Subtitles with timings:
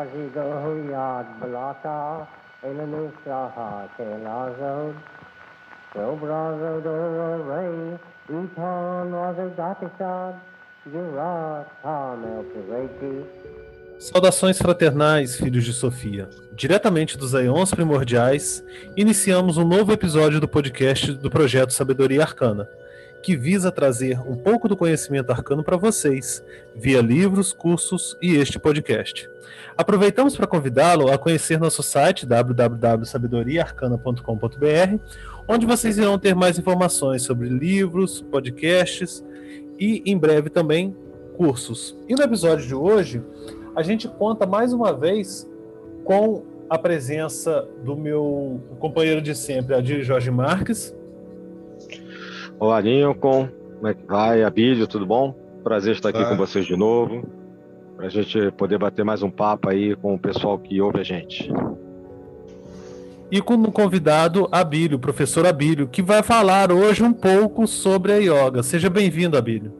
[0.00, 0.30] Ray
[13.98, 16.30] Saudações fraternais, filhos de Sofia.
[16.54, 18.64] Diretamente dos Aeons Primordiais,
[18.96, 22.66] iniciamos um novo episódio do podcast do projeto Sabedoria Arcana,
[23.22, 26.42] que visa trazer um pouco do conhecimento arcano para vocês,
[26.74, 29.30] via livros, cursos e este podcast.
[29.76, 34.98] Aproveitamos para convidá-lo a conhecer nosso site www.sabedoriaarcana.com.br,
[35.48, 39.24] onde vocês irão ter mais informações sobre livros, podcasts
[39.78, 40.96] e, em breve, também
[41.36, 41.96] cursos.
[42.08, 43.22] E no episódio de hoje,
[43.74, 45.48] a gente conta mais uma vez
[46.04, 50.94] com a presença do meu companheiro de sempre, Adir Jorge Marques.
[52.60, 53.48] Olá, Lincoln.
[53.76, 54.42] Como é que vai?
[54.44, 55.32] Abílio, tudo bom?
[55.64, 57.26] Prazer estar aqui com vocês de novo,
[57.96, 61.02] para a gente poder bater mais um papo aí com o pessoal que ouve a
[61.02, 61.50] gente.
[63.30, 68.62] E como convidado, Abílio, professor Abílio, que vai falar hoje um pouco sobre a yoga.
[68.62, 69.72] Seja bem-vindo, Abílio.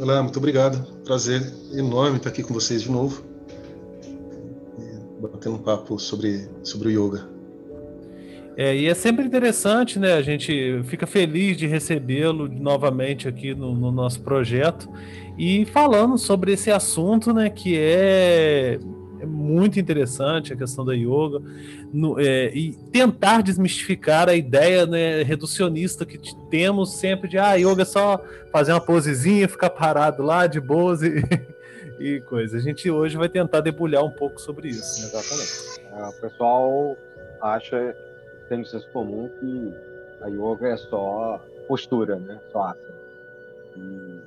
[0.00, 0.84] Olá, muito obrigado.
[1.04, 1.40] Prazer
[1.72, 3.22] enorme estar aqui com vocês de novo,
[5.20, 7.28] batendo um papo sobre, sobre o yoga.
[8.56, 10.14] É, e é sempre interessante, né?
[10.14, 14.90] A gente fica feliz de recebê-lo novamente aqui no, no, nosso projeto
[15.38, 17.48] e falando sobre esse assunto, né?
[17.48, 18.78] Que é,
[19.20, 21.40] é muito interessante a questão da yoga
[21.92, 26.18] no, é, e tentar desmistificar a ideia né, reducionista que
[26.50, 31.02] temos sempre de ah, yoga é só fazer uma posezinha, ficar parado lá de boas
[31.02, 31.22] e,
[31.98, 32.58] e coisa.
[32.58, 35.06] A gente hoje vai tentar debulhar um pouco sobre isso.
[35.06, 35.80] Exatamente.
[35.90, 36.96] É, o pessoal
[37.40, 37.94] acha
[38.52, 39.72] tem no senso comum que
[40.20, 42.38] a yoga é só postura, né?
[42.52, 42.94] Só asana.
[43.74, 44.20] E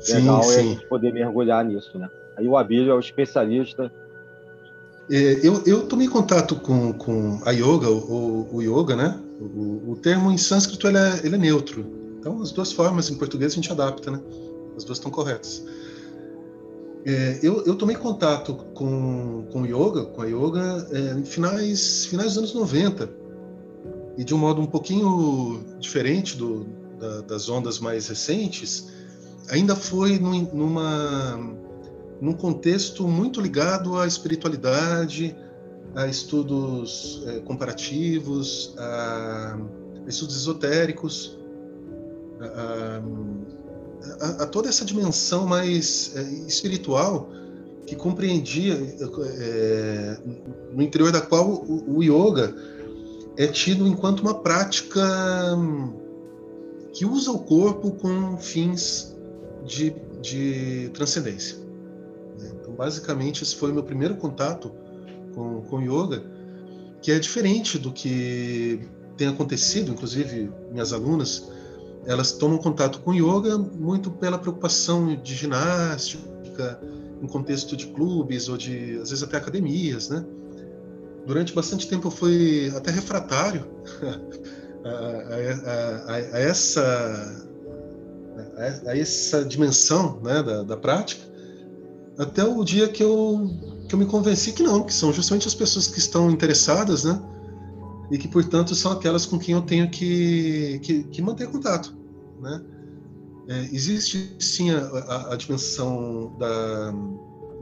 [0.00, 0.54] sim, legal sim.
[0.54, 2.10] é a gente poder mergulhar nisso, né?
[2.36, 3.92] Aí o Abílio é o especialista.
[5.08, 9.16] É, eu, eu tomei contato com, com a yoga, o, o yoga, né?
[9.40, 11.86] O, o, termo em sânscrito ele é, ele é neutro.
[12.18, 14.20] Então, as duas formas em português a gente adapta, né?
[14.76, 15.64] As duas estão corretas.
[17.06, 22.34] É, eu, eu, tomei contato com, com yoga, com a yoga, é, em finais, finais
[22.34, 23.27] dos anos 90
[24.18, 26.66] e de um modo um pouquinho diferente do,
[26.98, 28.88] da, das ondas mais recentes,
[29.48, 31.38] ainda foi num, numa,
[32.20, 35.36] num contexto muito ligado à espiritualidade,
[35.94, 39.56] a estudos é, comparativos, a,
[40.04, 41.38] a, estudos esotéricos,
[42.40, 43.00] a,
[44.20, 47.30] a, a, toda essa dimensão mais é, espiritual
[47.86, 50.18] que compreendia, é,
[50.74, 52.52] no interior da qual o, o yoga
[53.38, 55.00] é tido enquanto uma prática
[56.92, 59.16] que usa o corpo com fins
[59.64, 61.56] de, de transcendência.
[62.36, 62.50] Né?
[62.60, 64.72] Então, basicamente, esse foi o meu primeiro contato
[65.36, 66.24] com, com yoga,
[67.00, 68.80] que é diferente do que
[69.16, 71.48] tem acontecido, inclusive minhas alunas,
[72.06, 76.80] elas tomam contato com yoga muito pela preocupação de ginástica,
[77.22, 80.24] em contexto de clubes ou de, às vezes, até academias, né?
[81.28, 83.66] Durante bastante tempo eu fui até refratário
[84.82, 87.46] a, a, a, a essa
[88.86, 91.22] a, essa dimensão né, da, da, prática
[92.18, 93.46] até o dia que eu
[93.86, 97.20] que eu me convenci que não que são justamente as pessoas que estão interessadas né
[98.10, 101.94] e que portanto são aquelas com quem eu tenho que que, que manter contato
[102.40, 102.62] né.
[103.50, 106.92] É, existe sim a, a dimensão da,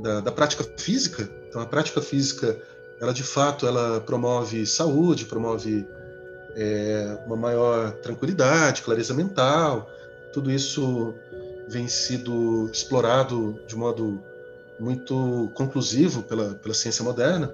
[0.03, 1.31] da, da prática física.
[1.49, 2.61] Então a prática física
[3.01, 5.87] ela de fato ela promove saúde, promove
[6.55, 9.91] é, uma maior tranquilidade, clareza mental.
[10.33, 11.15] Tudo isso
[11.69, 14.23] vem sido explorado de modo
[14.79, 17.53] muito conclusivo pela, pela ciência moderna.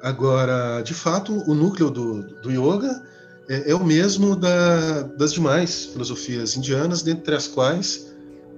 [0.00, 3.02] Agora, de fato, o núcleo do, do yoga
[3.48, 8.10] é, é o mesmo da, das demais filosofias indianas, dentre as quais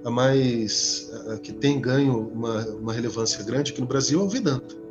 [0.05, 4.29] a mais a que tem ganho uma, uma relevância grande aqui no Brasil é o
[4.29, 4.82] Vedanta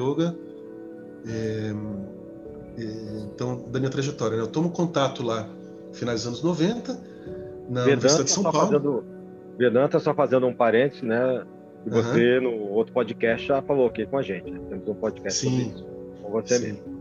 [0.00, 0.36] yoga.
[1.26, 1.72] É,
[2.78, 2.84] é,
[3.24, 4.42] então, da minha trajetória, né?
[4.42, 5.48] eu tomo contato lá,
[5.92, 8.58] finais dos anos 90, na Vedanta, Universidade de São Paulo.
[8.58, 9.04] Fazendo,
[9.58, 11.44] Vedanta, só fazendo um parênteses, né?
[11.86, 12.44] E você, uhum.
[12.44, 14.50] no outro podcast, já falou aqui com a gente.
[14.50, 14.60] Né?
[14.68, 15.50] Temos um podcast Sim.
[15.50, 15.86] sobre isso.
[16.22, 16.66] Com você Sim.
[16.66, 17.00] mesmo.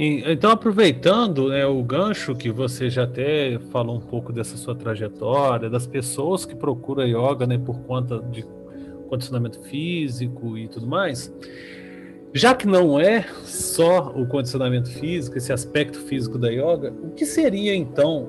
[0.00, 5.68] Então, aproveitando né, o gancho que você já até falou um pouco dessa sua trajetória,
[5.68, 8.46] das pessoas que procuram yoga né, por conta de
[9.08, 11.32] condicionamento físico e tudo mais,
[12.32, 17.24] já que não é só o condicionamento físico, esse aspecto físico da yoga, o que
[17.24, 18.28] seria então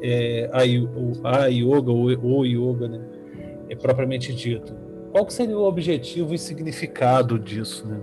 [0.00, 0.60] é, a,
[1.36, 3.00] a yoga ou o yoga, né?
[3.68, 4.74] é propriamente dito.
[5.12, 7.86] Qual seria o objetivo e significado disso?
[7.86, 8.00] Né?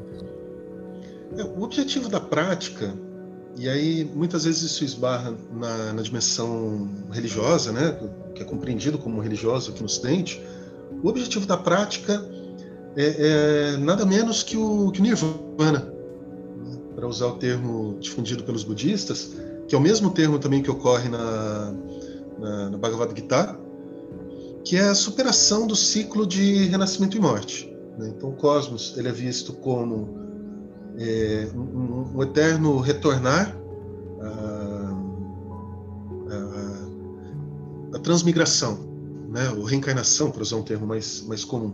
[1.37, 2.93] É, o objetivo da prática,
[3.57, 7.97] e aí muitas vezes isso esbarra na, na dimensão religiosa, né,
[8.33, 10.41] que é compreendido como religioso aqui no Ocidente,
[11.03, 12.23] o objetivo da prática
[12.95, 15.93] é, é nada menos que o, que nirvana,
[16.57, 19.35] né, para usar o termo difundido pelos budistas,
[19.67, 21.73] que é o mesmo termo também que ocorre na,
[22.39, 23.59] na, na Bhagavad Gita,
[24.63, 27.73] que é a superação do ciclo de renascimento e morte.
[27.97, 28.13] Né?
[28.15, 30.17] Então, o cosmos ele é visto como
[30.97, 33.55] é, um, um, eterno retornar
[37.93, 38.96] à transmigração,
[39.29, 39.49] né?
[39.49, 41.73] ou reencarnação, para usar um termo mais, mais comum.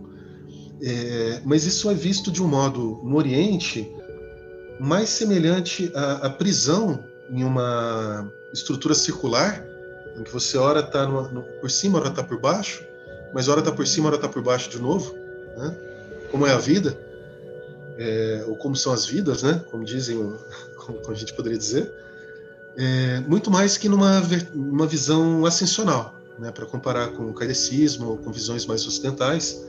[0.82, 3.90] É, mas isso é visto de um modo no Oriente
[4.80, 9.66] mais semelhante à, à prisão em uma estrutura circular,
[10.18, 11.08] em que você ora está
[11.62, 12.84] por cima, ora está por baixo,
[13.34, 15.14] mas ora está por cima, ora está por baixo de novo,
[15.58, 15.76] né?
[16.30, 16.98] como é a vida
[17.98, 19.64] é, ou como são as vidas, né?
[19.70, 20.18] Como dizem,
[20.78, 21.92] como, a gente poderia dizer,
[22.76, 24.22] é, muito mais que numa
[24.54, 26.52] uma visão ascensional, né?
[26.52, 29.66] Para comparar com o kardecismo ou com visões mais ocidentais,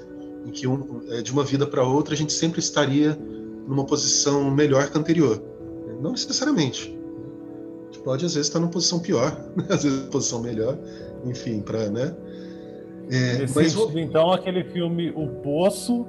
[0.46, 3.19] em que um, é, de uma vida para outra a gente sempre estaria
[3.66, 5.43] numa posição melhor que a anterior.
[6.00, 6.94] Não necessariamente.
[7.82, 9.64] A gente pode às vezes estar numa posição pior, né?
[9.70, 10.78] às vezes numa posição melhor,
[11.25, 12.14] enfim, para, né?
[13.11, 16.06] É, mas então aquele filme O Poço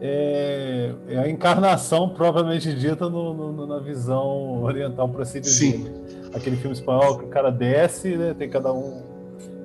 [0.00, 5.88] é, é, a encarnação propriamente dita no, no, na visão oriental procedimento.
[5.88, 5.92] Sim.
[6.32, 9.02] Aquele filme espanhol que o cara desce, né, tem cada um.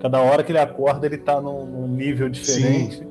[0.04, 2.98] Cada hora que ele acorda, ele está num, num, nível diferente.
[2.98, 3.08] Sim.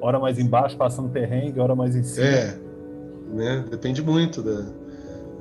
[0.00, 2.24] Hora mais embaixo, passando perrengue, hora mais em cima.
[2.24, 2.56] É,
[3.34, 3.64] né?
[3.68, 4.64] Depende muito da.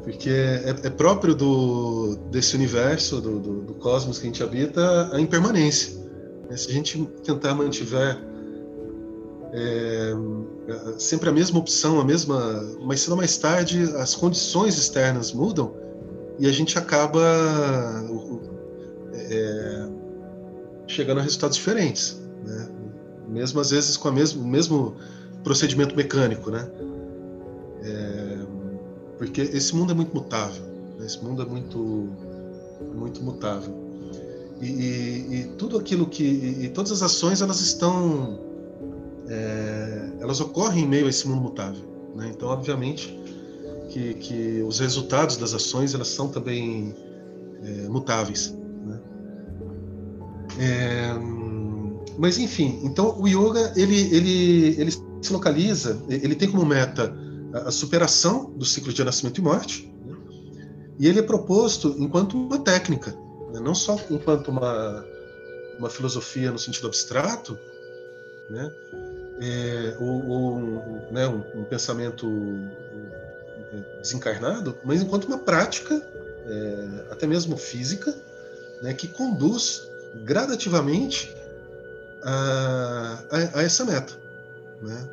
[0.01, 5.15] Porque é, é próprio do, desse universo, do, do, do, cosmos que a gente habita,
[5.15, 5.95] a impermanência.
[6.55, 8.17] Se a gente tentar mantiver
[9.53, 10.13] é,
[10.97, 15.75] sempre a mesma opção, a mesma, mas ou mais tarde as condições externas mudam
[16.39, 17.21] e a gente acaba
[19.13, 19.96] é,
[20.87, 22.69] chegando a resultados diferentes, né?
[23.27, 24.95] mesmo às vezes com a mesmo, o mesmo
[25.43, 26.69] procedimento mecânico, né?
[27.83, 28.37] É,
[29.17, 30.63] porque esse mundo é muito mutável,
[30.97, 31.05] né?
[31.05, 32.09] esse mundo é muito,
[32.95, 33.73] muito mutável.
[34.61, 38.39] E, e, e tudo aquilo que, e, e todas as ações elas estão
[39.29, 41.83] é, elas ocorrem em meio a esse mundo mutável.
[42.15, 42.31] Né?
[42.33, 43.19] Então, obviamente,
[43.89, 46.95] que, que os resultados das ações elas são também
[47.63, 48.56] é, mutáveis.
[50.59, 51.13] É,
[52.17, 57.15] mas, enfim, então o yoga ele, ele, ele se localiza, ele tem como meta
[57.53, 60.15] a superação do ciclo de nascimento e morte, né?
[60.99, 63.11] e ele é proposto enquanto uma técnica,
[63.53, 63.59] né?
[63.59, 65.05] não só enquanto uma,
[65.77, 67.57] uma filosofia no sentido abstrato,
[68.49, 68.71] né?
[69.39, 70.59] é, ou, ou
[71.11, 72.27] né, um, um, pensamento
[73.71, 75.93] é, desencarnado, mas enquanto uma prática,
[76.45, 78.13] é, até mesmo física,
[78.81, 79.87] né, que conduz
[80.23, 81.33] gradativamente
[82.23, 84.13] a, a, a essa meta.
[84.81, 85.09] Né?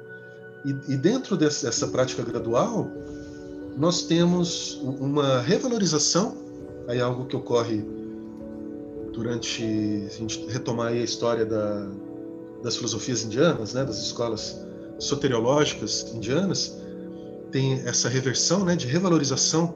[0.64, 2.90] E, e, dentro dessa, dessa prática gradual,
[3.76, 6.36] nós temos uma revalorização,
[6.88, 7.84] aí é algo que ocorre
[9.12, 9.62] durante,
[10.06, 11.86] a gente retomar a história da,
[12.62, 14.64] das filosofias indianas, né, das escolas
[14.98, 16.76] soteriológicas indianas,
[17.50, 19.74] tem essa reversão, né, de revalorização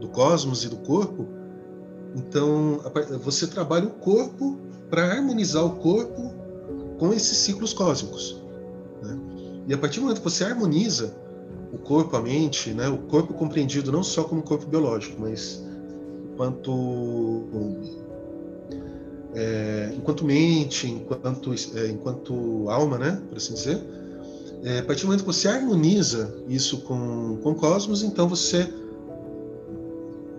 [0.00, 1.26] do cosmos e do corpo.
[2.14, 2.80] Então,
[3.22, 4.58] você trabalha o corpo
[4.94, 6.32] para harmonizar o corpo
[7.00, 8.40] com esses ciclos cósmicos.
[9.02, 9.18] Né?
[9.66, 11.12] E a partir do momento que você harmoniza
[11.72, 15.60] o corpo, a mente, né, o corpo compreendido não só como corpo biológico, mas
[16.36, 17.42] quanto
[19.34, 23.82] é, enquanto mente, enquanto, é, enquanto alma, né, por assim dizer,
[24.62, 28.72] é, a partir do momento que você harmoniza isso com, com o cosmos, então você,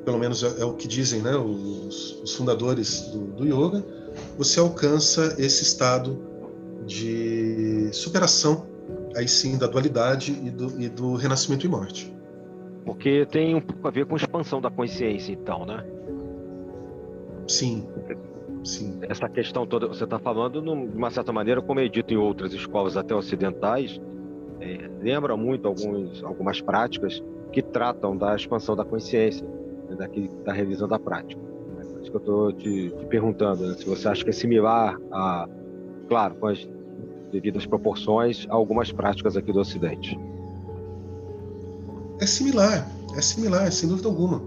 [0.05, 3.83] pelo menos é, é o que dizem né, os, os fundadores do, do yoga,
[4.37, 6.19] você alcança esse estado
[6.85, 8.67] de superação,
[9.15, 12.15] aí sim, da dualidade e do, e do renascimento e morte.
[12.85, 15.83] Porque tem um pouco a ver com expansão da consciência, então, né?
[17.47, 17.87] Sim.
[18.63, 18.99] Sim.
[19.03, 22.51] Essa questão toda, você está falando, de uma certa maneira, como é dito em outras
[22.51, 24.01] escolas até ocidentais,
[24.59, 29.47] é, lembra muito alguns, algumas práticas que tratam da expansão da consciência,
[29.87, 30.07] né,
[30.43, 31.39] da revisão da prática.
[32.05, 35.49] Isso que eu estou te, te, perguntando, né, se você acha que é similar a,
[36.07, 36.67] claro, com as
[37.31, 40.17] devidas proporções, a algumas práticas aqui do Ocidente.
[42.19, 44.39] É similar, é similar, sem dúvida alguma,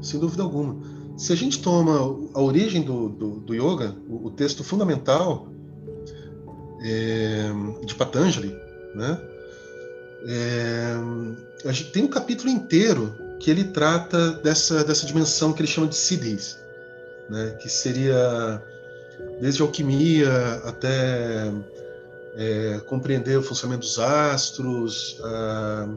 [0.00, 0.76] sem dúvida alguma.
[1.14, 5.46] Se a gente toma a origem do, do, do yoga, o, o, texto fundamental,
[6.82, 7.50] é,
[7.84, 8.56] de Patanjali,
[8.94, 9.20] né?
[10.26, 10.94] É,
[11.68, 15.86] a gente tem um capítulo inteiro que ele trata dessa, dessa dimensão que ele chama
[15.86, 16.63] de siddhis,
[17.28, 17.56] né?
[17.60, 18.62] que seria
[19.40, 20.28] desde alquimia
[20.64, 21.50] até
[22.36, 25.20] é, compreender o funcionamento dos astros.
[25.22, 25.88] A,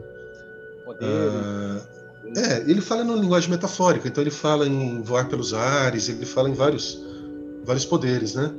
[1.00, 1.80] a,
[2.36, 6.48] é, ele fala na linguagem metafórica, então ele fala em voar pelos ares, ele fala
[6.48, 7.02] em vários,
[7.64, 8.52] vários poderes, né?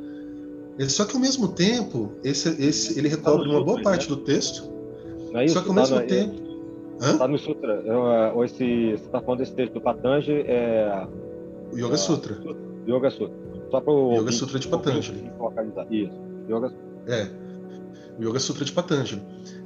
[0.88, 4.64] Só que ao mesmo tempo, esse, esse, ele recobre uma boa parte do texto.
[5.34, 5.56] É isso?
[5.56, 6.50] Só que ao Tá mesmo no- tempo.
[7.02, 7.84] Está no Sutra.
[7.86, 8.56] É, Ou esse,
[8.92, 11.06] você está falando desse texto do Patanjali, é
[11.72, 12.38] O Yoga Sutra.
[12.88, 13.36] Yoga Sutra.
[13.72, 15.32] Só para o Yoga Sutra de Patanjali.
[15.92, 16.14] Isso.
[16.50, 17.14] Yoga Sutra.
[17.16, 17.28] É.
[18.20, 19.22] O Yoga Sutra de Patanjali.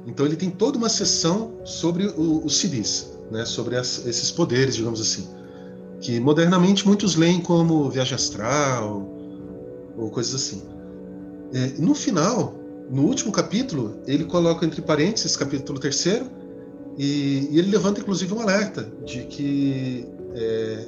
[0.06, 3.44] Então ele tem toda uma sessão sobre o- os siddhis, né?
[3.44, 5.26] sobre as- esses poderes, digamos assim.
[6.00, 9.08] Que modernamente muitos leem como viagem astral
[9.96, 10.62] ou coisas assim.
[11.52, 12.54] É, no final,
[12.90, 16.26] no último capítulo, ele coloca entre parênteses, capítulo terceiro,
[16.98, 20.84] e, e ele levanta inclusive um alerta de que é,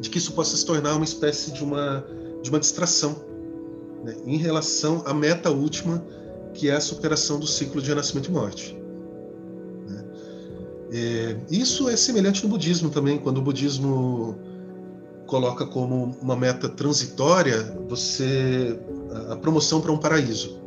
[0.00, 2.04] de que isso possa se tornar uma espécie de uma
[2.42, 3.16] de uma distração
[4.04, 6.04] né, em relação à meta última,
[6.54, 8.78] que é a superação do ciclo de nascimento e morte.
[9.88, 10.04] né.
[10.92, 14.38] É, isso é semelhante no budismo também, quando o budismo
[15.26, 18.78] coloca como uma meta transitória você
[19.10, 20.60] a, a promoção para um paraíso.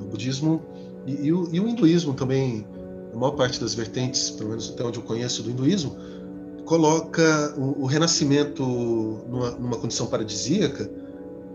[0.00, 0.60] O budismo
[1.06, 2.66] e, e o, e o hinduísmo também,
[3.12, 5.96] a maior parte das vertentes, pelo menos até onde eu conheço do hinduísmo,
[6.70, 10.88] coloca o, o renascimento numa, numa condição paradisíaca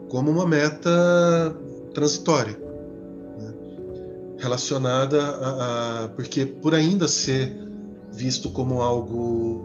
[0.10, 1.56] como uma meta
[1.94, 2.60] transitória,
[3.40, 3.54] né?
[4.38, 7.58] relacionada a, a- porque por ainda ser
[8.12, 9.64] visto como algo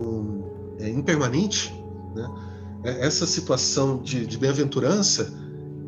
[0.00, 1.74] um, é, impermanente,
[2.14, 2.30] né?
[2.84, 5.28] É, essa situação de, de bem-aventurança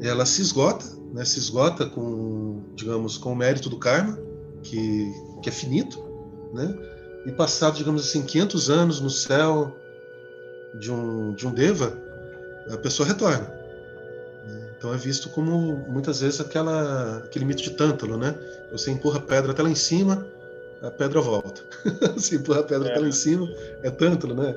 [0.00, 1.24] ela se esgota, né?
[1.24, 4.18] se esgota com, digamos, com o mérito do karma
[4.64, 5.12] que,
[5.42, 6.02] que é finito,
[6.52, 6.76] né?
[7.24, 9.76] E passado, digamos assim, 500 anos no céu
[10.74, 11.92] de um de um deva,
[12.70, 13.46] a pessoa retorna.
[14.46, 14.68] né?
[14.76, 18.34] Então é visto como muitas vezes aquela aquele mito de Tântalo, né?
[18.72, 20.26] Você empurra a pedra até lá em cima,
[20.82, 21.62] a pedra volta.
[22.14, 22.90] Você empurra a pedra É.
[22.92, 23.48] até lá em cima,
[23.82, 24.54] é Tântalo, né?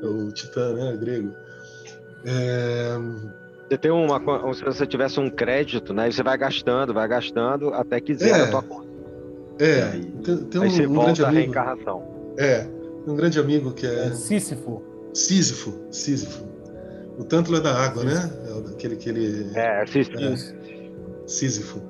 [0.00, 0.96] O titã, né?
[0.96, 1.34] Grego.
[2.24, 2.96] É,
[3.68, 4.18] Você tem uma.
[4.54, 6.08] Se você tivesse um crédito, né?
[6.08, 8.42] E você vai gastando, vai gastando até que zera É.
[8.44, 8.91] a tua conta.
[9.64, 11.38] É, Aí- tem, tem Aí você um, um grande amigo.
[11.40, 12.02] reencarnação.
[12.38, 12.66] É,
[13.06, 14.82] um grande amigo que é É Sísifo.
[15.14, 15.74] Sísifo.
[15.90, 16.44] Sísifo.
[17.18, 18.30] O Tântalo é da água, né?
[18.48, 19.82] É o- aquele que ele É.
[19.82, 20.32] É.
[20.32, 20.54] Isso.
[21.26, 21.80] Sísifo.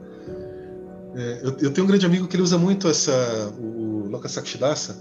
[1.15, 3.13] É, eu, eu tenho um grande amigo que ele usa muito essa
[3.61, 4.97] o Lokasakshidasa,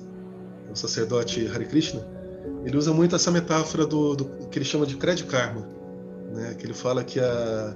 [0.71, 2.01] o sacerdote Hare Krishna.
[2.65, 5.65] Ele usa muito essa metáfora do, do que ele chama de credit karma,
[6.33, 6.53] né?
[6.57, 7.75] Que ele fala que a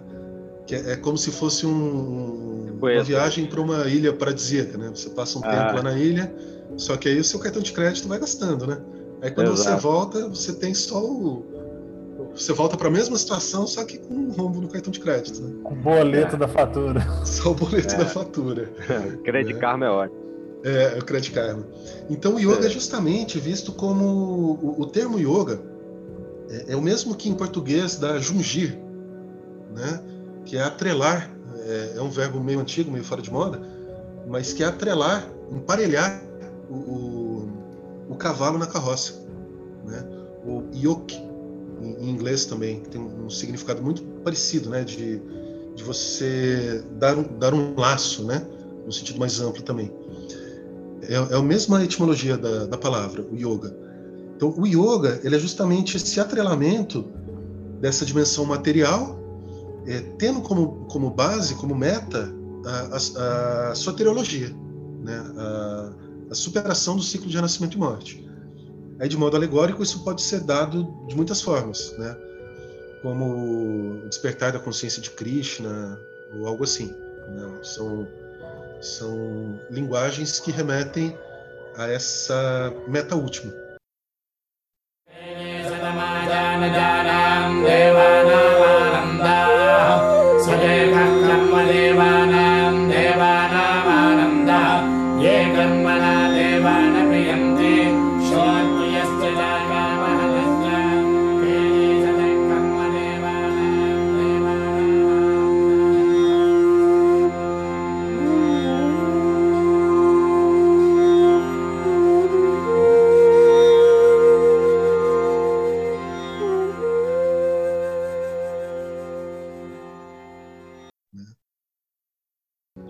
[0.65, 4.89] que é, é como se fosse um, uma viagem para uma ilha paradisíaca, né?
[4.93, 5.49] Você passa um Ah.
[5.51, 6.33] tempo lá na ilha,
[6.77, 8.77] só que aí o seu cartão de crédito vai gastando, né?
[9.21, 9.81] Aí quando você Exato.
[9.81, 11.45] volta, você tem só o
[12.33, 15.41] você volta para a mesma situação, só que com um rombo no cartão de crédito,
[15.41, 15.53] né?
[15.63, 16.39] Com o boleto É.
[16.39, 16.99] da fatura.
[17.25, 17.97] Só o boleto É.
[17.97, 18.65] da fatura.
[19.23, 19.59] Crédito É.
[19.59, 20.19] karma é ótimo.
[20.63, 21.63] É, o Credit Karma.
[22.09, 22.65] Então o yoga É.
[22.65, 24.03] é justamente visto como.
[24.61, 25.61] O, o termo yoga
[26.49, 28.77] é, é o mesmo que em português da jungir,
[29.75, 30.01] né?
[30.45, 31.31] Que é atrelar.
[31.67, 33.59] É, é um verbo meio antigo, meio fora de moda,
[34.27, 36.21] mas que é atrelar, emparelhar
[36.69, 37.49] o, o,
[38.09, 39.25] o cavalo na carroça.
[39.83, 40.05] Né?
[40.45, 41.17] O yoke,
[41.81, 44.83] em, em inglês também, tem um significado muito parecido, né?
[44.83, 45.19] de,
[45.75, 48.45] de você dar dar um laço, né?
[48.85, 49.91] no sentido mais amplo também.
[51.01, 53.75] É, é a mesma etimologia da, da palavra, o yoga.
[54.35, 57.05] Então, o yoga ele é justamente esse atrelamento
[57.79, 59.19] dessa dimensão material,
[59.87, 62.33] é, tendo como, como base, como meta,
[62.65, 64.49] a, a, a soteriologia,
[65.03, 65.23] né?
[65.37, 65.93] a,
[66.31, 68.25] a superação do ciclo de renascimento e morte.
[68.99, 72.15] Aí, de modo alegórico, isso pode ser dado de muitas formas, né?
[73.01, 75.99] como despertar da consciência de Krishna,
[76.39, 76.87] ou algo assim.
[76.87, 77.59] Né?
[77.61, 78.07] São
[78.81, 81.17] são linguagens que remetem
[81.77, 83.53] a essa meta última.
[89.17, 89.54] ये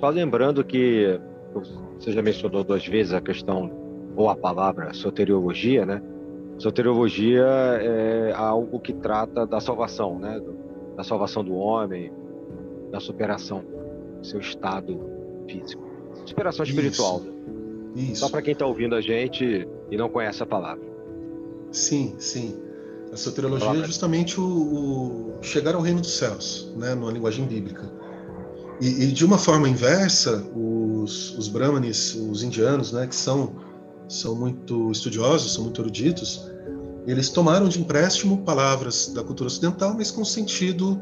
[0.06, 1.20] Só lembrando que
[1.96, 3.72] você já mencionou duas vezes a questão
[4.16, 6.00] ou a palavra soteriologia, né?
[6.60, 10.40] Soteriologia é algo que trata da salvação, né?
[10.96, 12.14] Da salvação do homem,
[12.92, 13.64] da superação
[14.20, 15.00] do seu estado
[15.50, 15.84] físico.
[16.24, 17.24] Superação espiritual.
[17.96, 18.12] Isso.
[18.12, 18.20] Isso.
[18.20, 20.86] Só para quem está ouvindo a gente e não conhece a palavra.
[21.72, 22.56] Sim, sim.
[23.12, 28.05] A soteriologia é justamente o, o, chegar ao reino dos céus, né, numa linguagem bíblica.
[28.82, 33.54] E, e de uma forma inversa, os, os brahmanes, os indianos, né, que são
[34.08, 36.50] são muito estudiosos, são muito eruditos,
[37.08, 41.00] eles tomaram de empréstimo palavras da cultura ocidental, mas com sentido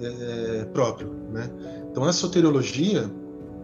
[0.00, 1.12] é, próprio.
[1.32, 1.50] Né?
[1.90, 3.10] Então, a soteriologia,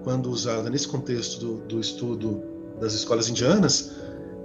[0.03, 2.43] quando usada nesse contexto do, do estudo
[2.81, 3.93] das escolas indianas,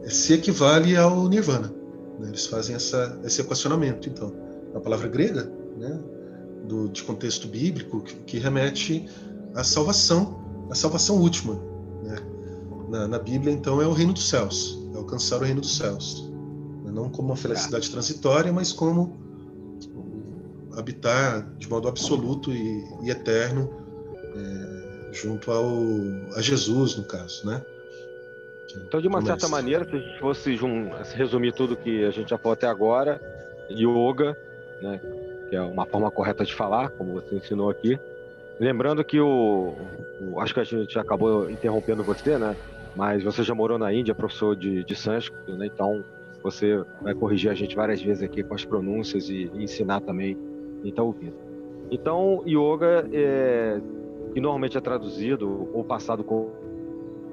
[0.07, 1.73] se equivale ao nirvana.
[2.19, 2.29] Né?
[2.29, 4.09] Eles fazem essa, esse equacionamento.
[4.09, 4.33] Então,
[4.73, 5.99] a palavra grega, né,
[6.65, 9.07] do, de contexto bíblico, que, que remete
[9.55, 11.55] à salvação, à salvação última.
[12.03, 12.15] Né?
[12.89, 16.29] Na, na, Bíblia, então, é o reino dos céus, é alcançar o reino dos céus.
[16.83, 16.91] Né?
[16.91, 19.17] Não como uma felicidade transitória, mas como
[20.75, 23.69] habitar de modo absoluto e, e eterno
[24.35, 25.77] é, junto ao,
[26.35, 27.61] a Jesus, no caso, né?
[28.87, 32.29] Então, de uma certa maneira, se a gente fosse se resumir tudo que a gente
[32.29, 33.19] já falou até agora,
[33.71, 34.37] yoga,
[34.81, 35.01] né,
[35.49, 37.99] que é uma forma correta de falar, como você ensinou aqui.
[38.59, 39.73] Lembrando que o,
[40.21, 42.55] o acho que a gente acabou interrompendo você, né?
[42.95, 45.65] Mas você já morou na Índia, professor de, de sânscrito, né?
[45.65, 46.03] Então
[46.43, 50.37] você vai corrigir a gente várias vezes aqui com as pronúncias e, e ensinar também
[50.81, 51.35] quem está ouvindo.
[51.91, 53.81] Então, yoga, é,
[54.33, 56.51] que normalmente é traduzido ou passado como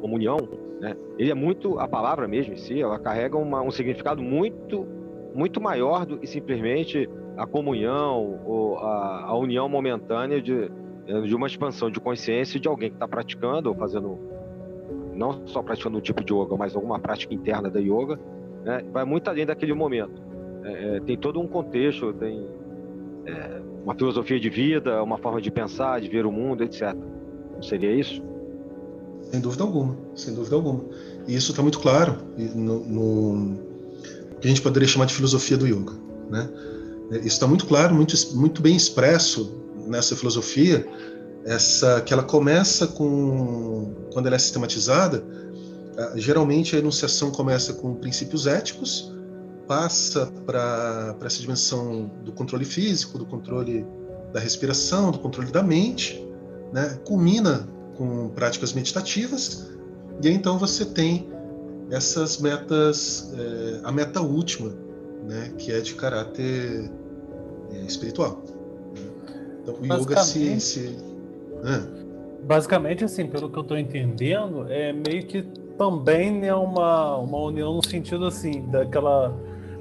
[0.01, 0.39] comunhão,
[0.81, 0.97] né?
[1.19, 4.87] Ele é muito a palavra mesmo em si, ela carrega uma, um significado muito
[5.35, 10.71] muito maior do que simplesmente a comunhão ou a, a união momentânea de,
[11.27, 14.19] de uma expansão de consciência de alguém que está praticando ou fazendo
[15.15, 18.19] não só praticando um tipo de yoga, mas alguma prática interna da yoga,
[18.65, 18.85] né?
[18.93, 20.23] vai muito além daquele momento.
[20.63, 22.47] É, é, tem todo um contexto, tem
[23.25, 26.95] é, uma filosofia de vida, uma forma de pensar, de ver o mundo, etc.
[27.55, 28.23] Não seria isso?
[29.23, 30.85] Sem dúvida alguma, sem dúvida alguma.
[31.27, 32.17] E isso está muito claro
[32.55, 33.59] no, no,
[34.41, 35.93] que a gente poderia chamar de filosofia do yoga,
[36.31, 36.49] né?
[37.11, 39.55] Isso está muito claro, muito, muito bem expresso
[39.87, 40.87] nessa filosofia,
[41.45, 45.25] essa que ela começa com quando ela é sistematizada,
[46.17, 49.13] geralmente a enunciação começa com princípios éticos,
[49.67, 53.87] passa para essa dimensão do controle físico, do controle
[54.33, 56.25] da respiração, do controle da mente,
[56.73, 56.99] né?
[57.05, 59.71] culmina com práticas meditativas,
[60.23, 61.29] e aí, então você tem
[61.91, 64.73] essas metas, é, a meta última,
[65.27, 66.91] né, que é de caráter
[67.73, 68.43] é, espiritual.
[69.63, 70.61] Então, o yoga se.
[70.61, 70.97] se
[72.43, 75.43] Basicamente, assim, pelo que eu estou entendendo, é meio que
[75.77, 79.35] também é uma, uma união no sentido assim, daquela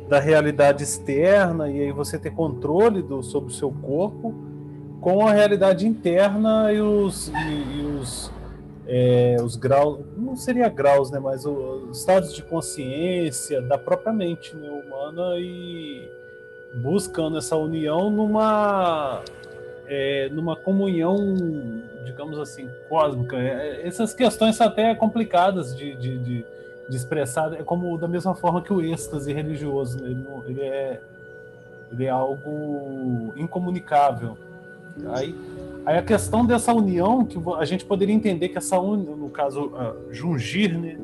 [0.10, 4.36] da realidade externa, e aí você ter controle do, sobre o seu corpo
[5.02, 8.32] com a realidade interna e os, e, e os,
[8.88, 14.56] é, os graus, não seria graus, né, mas os estados de consciência da própria mente
[14.56, 16.08] né, humana e
[16.76, 19.24] buscando essa união numa,
[19.88, 21.18] é, numa comunhão,
[22.06, 23.38] digamos assim, cósmica.
[23.38, 26.46] É, essas questões são até complicadas de, de, de,
[26.88, 30.12] de, expressar, é como da mesma forma que o êxtase religioso, né?
[30.12, 31.02] ele, não, ele, é,
[31.92, 34.38] ele é algo incomunicável.
[35.14, 35.36] Aí,
[35.86, 39.68] aí a questão dessa união, que a gente poderia entender que essa união, no caso,
[39.68, 40.98] uh, jungir, né,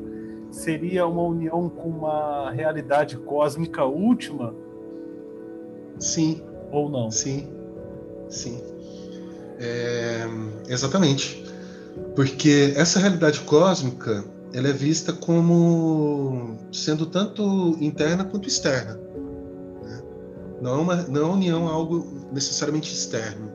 [0.50, 4.54] seria uma união com uma realidade cósmica última?
[5.98, 6.42] Sim.
[6.70, 7.10] Ou não?
[7.10, 7.48] Sim.
[8.28, 8.60] Sim.
[9.58, 10.26] É,
[10.68, 11.44] exatamente.
[12.16, 18.94] Porque essa realidade cósmica ela é vista como sendo tanto interna quanto externa.
[19.82, 20.02] Né?
[20.60, 23.51] Não, é uma, não é união algo necessariamente externo.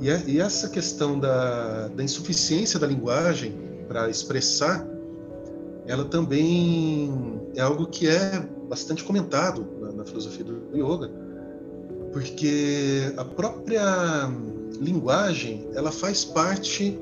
[0.00, 3.54] E, é, e essa questão da, da insuficiência da linguagem
[3.88, 4.86] para expressar,
[5.86, 11.10] ela também é algo que é bastante comentado na, na filosofia do yoga,
[12.12, 13.82] porque a própria
[14.80, 16.98] linguagem ela faz parte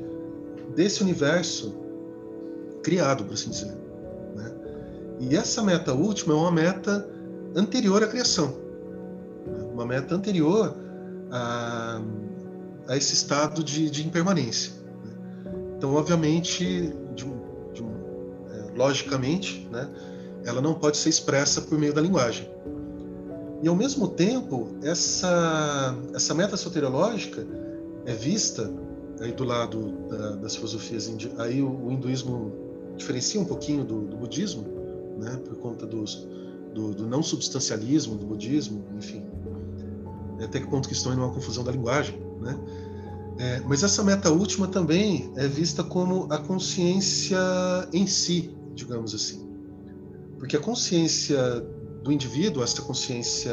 [0.75, 1.75] desse universo
[2.83, 3.73] criado, por assim dizer.
[4.35, 4.53] Né?
[5.21, 7.09] E essa meta última é uma meta
[7.57, 8.55] anterior à criação,
[9.47, 9.69] né?
[9.73, 10.77] uma meta anterior
[11.31, 12.01] a
[12.89, 14.73] a esse estado de, de impermanência.
[15.05, 15.13] Né?
[15.77, 17.25] Então, obviamente, de
[17.75, 19.89] de é, logicamente, né,
[20.45, 22.49] ela não pode ser expressa por meio da linguagem.
[23.63, 27.47] E, ao mesmo tempo, essa, essa meta soteriológica
[28.05, 28.71] é vista
[29.21, 31.33] aí do lado da, das filosofias indi...
[31.39, 32.53] aí o, o, hinduísmo
[32.97, 34.65] diferencia um pouquinho do, do budismo,
[35.19, 36.29] né, por conta dos,
[36.75, 39.25] do, do, não substancialismo do budismo, enfim,
[40.43, 42.59] até que ponto que estão em uma confusão da linguagem, né?
[43.39, 47.39] É, mas essa meta última também é vista como a consciência
[47.93, 49.45] em si, digamos assim,
[50.39, 51.39] porque a consciência
[52.03, 53.53] do indivíduo, essa consciência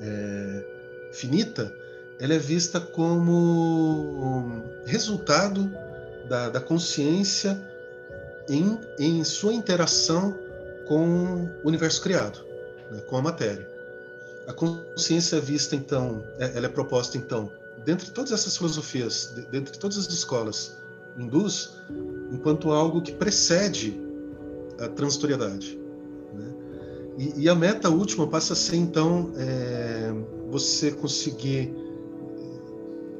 [0.00, 0.64] é,
[1.12, 1.74] finita,
[2.20, 5.70] ela é vista como resultado
[6.28, 7.60] da, da consciência
[8.48, 10.34] em, em, sua interação
[10.86, 12.40] com o universo criado,
[12.90, 13.68] né, com a matéria.
[14.48, 17.52] A consciência é vista, então, é, ela é proposta, então,
[17.84, 20.76] dentre todas essas filosofias, dentre todas as escolas
[21.16, 21.76] hindus,
[22.32, 24.00] enquanto algo que precede
[24.80, 25.78] a transitoriedade.
[26.34, 26.52] Né?
[27.18, 30.12] E, e, a meta última passa a ser, então, é,
[30.50, 31.72] você conseguir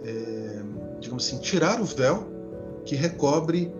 [0.04, 0.62] é,
[1.00, 2.26] digamos assim, tirar o véu
[2.84, 3.72] que recobre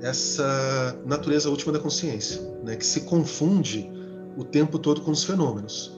[0.00, 3.90] essa natureza última da consciência, né, que se confunde
[4.36, 5.95] o tempo todo com os fenômenos.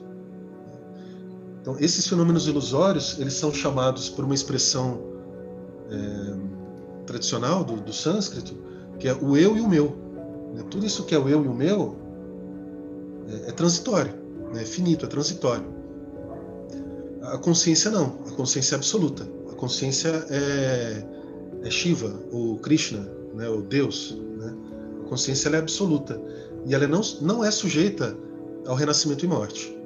[1.69, 4.99] Então, esses fenômenos ilusórios, eles são chamados por uma expressão
[5.91, 8.55] é, tradicional do, do, sânscrito,
[8.97, 9.95] que é o eu e o meu.
[10.55, 10.63] Né?
[10.69, 11.95] Tudo isso que é o eu e o meu
[13.27, 14.13] é, é transitório,
[14.51, 14.63] né?
[14.63, 15.65] é finito, é transitório.
[17.21, 21.03] A consciência não, a consciência é absoluta consciência é,
[21.63, 23.05] é Shiva, ou Krishna,
[23.35, 24.17] né, o Deus.
[24.37, 24.55] Né?
[25.03, 26.19] A consciência é absoluta
[26.65, 28.17] e ela não, não é sujeita
[28.65, 29.78] ao renascimento e morte.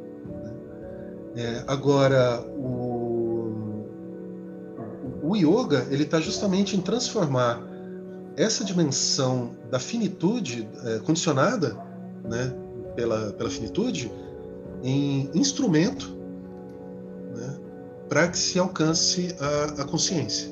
[1.35, 1.43] Né?
[1.43, 3.85] É, agora, o,
[5.23, 7.61] o yoga ele está justamente em transformar
[8.35, 11.77] essa dimensão da finitude é, condicionada
[12.23, 12.53] né,
[12.95, 14.11] pela, pela finitude
[14.81, 16.23] em instrumento
[18.13, 20.47] para que se alcance a, a consciência.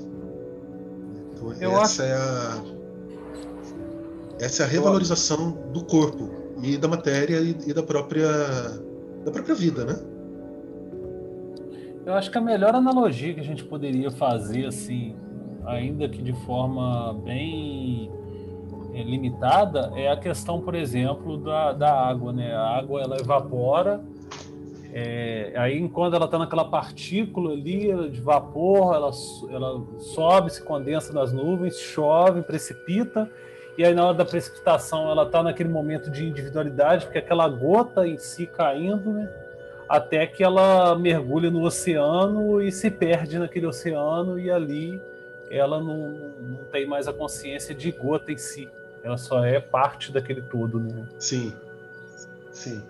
[1.32, 2.02] Então, Eu essa acho...
[2.02, 2.82] é a
[4.40, 6.32] essa é a revalorização do corpo
[6.64, 8.28] e da matéria e, e da própria
[9.24, 9.96] da própria vida, né?
[12.06, 15.16] Eu acho que a melhor analogia que a gente poderia fazer, assim,
[15.66, 18.12] ainda que de forma bem
[18.94, 22.54] é, limitada, é a questão, por exemplo, da, da água, né?
[22.54, 24.02] A água ela evapora
[24.94, 29.12] é, aí, quando ela está naquela partícula ali de vapor, ela,
[29.50, 33.30] ela sobe, se condensa nas nuvens, chove, precipita,
[33.78, 38.06] e aí, na hora da precipitação, ela está naquele momento de individualidade, porque aquela gota
[38.06, 39.30] em si caindo, né,
[39.92, 45.02] até que ela mergulha no oceano e se perde naquele oceano, e ali
[45.50, 48.70] ela não, não tem mais a consciência de gota em si,
[49.04, 50.80] ela só é parte daquele todo.
[50.80, 51.06] Né?
[51.20, 51.54] Sim,
[52.54, 52.82] sim.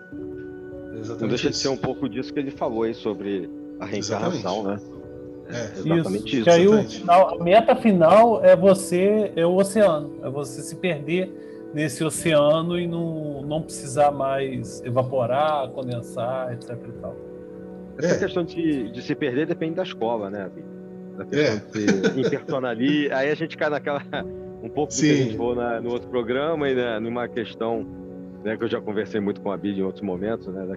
[0.93, 1.49] Exatamente Não deixa isso.
[1.49, 4.83] de ser um pouco disso que ele falou aí sobre a reencarnação, exatamente.
[4.83, 5.01] né?
[5.49, 6.49] É, exatamente isso.
[6.49, 6.51] isso.
[6.51, 11.50] aí o final, a meta final é você, é o oceano, é você se perder
[11.73, 17.15] nesse oceano e não, não precisar mais evaporar, condensar, etc e tal.
[17.97, 18.19] Essa é.
[18.19, 20.49] questão de, de se perder depende da escola, né,
[21.17, 22.09] Da questão é.
[22.09, 24.01] de impersonali, aí a gente cai naquela
[24.63, 25.01] um pouco Sim.
[25.01, 27.85] do que a gente falou na, no outro programa e né, numa questão
[28.43, 30.75] né, que eu já conversei muito com a Bid em outros momentos, né, da,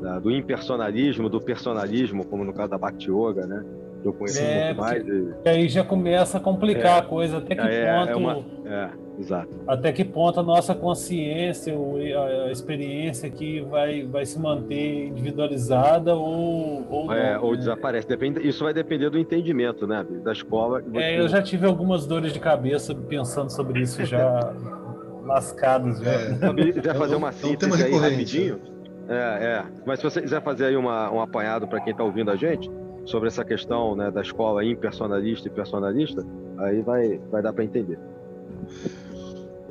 [0.00, 3.64] da, do impersonalismo, do personalismo, como no caso da Bhakti Yoga, né,
[4.10, 5.06] é, pouco mais.
[5.06, 5.48] E...
[5.48, 8.10] aí já começa a complicar é, a coisa, até que é, ponto...
[8.10, 9.48] É uma, é, exato.
[9.66, 16.86] Até que ponto a nossa consciência, a, experiência aqui vai, vai se manter individualizada ou...
[16.90, 17.58] Ou, é, não, ou né?
[17.58, 18.06] desaparece.
[18.06, 20.82] Depende, isso vai depender do entendimento, né, da escola.
[20.94, 24.52] É, eu já tive algumas dores de cabeça pensando sobre isso já
[25.24, 26.10] lascados já.
[26.10, 26.64] É.
[26.64, 28.60] Se quiser fazer uma síntese é um aí rapidinho.
[29.08, 29.64] É, é.
[29.86, 32.70] Mas se você quiser fazer aí uma, um apanhado para quem está ouvindo a gente
[33.08, 36.24] sobre essa questão né, da escola impersonalista e personalista,
[36.58, 37.98] aí vai, vai dar para entender.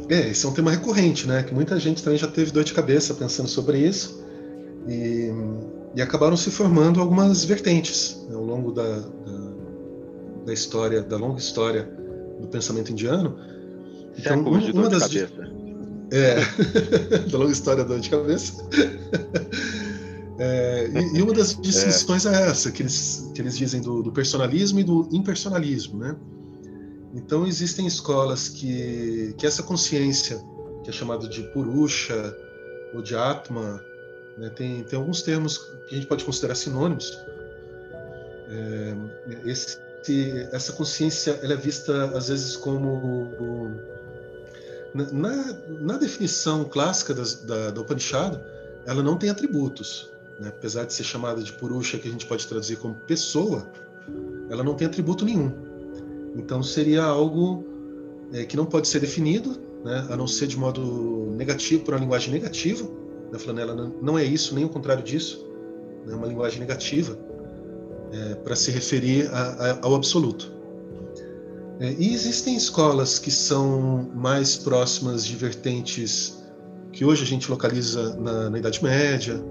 [0.10, 1.44] É, esse é um tema recorrente, né?
[1.44, 4.26] Que muita gente também já teve dor de cabeça pensando sobre isso
[4.88, 5.32] e,
[5.96, 9.06] e acabaram se formando algumas vertentes né, ao longo da, da,
[10.46, 11.90] da história, da longa história
[12.40, 13.38] do pensamento indiano
[14.18, 15.52] então, uma, de das de cabeça.
[16.12, 16.36] É,
[17.30, 18.68] da longa história da dor de cabeça.
[20.40, 22.34] É, e, e, uma das distinções é.
[22.34, 26.16] é, essa, que eles, que eles dizem do, do, personalismo e do impersonalismo, né?
[27.14, 30.40] Então, existem escolas que, que essa consciência,
[30.84, 32.36] que é chamada de Purusha
[32.94, 33.82] ou de Atma,
[34.38, 37.18] né, tem, tem alguns termos que a gente pode considerar sinônimos.
[38.50, 38.96] É,
[39.46, 39.78] esse,
[40.52, 43.32] essa consciência ela é vista, às vezes, como
[44.94, 48.40] na, na definição clássica das, da, da Upanishad,
[48.86, 50.10] ela não tem atributos.
[50.40, 50.50] Né?
[50.50, 53.68] Apesar de ser chamada de Purusha, que a gente pode traduzir como pessoa,
[54.50, 55.52] ela não tem atributo nenhum.
[56.36, 57.66] Então seria algo
[58.34, 62.00] é, que não pode ser definido, né, a não ser de modo negativo, por uma
[62.00, 62.88] linguagem negativa.
[63.32, 65.46] Né, falando, ela não, é isso, nem o contrário disso.
[66.06, 67.18] É né, uma linguagem negativa
[68.12, 70.52] é, para se referir a, a, ao absoluto.
[71.80, 76.44] É, e existem escolas que são mais próximas de vertentes
[76.92, 79.44] que hoje a gente localiza na, na Idade Média,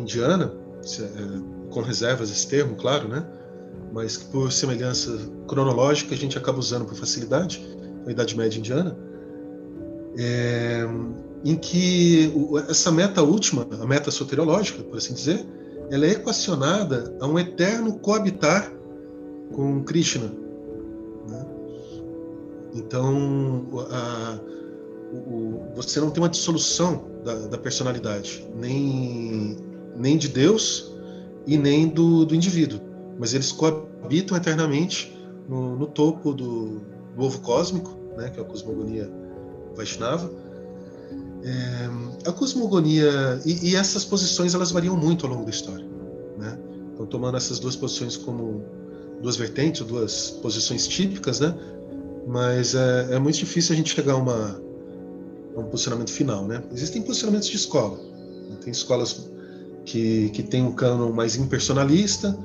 [0.00, 0.52] indiana,
[0.98, 3.24] é, com reservas esse termo, claro, né?
[3.92, 7.60] mas que por semelhança cronológica a gente acaba usando por facilidade,
[8.06, 8.96] a Idade Média Indiana,
[10.16, 10.84] é,
[11.44, 12.32] em que
[12.68, 15.46] essa meta última, a meta soteriológica, por assim dizer,
[15.90, 18.72] ela é equacionada a um eterno coabitar
[19.52, 20.30] com Krishna.
[21.28, 21.46] Né?
[22.74, 24.38] Então, a,
[25.12, 29.56] o, você não tem uma dissolução da, da, personalidade, nem,
[29.96, 30.92] nem de Deus
[31.46, 32.80] e nem do, do indivíduo,
[33.18, 35.16] mas eles coabitam eternamente
[35.48, 36.80] no, no topo do,
[37.16, 39.10] do, ovo cósmico, né, que é a cosmogonia
[39.74, 40.30] Vaishnava.
[41.42, 45.86] É, a cosmogonia e, e, essas posições elas variam muito ao longo da história,
[46.38, 46.58] né?
[46.92, 48.62] Então tomando essas duas posições como
[49.22, 51.54] duas vertentes, duas posições típicas, né?
[52.26, 54.60] Mas é, é muito difícil a gente chegar a uma
[55.56, 56.62] um posicionamento final, né?
[56.72, 57.98] Existem posicionamentos de escola.
[58.62, 59.30] Tem escolas
[59.90, 62.38] que, que têm um cânon mais impersonalista,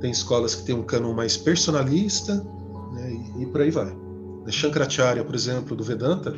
[0.00, 2.34] tem escolas que têm um cânon mais personalista,
[2.92, 3.12] né?
[3.36, 3.92] e, e por aí vai.
[4.48, 6.30] Shankaracharya, por exemplo, do Vedanta,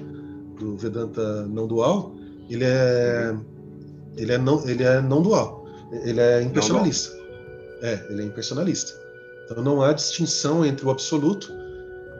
[0.58, 2.14] do Vedanta não dual,
[2.48, 3.36] ele é
[4.16, 5.66] ele é não ele é não dual,
[6.04, 7.14] ele é impersonalista.
[7.82, 8.92] É, ele é impersonalista.
[9.44, 11.52] Então não há distinção entre o absoluto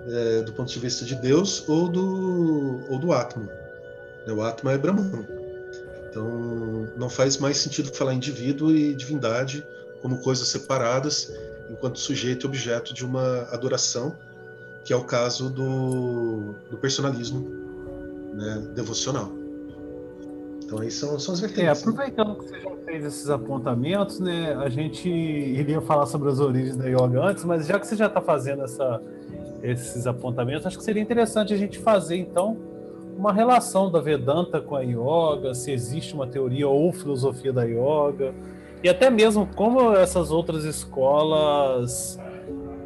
[0.09, 3.49] é, do ponto de vista de Deus ou do ou do Atman.
[4.27, 5.36] Né, o Atma é Brahman.
[6.17, 9.63] Então, não faz mais sentido falar indivíduo e divindade
[10.01, 11.31] como coisas separadas,
[11.71, 14.17] enquanto sujeito e objeto de uma adoração,
[14.83, 17.47] que é o caso do, do personalismo
[18.33, 19.31] né, devocional.
[20.65, 21.65] Então, aí são, são as vertentes.
[21.65, 21.93] É, né?
[21.93, 26.79] aproveitando que você já fez esses apontamentos, né, a gente iria falar sobre as origens
[26.79, 29.03] da yoga antes, mas já que você já está fazendo essa,
[29.63, 32.57] esses apontamentos, acho que seria interessante a gente fazer, então,
[33.17, 38.35] uma relação da Vedanta com a yoga, se existe uma teoria ou filosofia da yoga,
[38.83, 42.19] e até mesmo como essas outras escolas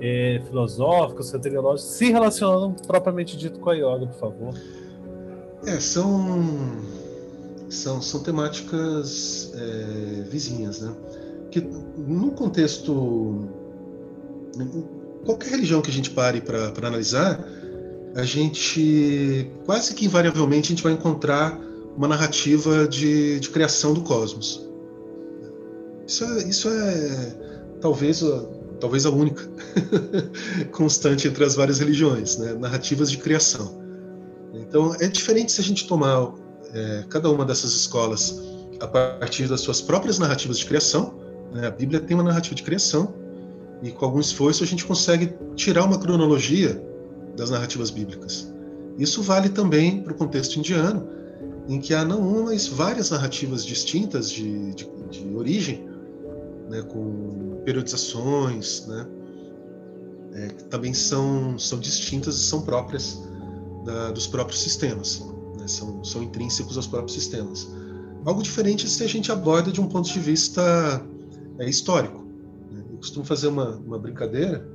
[0.01, 4.55] é, filosóficas, soteriológicas, se relacionam propriamente dito com a yoga, por favor.
[5.67, 6.81] É, são,
[7.69, 10.95] são, são temáticas é, vizinhas, né?
[11.51, 13.49] Que no contexto.
[15.25, 17.45] Qualquer religião que a gente pare para analisar,
[18.15, 21.59] a gente quase que invariavelmente a gente vai encontrar
[21.97, 24.67] uma narrativa de, de criação do cosmos.
[26.07, 27.37] Isso é, isso é
[27.81, 28.25] talvez,
[28.81, 29.49] talvez a única
[30.73, 32.53] constante entre as várias religiões, né?
[32.55, 33.81] narrativas de criação.
[34.55, 36.33] Então é diferente se a gente tomar
[36.75, 38.41] é, cada uma dessas escolas
[38.81, 41.15] a partir das suas próprias narrativas de criação.
[41.53, 41.67] Né?
[41.67, 43.15] A Bíblia tem uma narrativa de criação
[43.83, 46.83] e com algum esforço a gente consegue tirar uma cronologia
[47.41, 48.53] das narrativas bíblicas.
[48.99, 51.09] Isso vale também para o contexto indiano,
[51.67, 55.89] em que há não uma, mas várias narrativas distintas de, de, de origem,
[56.69, 59.07] né, com periodizações, né,
[60.35, 63.19] é, que também são, são distintas e são próprias
[63.87, 65.25] da, dos próprios sistemas,
[65.59, 67.67] né, são, são intrínsecos aos próprios sistemas.
[68.27, 71.03] Algo diferente se a gente aborda de um ponto de vista
[71.59, 72.23] é, histórico.
[72.71, 72.85] Né.
[72.91, 74.69] Eu costumo fazer uma, uma brincadeira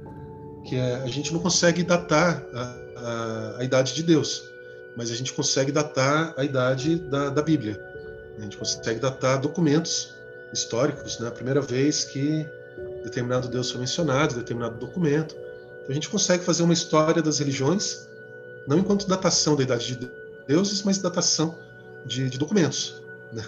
[0.66, 4.50] que é, a gente não consegue datar a, a, a, idade de Deus,
[4.96, 7.80] mas a gente consegue datar a idade da, da Bíblia.
[8.38, 10.14] A gente consegue datar documentos
[10.52, 11.28] históricos, né?
[11.28, 12.46] A primeira vez que
[13.04, 15.36] determinado Deus foi mencionado, determinado documento.
[15.36, 18.08] Então a gente consegue fazer uma história das religiões,
[18.68, 20.12] não enquanto datação da idade de
[20.48, 21.58] deuses, mas datação
[22.06, 23.02] de, de documentos.
[23.32, 23.46] Né?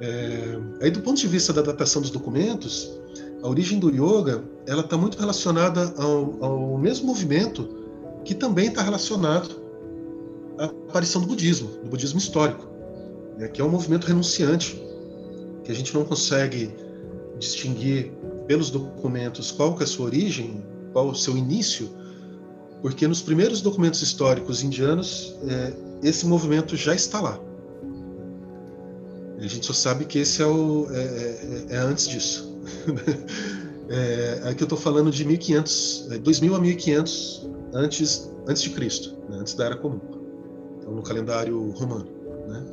[0.00, 2.99] É, aí, do ponto de vista da datação dos documentos,
[3.42, 7.68] a origem do yoga ela está muito relacionada ao, ao, mesmo movimento
[8.24, 9.60] que também está relacionado
[10.58, 12.66] à aparição do budismo, do budismo histórico,
[13.38, 14.80] né, que é um movimento renunciante,
[15.64, 16.70] que a gente não consegue
[17.38, 18.12] distinguir
[18.46, 21.88] pelos documentos qual que é a sua origem, qual o seu início,
[22.82, 25.72] porque nos primeiros documentos históricos indianos é,
[26.02, 27.40] esse movimento já está lá.
[29.38, 32.49] A gente só sabe que esse é, o, é, é, é antes disso.
[33.88, 39.16] é, aqui eu estou falando de 1500, 2000 é, a 1500 antes, antes de Cristo,
[39.28, 40.00] né, antes da Era Comum.
[40.78, 42.08] Então, no calendário romano.
[42.48, 42.64] Né?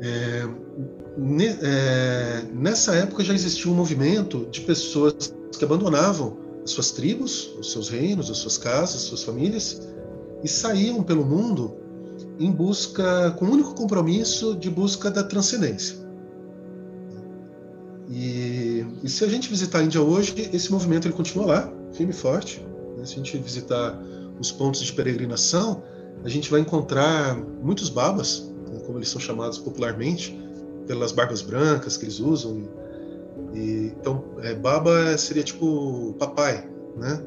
[0.00, 0.48] É,
[1.16, 7.54] ne, é, nessa época já existia um movimento de pessoas que abandonavam as suas tribos,
[7.58, 9.88] os seus reinos, as suas casas, as suas famílias,
[10.42, 11.76] e saíam pelo mundo
[12.38, 16.05] em busca, com o único compromisso de busca da transcendência.
[18.08, 22.12] E, e, se a gente visitar a Índia hoje, esse movimento ele continua lá, firme
[22.12, 22.64] e forte.
[22.96, 23.04] Né?
[23.04, 24.00] Se a gente visitar
[24.38, 25.82] os pontos de peregrinação,
[26.24, 28.80] a gente vai encontrar muitos babas, né?
[28.86, 30.38] como eles são chamados popularmente,
[30.86, 32.68] pelas barbas brancas que eles usam.
[33.54, 37.20] E, e, então, é, baba seria tipo papai, né?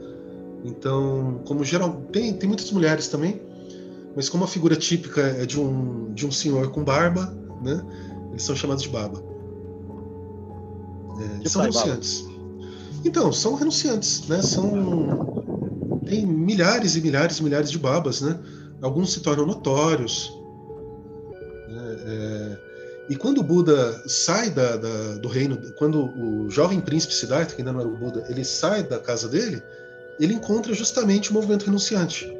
[0.63, 3.41] Então, como geral tem tem muitas mulheres também,
[4.15, 7.81] mas como a figura típica é de um de um senhor com barba, né?
[8.31, 9.23] Eles são chamados de baba.
[11.19, 12.25] É, são renunciantes.
[13.05, 14.41] Então, são renunciantes, né?
[14.41, 15.39] São
[16.05, 18.37] tem milhares e milhares e milhares de babas, né?
[18.81, 20.33] Alguns se tornam notórios.
[21.67, 21.97] Né?
[22.05, 22.57] É,
[23.09, 27.61] e quando o Buda sai da, da, do reino, quando o jovem príncipe Siddhartha, que
[27.61, 29.61] ainda não era o Buda, ele sai da casa dele,
[30.19, 32.31] ele encontra justamente o movimento renunciante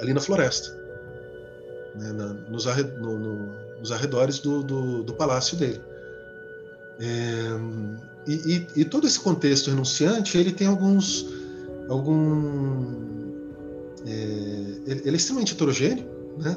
[0.00, 0.76] ali na floresta,
[1.96, 5.80] né, na, nos, arre, no, no, nos, arredores do, do, do palácio dele.
[7.00, 7.48] É,
[8.26, 11.24] e, e, e, todo esse contexto renunciante ele tem alguns
[11.88, 13.08] algum
[14.04, 14.10] é,
[14.86, 16.04] ele, é extremamente heterogêneo,
[16.36, 16.56] né?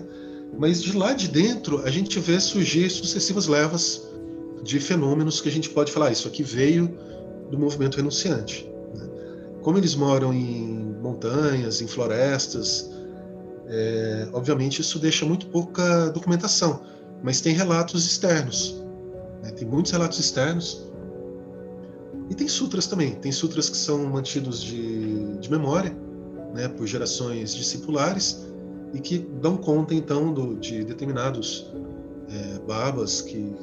[0.58, 4.02] mas de lá de dentro a gente vê surgir sucessivas levas
[4.64, 6.98] de fenômenos que a gente pode falar, ah, isso aqui veio
[7.50, 8.70] do movimento renunciante.
[8.96, 9.08] Né?
[9.62, 12.90] Como eles moram em montanhas, em florestas,
[13.68, 16.82] é, obviamente isso deixa muito pouca documentação,
[17.24, 18.81] mas tem relatos externos.
[19.42, 19.52] Né?
[19.52, 20.90] Tem muitos relatos externos.
[22.30, 23.16] E tem sutras também.
[23.16, 25.96] Tem sutras que são mantidos de, de memória
[26.54, 28.48] né, por gerações discipulares
[28.94, 31.72] e que dão conta então do, de determinados
[32.30, 33.54] é, babas que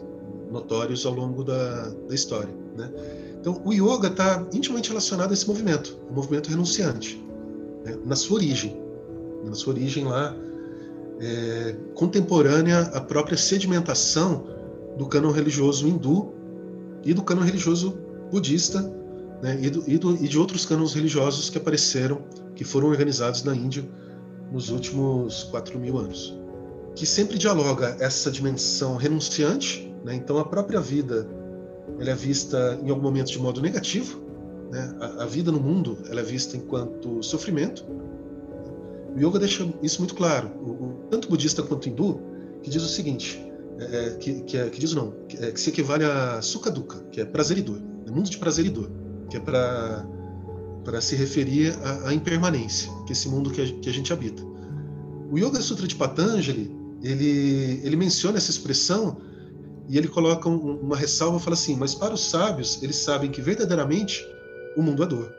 [0.50, 2.54] notórios ao longo da, da história.
[2.76, 2.90] Né?
[3.40, 7.22] Então, o yoga está intimamente relacionado a esse movimento, o movimento renunciante,
[7.84, 7.96] né?
[8.04, 8.80] na sua origem,
[9.44, 10.34] na sua origem lá
[11.20, 14.46] é, contemporânea à própria sedimentação
[14.98, 16.34] do cânon religioso hindu
[17.04, 17.96] e do cânon religioso
[18.30, 18.82] budista
[19.40, 19.58] né?
[19.62, 22.20] e, do, e, do, e de outros cânones religiosos que apareceram,
[22.54, 23.88] que foram organizados na Índia
[24.52, 26.36] nos últimos 4 mil anos,
[26.94, 30.14] que sempre dialoga essa dimensão renunciante, né?
[30.14, 31.28] então a própria vida
[31.98, 34.20] ela é vista em algum momento de modo negativo,
[34.70, 34.96] né?
[35.00, 37.84] a, a, vida no mundo ela é vista enquanto sofrimento.
[39.14, 42.20] O yoga deixa isso muito claro, o, o, tanto budista quanto hindu,
[42.62, 43.47] que diz o seguinte,
[43.78, 46.98] é, que, que, é, que, diz não, que, é, que, se equivale a sukha dukkha,
[47.12, 48.90] que é prazer e dor, é mundo de prazer e dor,
[49.30, 50.06] que é para
[50.84, 54.10] para se referir à, à, impermanência, que é esse mundo que a, que a, gente
[54.10, 54.42] habita.
[55.30, 59.18] O Yoga Sutra de Patanjali, ele, ele menciona essa expressão
[59.86, 63.42] e ele coloca um, uma ressalva, fala assim, mas para os sábios, eles sabem que
[63.42, 64.26] verdadeiramente
[64.78, 65.30] o mundo é dor.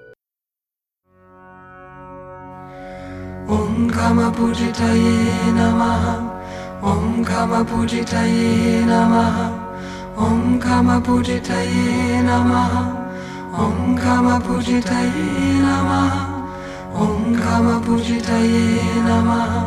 [3.48, 6.39] Om Kama Pujitaye Namaha
[6.82, 9.48] Om Kama Pujitaye Namaha.
[10.18, 12.84] Om Kama Pujitaye Namaha.
[13.58, 16.22] Om Kama Pujitaye Namaha.
[16.96, 19.64] Om Kama Pujitaye Namaha.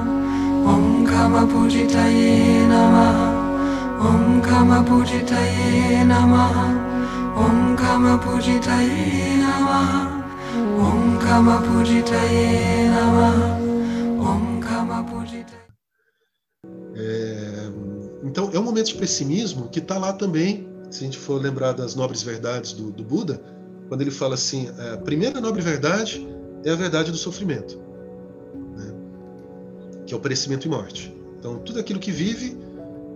[0.67, 3.27] Om Kama Pujitaye Namaha.
[4.01, 6.79] Om Kama Pujitaye Namaha.
[7.37, 8.17] Om Kama
[18.33, 21.73] Então é um momento de pessimismo que está lá também, se a gente for lembrar
[21.73, 23.39] das nobres verdades do, do Buda,
[23.89, 26.27] quando ele fala assim: a primeira nobre verdade
[26.65, 27.79] é a verdade do sofrimento,
[28.75, 28.95] né?
[30.07, 31.15] que é o perecimento e morte.
[31.39, 32.57] Então, tudo aquilo que vive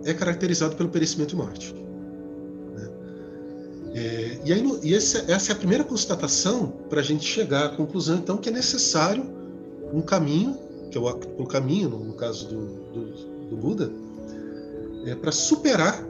[0.05, 1.73] é caracterizado pelo perecimento e morte.
[2.75, 2.89] Né?
[3.95, 7.69] É, e aí, e essa, essa, é a primeira constatação para a gente chegar à
[7.69, 9.25] conclusão, então, que é necessário
[9.91, 10.55] um caminho,
[10.91, 11.07] que é o,
[11.39, 13.91] o caminho, no, no caso do, do, do Buda,
[15.07, 16.05] é, para superar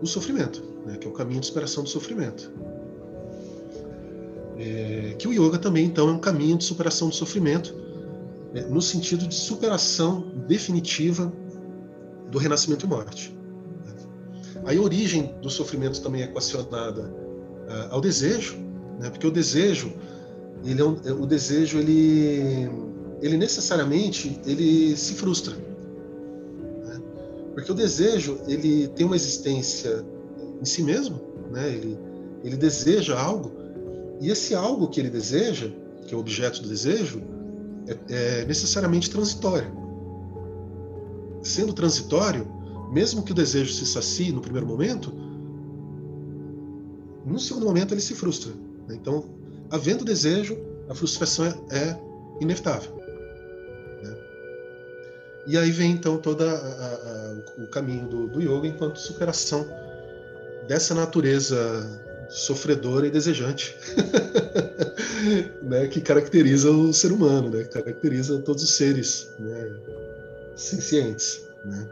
[0.00, 0.96] o sofrimento, né?
[0.96, 2.52] que é o caminho de superação do sofrimento.
[4.58, 7.74] É, que o yoga também, então, é um caminho de superação do sofrimento,
[8.54, 11.32] é, no sentido de superação definitiva
[12.30, 13.36] do renascimento e morte.
[14.64, 18.56] A origem do sofrimento também é equacionada uh, ao desejo,
[18.98, 19.92] né, porque o desejo,
[20.64, 22.68] ele é um, é, o desejo, ele,
[23.22, 25.75] ele necessariamente ele se frustra, né,
[27.56, 30.04] porque o desejo ele tem uma existência
[30.60, 31.18] em si mesmo,
[31.50, 31.98] né, ele,
[32.44, 33.50] ele deseja algo
[34.20, 35.70] e esse algo que ele deseja,
[36.06, 37.22] que é o objeto do desejo,
[37.86, 39.72] é, é necessariamente transitório.
[41.42, 42.46] Sendo transitório,
[42.92, 45.10] mesmo que o desejo se sacie no primeiro momento,
[47.24, 48.52] no segundo momento ele se frustra.
[48.86, 48.96] Né?
[49.00, 49.24] Então,
[49.70, 50.58] havendo desejo,
[50.90, 52.00] a frustração é, é
[52.38, 52.94] inevitável.
[54.02, 54.14] Né?
[55.46, 56.44] E aí vem então todo
[57.58, 59.66] o caminho do, do yoga enquanto superação
[60.66, 61.56] dessa natureza
[62.28, 63.76] sofredora e desejante
[65.62, 69.70] né, que caracteriza o ser humano, né, que caracteriza todos os seres né,
[70.56, 71.46] sencientes.
[71.64, 71.86] Né.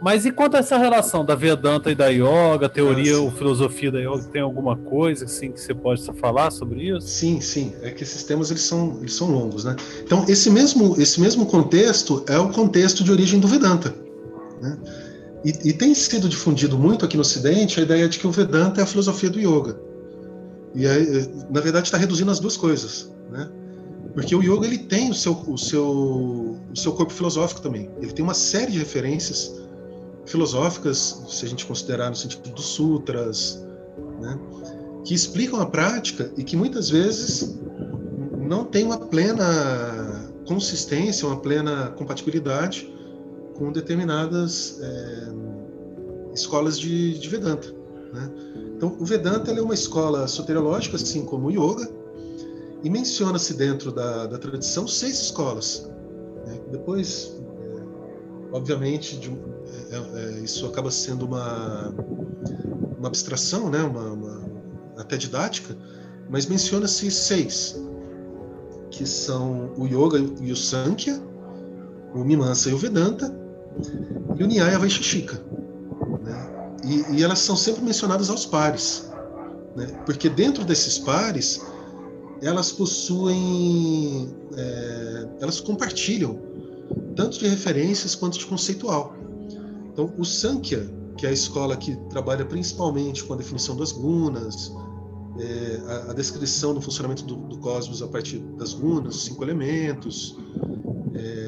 [0.00, 3.90] Mas e quanto a essa relação da Vedanta e da Yoga, teoria ah, ou filosofia
[3.90, 7.08] da Yoga, tem alguma coisa assim que você pode falar sobre isso?
[7.08, 7.74] Sim, sim.
[7.80, 9.74] É que esses temas eles são, eles são longos, né?
[10.02, 13.94] Então esse mesmo, esse mesmo contexto é o contexto de origem do Vedanta.
[14.60, 14.78] Né?
[15.44, 18.80] E, e tem sido difundido muito aqui no Ocidente a ideia de que o Vedanta
[18.80, 19.78] é a filosofia do Yoga.
[20.74, 23.48] E aí, na verdade está reduzindo as duas coisas, né?
[24.12, 27.90] Porque o yoga ele tem o seu, o seu, o seu corpo filosófico também.
[28.00, 29.54] Ele tem uma série de referências
[30.24, 33.62] filosóficas, se a gente considerar no sentido dos sutras,
[34.20, 34.38] né,
[35.04, 37.58] que explicam a prática e que muitas vezes
[38.38, 42.90] não tem uma plena consistência, uma plena compatibilidade
[43.56, 45.28] com determinadas é,
[46.32, 47.68] escolas de, de Vedanta.
[48.12, 48.30] Né?
[48.76, 51.88] Então, o Vedanta é uma escola soteriológica, assim como o Yoga,
[52.82, 55.90] e menciona-se dentro da, da tradição seis escolas.
[56.46, 56.60] Né?
[56.70, 59.30] Depois, é, obviamente, de,
[59.90, 61.94] é, é, isso acaba sendo uma,
[62.98, 63.82] uma abstração, né?
[63.82, 64.46] uma, uma
[64.98, 65.76] até didática,
[66.28, 67.80] mas menciona-se seis,
[68.90, 71.20] que são o Yoga e o Sankhya,
[72.14, 73.45] o Mimamsa e o Vedanta,
[74.38, 75.42] e o Nyaya Vaisheshika.
[76.22, 76.70] Né?
[76.84, 79.10] E, e, elas são sempre mencionadas aos pares,
[79.74, 79.86] né?
[80.04, 81.60] porque dentro desses pares
[82.42, 86.38] elas possuem, é, elas compartilham
[87.14, 89.16] tanto de referências quanto de conceitual.
[89.92, 94.70] Então, o Sankhya, que é a escola que trabalha principalmente com a definição das gunas,
[95.38, 99.42] é, a, a, descrição do funcionamento do, do, cosmos a partir das gunas, os cinco
[99.42, 100.36] elementos,
[101.14, 101.45] é,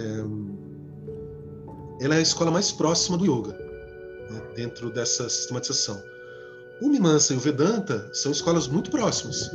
[2.00, 3.52] ela é a escola mais próxima do yoga,
[4.30, 6.02] né, dentro dessa sistematização.
[6.80, 9.50] O Mimamsa e o Vedanta são escolas muito próximas.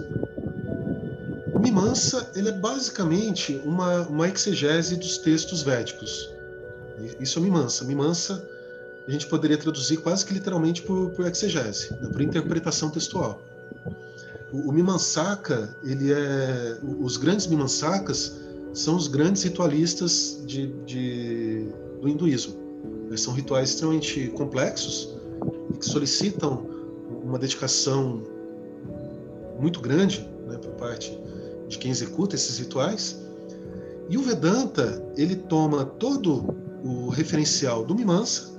[1.54, 6.30] O Mimamsa ele é basicamente uma, uma exegese dos textos védicos.
[7.20, 7.86] Isso é o Mimamsa.
[7.86, 8.46] Mimamsa
[9.08, 13.42] a gente poderia traduzir quase que literalmente por, por exegese, né, por interpretação textual.
[14.52, 18.34] O, o Mimansaka, ele é, os grandes Mimansakas
[18.74, 21.68] são os grandes ritualistas de, de,
[22.04, 22.56] do hinduísmo.
[23.08, 25.16] Eles são rituais extremamente complexos
[25.74, 26.68] e que solicitam
[27.24, 28.22] uma dedicação
[29.60, 31.18] muito grande né, por parte
[31.70, 33.18] de quem executa esses rituais.
[34.10, 38.52] E o Vedanta ele toma todo o referencial do Mimamsa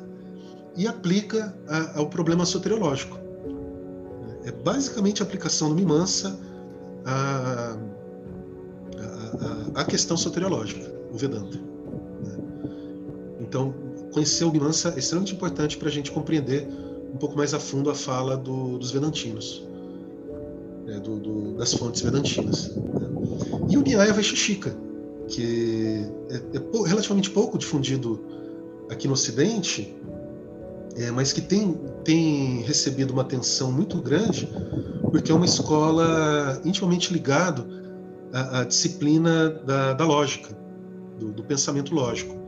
[0.74, 3.18] e aplica a, ao problema soteriológico.
[4.44, 6.38] É basicamente a aplicação do Mimamsa
[7.04, 7.76] à,
[9.76, 11.73] à, à questão soteriológica, o Vedanta.
[13.54, 13.72] Então,
[14.12, 16.66] conhecer o Mimamsa é extremamente importante para a gente compreender
[17.14, 19.64] um pouco mais a fundo a fala do, dos Vedantinos,
[20.84, 20.98] né?
[20.98, 22.74] do, do, das fontes Vedantinas.
[22.74, 23.08] Né?
[23.70, 24.76] E o Nyaya Vaisheshika,
[25.28, 28.24] que é, é relativamente pouco difundido
[28.90, 29.94] aqui no Ocidente,
[30.96, 34.48] é, mas que tem, tem recebido uma atenção muito grande,
[35.12, 37.64] porque é uma escola intimamente ligada
[38.32, 40.58] à, à disciplina da, da lógica,
[41.20, 42.43] do, do, pensamento lógico.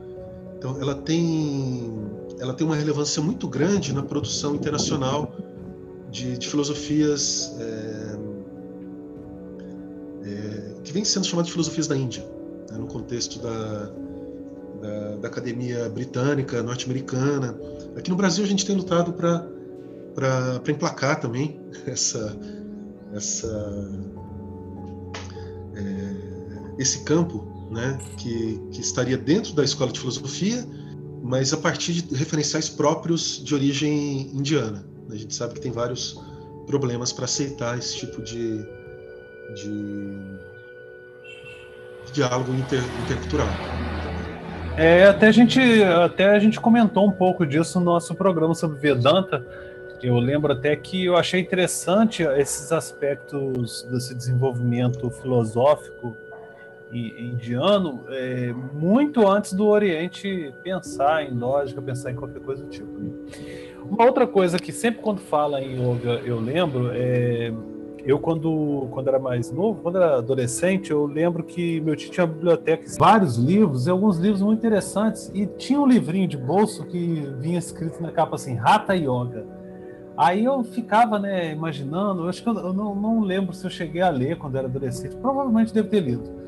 [0.57, 1.93] Então, ela tem,
[2.39, 5.31] ela tem uma relevância muito grande na produção internacional
[6.09, 8.17] de, de filosofias é,
[10.23, 12.25] é, que vem sendo chamadas de filosofias da Índia,
[12.71, 13.91] né, no contexto da,
[14.81, 17.55] da, da academia britânica, norte-americana.
[17.95, 22.35] Aqui no Brasil a gente tem lutado para emplacar também essa,
[23.13, 23.91] essa,
[25.75, 26.15] é,
[26.79, 30.65] esse campo né, que, que estaria dentro da escola de filosofia,
[31.23, 34.85] mas a partir de referenciais próprios de origem indiana.
[35.09, 36.19] A gente sabe que tem vários
[36.65, 38.63] problemas para aceitar esse tipo de,
[39.55, 40.19] de,
[42.13, 43.47] diálogo inter, intercultural.
[44.77, 48.77] É, até a gente até a gente comentou um pouco disso no nosso programa sobre
[48.77, 49.43] Vedanta.
[50.03, 56.15] Eu lembro até que eu achei interessante esses aspectos desse desenvolvimento filosófico
[56.93, 62.99] indiano é, muito antes do Oriente pensar em lógica, pensar em qualquer coisa do tipo.
[62.99, 63.11] Né?
[63.89, 67.51] Uma outra coisa que sempre quando fala em yoga eu lembro é
[68.07, 72.25] eu, quando, quando era mais novo, quando era adolescente, eu lembro que meu tio tinha
[72.25, 76.85] uma biblioteca, vários livros, e alguns livros muito interessantes, e tinha um livrinho de bolso
[76.85, 79.45] que vinha escrito na capa assim, Rata Yoga.
[80.15, 83.69] Aí eu ficava, né, imaginando, eu acho que eu, eu não, não, lembro se eu
[83.69, 86.46] cheguei a ler quando era adolescente, provavelmente devo ter lido.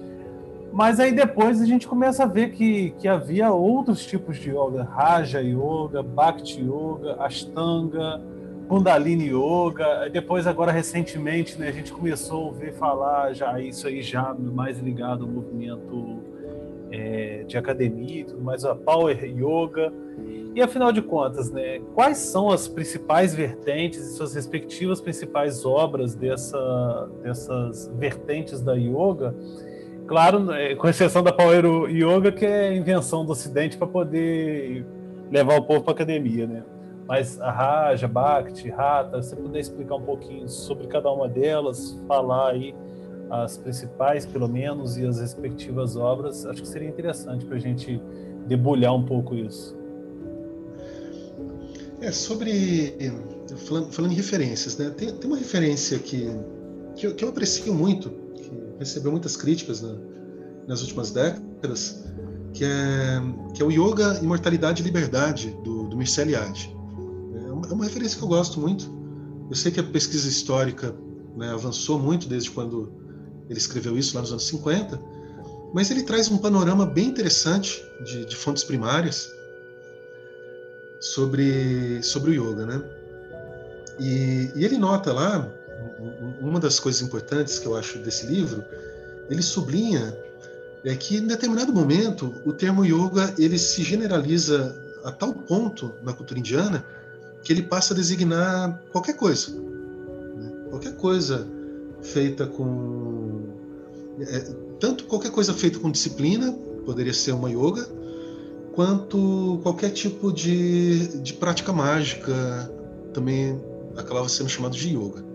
[0.71, 4.83] Mas aí depois a gente começa a ver que, que havia outros tipos de yoga,
[4.83, 8.21] Raja Yoga, Bhakti Yoga, Ashtanga,
[8.67, 10.07] Kundalini Yoga.
[10.11, 14.79] Depois, agora recentemente, né, a gente começou a ouvir falar já isso aí já mais
[14.79, 16.19] ligado ao movimento
[16.91, 19.91] é, de academia e tudo mais, a Power Yoga.
[20.53, 26.15] E afinal de contas, né, quais são as principais vertentes e suas respectivas principais obras
[26.15, 29.33] dessa, dessas vertentes da yoga?
[30.09, 34.83] Claro, né, com exceção da Power Yoga, que é invenção do Ocidente para poder
[35.31, 36.63] levar o povo para academia, né?
[37.07, 42.53] Mas a Raja, Bhakti, Rata, você puder explicar um pouquinho sobre cada uma delas, falar
[42.53, 42.73] aí
[43.29, 48.01] as principais, pelo menos, e as respectivas obras, acho que seria interessante para a gente
[48.47, 49.77] debulhar um pouco isso.
[52.01, 52.95] É, sobre.
[53.67, 54.89] Falando, falando em referências, né?
[54.89, 56.27] Tem, tem uma referência que,
[56.95, 58.11] que eu, que, eu, aprecio muito,
[58.79, 59.95] recebeu muitas críticas na,
[60.67, 62.03] nas últimas décadas,
[62.53, 63.21] que é,
[63.53, 66.75] que é o Yoga, Imortalidade e Liberdade, do, do Mircea Eliade.
[67.35, 68.89] É uma, é uma referência que eu gosto muito.
[69.49, 70.95] Eu sei que a pesquisa histórica
[71.35, 72.91] né, avançou muito desde quando
[73.49, 74.99] ele escreveu isso lá nos anos 50,
[75.73, 79.29] mas ele traz um panorama bem interessante de, de fontes primárias
[80.99, 82.83] sobre, sobre o yoga, né?
[83.99, 85.51] E, e, ele nota lá,
[86.41, 88.63] uma das coisas importantes que eu acho desse livro,
[89.29, 90.15] ele sublinha
[90.83, 96.13] é que em determinado momento o termo yoga ele se generaliza a tal ponto na
[96.13, 96.85] cultura indiana
[97.43, 100.51] que ele passa a designar qualquer coisa, né?
[100.69, 101.47] qualquer coisa
[102.01, 103.47] feita com
[104.19, 104.39] é,
[104.79, 106.51] tanto qualquer coisa feita com disciplina
[106.85, 107.87] poderia ser uma yoga,
[108.73, 112.71] quanto qualquer tipo de, de prática mágica
[113.13, 113.59] também
[113.95, 115.28] acabava sendo chamado de yoga.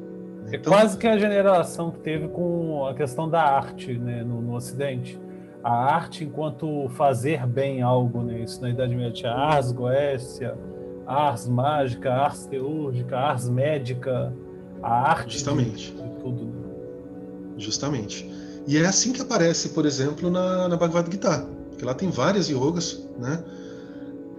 [0.54, 4.40] É então, quase que a generação que teve com a questão da arte né, no,
[4.40, 5.20] no Ocidente.
[5.62, 8.40] A arte enquanto fazer bem algo, né?
[8.40, 10.56] Isso na Idade Média tinha ars goécia,
[11.06, 14.32] ars mágica, ars teúrgica, ars médica,
[14.82, 15.90] a arte Justamente.
[15.92, 16.44] De, de tudo.
[16.44, 16.52] Né?
[17.56, 18.30] Justamente.
[18.66, 22.48] E é assim que aparece, por exemplo, na, na Bhagavad Gita, porque lá tem várias
[22.48, 23.42] yogas, né?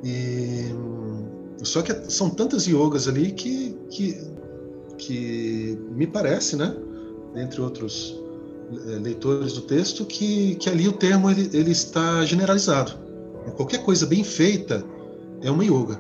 [0.04, 0.74] E
[1.64, 4.14] só que são tantas yogas ali que, que,
[4.98, 6.76] que me parece, né?
[7.36, 8.20] Entre outros
[8.88, 12.94] é, leitores do texto, que, que ali o termo ele, ele está generalizado.
[13.56, 14.84] Qualquer coisa bem feita
[15.42, 16.00] é uma yoga.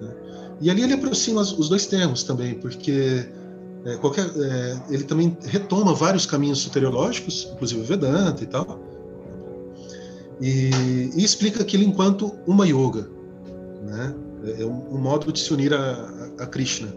[0.00, 0.14] Né?
[0.60, 3.26] E ali ele aproxima os dois termos também, porque
[3.84, 8.80] é, qualquer, é, ele também retoma vários caminhos soteriológicos, inclusive Vedanta e tal,
[10.40, 13.08] e, e explica aquilo enquanto uma yoga,
[13.84, 14.14] né?
[14.44, 16.88] É, é um, um modo de se unir a, a, Krishna.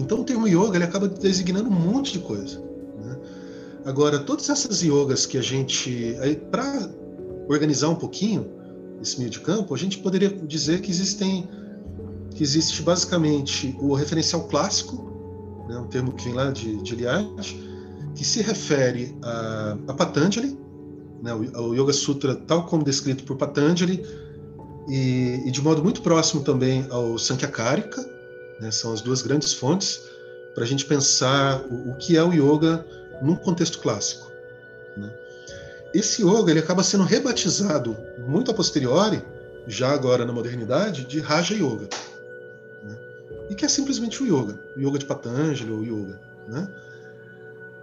[0.00, 2.60] Então o termo yoga ele acaba designando um monte de coisa.
[2.98, 3.16] Né?
[3.84, 6.16] Agora todas essas yogas que a gente,
[6.50, 6.90] para
[7.48, 8.50] organizar um pouquinho
[9.02, 11.48] esse meio de campo, a gente poderia dizer que existem
[12.34, 16.96] que existe basicamente o referencial clássico, né, um termo que vem lá de, de
[18.14, 20.56] que se refere a, a Patanjali,
[21.22, 24.04] né, o, Yoga Sutra tal como descrito por Patanjali,
[24.88, 28.19] e, e de modo muito próximo também ao Sankhyakarika,
[28.60, 30.02] né, são as duas grandes fontes
[30.54, 32.84] para a gente pensar o, o, que é o yoga
[33.22, 34.30] num contexto clássico.
[34.96, 35.10] Né.
[35.94, 37.96] Esse yoga ele acaba sendo rebatizado
[38.26, 39.22] muito a posteriori,
[39.66, 41.88] já agora na modernidade, de Raja Yoga
[43.50, 46.68] e que é simplesmente o yoga, o yoga de Patanjali ou yoga, né?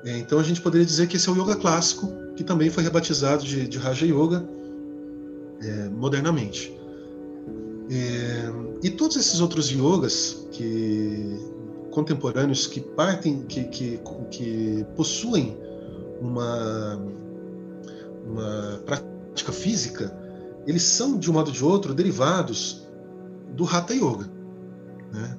[0.06, 2.84] É, então a gente poderia dizer que esse é o yoga clássico, que também foi
[2.84, 4.46] rebatizado de, de Raja Yoga
[5.62, 6.77] é, modernamente.
[7.90, 8.52] É,
[8.84, 11.40] e todos esses outros yogas que
[11.92, 15.58] contemporâneos que partem, que, que, que possuem
[16.22, 17.02] uma,
[18.26, 20.16] uma prática física,
[20.68, 22.86] eles são de um modo ou de outro derivados
[23.56, 24.30] do Hatha Yoga.
[25.12, 25.38] Né?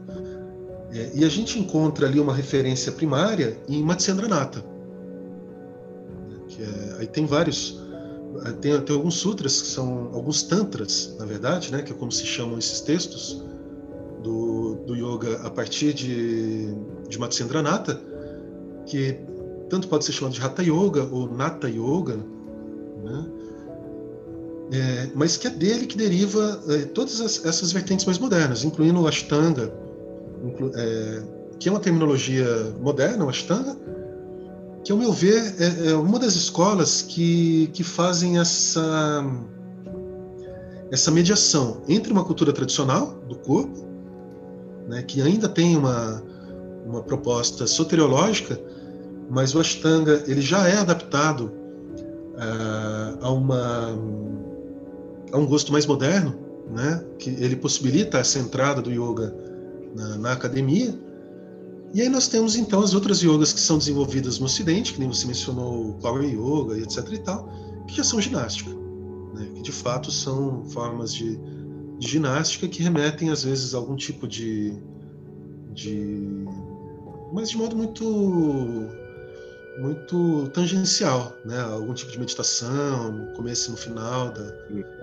[0.90, 4.64] É, e a gente encontra ali uma referência primária em Matsyendranatha.
[6.28, 6.40] Né?
[6.48, 7.78] Que é, aí tem vários,
[8.60, 11.82] tem, tem alguns sutras, que são alguns tantras, na verdade, né?
[11.82, 13.42] que é como se chamam esses textos
[14.22, 16.74] do, do yoga a partir de,
[17.08, 18.00] de Matsyendranatha,
[18.86, 19.18] que
[19.68, 22.16] tanto pode ser chamado de Hatha Yoga ou Nata Yoga,
[23.04, 23.26] né?
[24.70, 29.00] É, mas que é dele que deriva é, todas as, essas vertentes mais modernas, incluindo
[29.00, 29.72] o Ashtanga,
[30.44, 31.22] inclu, é,
[31.58, 32.46] que é uma terminologia
[32.78, 33.74] moderna, o Ashtanga,
[34.88, 39.22] que, ao meu ver, é, é, uma das escolas que, que fazem essa,
[40.90, 43.84] essa mediação entre uma cultura tradicional do corpo
[44.88, 46.22] né, que ainda tem uma,
[46.86, 48.58] uma proposta soteriológica,
[49.28, 51.52] mas o Ashtanga ele já é adaptado
[52.32, 53.88] uh, a, uma,
[55.30, 56.34] a um gosto mais moderno,
[56.70, 59.34] né, que ele possibilita essa entrada do yoga
[59.94, 60.98] na, na academia.
[61.94, 65.08] E aí nós temos então as outras yogas que são desenvolvidas no Ocidente, que nem
[65.08, 67.48] você mencionou, o Power Yoga e etc e tal,
[67.86, 68.70] que já são ginástica,
[69.34, 71.38] né, que de fato são formas de,
[71.98, 74.74] de ginástica que remetem às vezes a algum tipo de,
[75.72, 76.44] de
[77.32, 78.04] mas de modo muito
[79.78, 81.60] muito tangencial, né?
[81.60, 84.42] Algum tipo de meditação, no começo e no final da,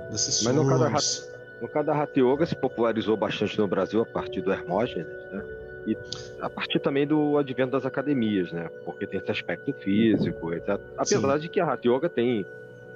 [0.09, 0.53] das sessões.
[0.53, 4.05] Mas no caso, da, no caso da Hatha Yoga se popularizou bastante no Brasil a
[4.05, 5.64] partir do Hermógenes, né?
[5.86, 5.97] E
[6.39, 8.69] a partir também do advento das academias, né?
[8.83, 10.79] Porque tem esse aspecto físico, etc.
[10.97, 11.39] Apesar Sim.
[11.41, 12.45] de que a Hatha Yoga tem,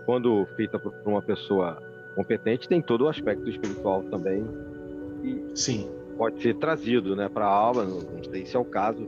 [0.05, 1.77] quando feita por uma pessoa
[2.15, 4.43] competente, tem todo o aspecto espiritual também.
[5.23, 5.89] E Sim.
[6.17, 9.07] Pode ser trazido, né, para a aula, não sei se é o caso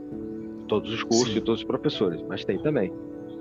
[0.66, 2.90] todos os cursos e todos os professores, mas tem também.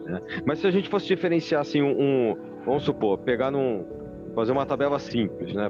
[0.03, 0.21] Né?
[0.45, 3.85] Mas se a gente fosse diferenciar assim um, um vamos supor, pegar num
[4.35, 5.69] fazer uma tabela simples, né,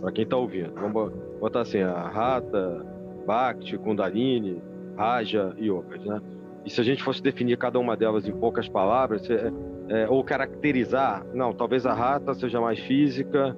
[0.00, 2.84] para quem está ouvindo, vamos botar assim a Rata,
[3.24, 4.62] Bhakti, Kundalini,
[4.96, 6.20] Raja e Yogas, né?
[6.64, 9.52] E se a gente fosse definir cada uma delas em poucas palavras, é,
[9.88, 13.56] é, ou caracterizar, não, talvez a Rata seja mais física,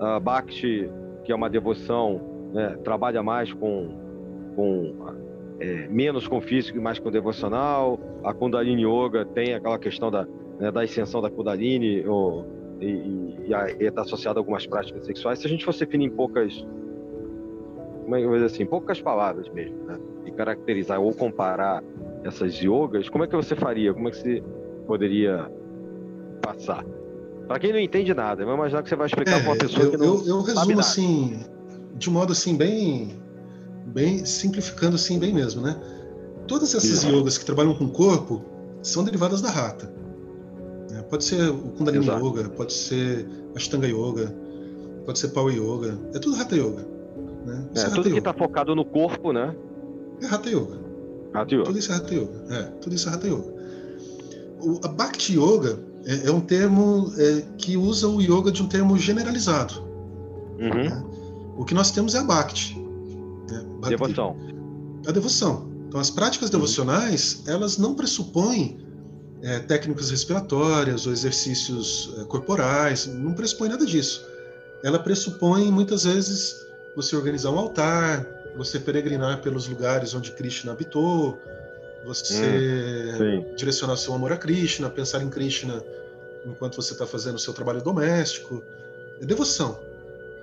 [0.00, 0.90] a Bhakti,
[1.24, 2.20] que é uma devoção,
[2.52, 3.90] né, trabalha mais com,
[4.56, 4.94] com
[5.60, 7.98] é, menos com físico e mais com devocional.
[8.24, 10.26] A Kundalini Yoga tem aquela questão da,
[10.58, 12.44] né, da ascensão da Kundalini ou,
[12.80, 15.38] e está associada a algumas práticas sexuais.
[15.38, 16.66] Se a gente fosse definir em poucas,
[18.16, 21.82] eu dizer assim, poucas palavras mesmo, né, e caracterizar ou comparar
[22.24, 23.92] essas yogas, como é que você faria?
[23.92, 24.42] Como é que você
[24.86, 25.50] poderia
[26.42, 26.84] passar?
[27.46, 29.84] Para quem não entende nada, vamos imaginar que você vai explicar é, para uma pessoa
[29.84, 31.40] eu, que não eu, eu resumo assim,
[31.94, 33.18] de modo assim bem
[33.86, 35.80] bem simplificando assim bem mesmo, né?
[36.46, 37.14] Todas essas Exato.
[37.14, 38.44] yogas que trabalham com o corpo
[38.82, 39.92] são derivadas da rata.
[40.90, 41.02] Né?
[41.02, 42.24] Pode ser o Kundalini Exato.
[42.24, 44.34] Yoga, pode ser Ashtanga Yoga,
[45.04, 46.97] pode ser Power Yoga, é tudo Hatha Yoga.
[47.48, 47.68] Né?
[47.74, 49.54] É, tudo que está focado no corpo, né?
[50.22, 50.78] É Hatha Yoga.
[51.32, 51.64] Hatha Yoga.
[51.64, 52.44] Tudo isso é Hatha Yoga.
[52.50, 53.58] É, tudo isso é Hatha Yoga.
[54.60, 58.68] O, a Bhakti Yoga é, é um termo é, que usa o yoga de um
[58.68, 59.82] termo generalizado.
[60.58, 60.84] Uhum.
[60.84, 61.04] Né?
[61.56, 62.76] O que nós temos é a Bhakti.
[63.88, 64.36] Devoção.
[65.06, 65.68] A devoção.
[65.88, 68.78] Então, as práticas devocionais, elas não pressupõem
[69.42, 74.24] é, técnicas respiratórias ou exercícios é, corporais, não pressupõe nada disso.
[74.82, 76.54] Ela pressupõe, muitas vezes,
[76.98, 78.26] você organizar um altar,
[78.56, 81.40] você peregrinar pelos lugares onde Krishna habitou,
[82.04, 85.80] você hum, direcionar seu amor a Krishna, pensar em Krishna
[86.44, 88.64] enquanto você está fazendo o seu trabalho doméstico.
[89.20, 89.78] É devoção,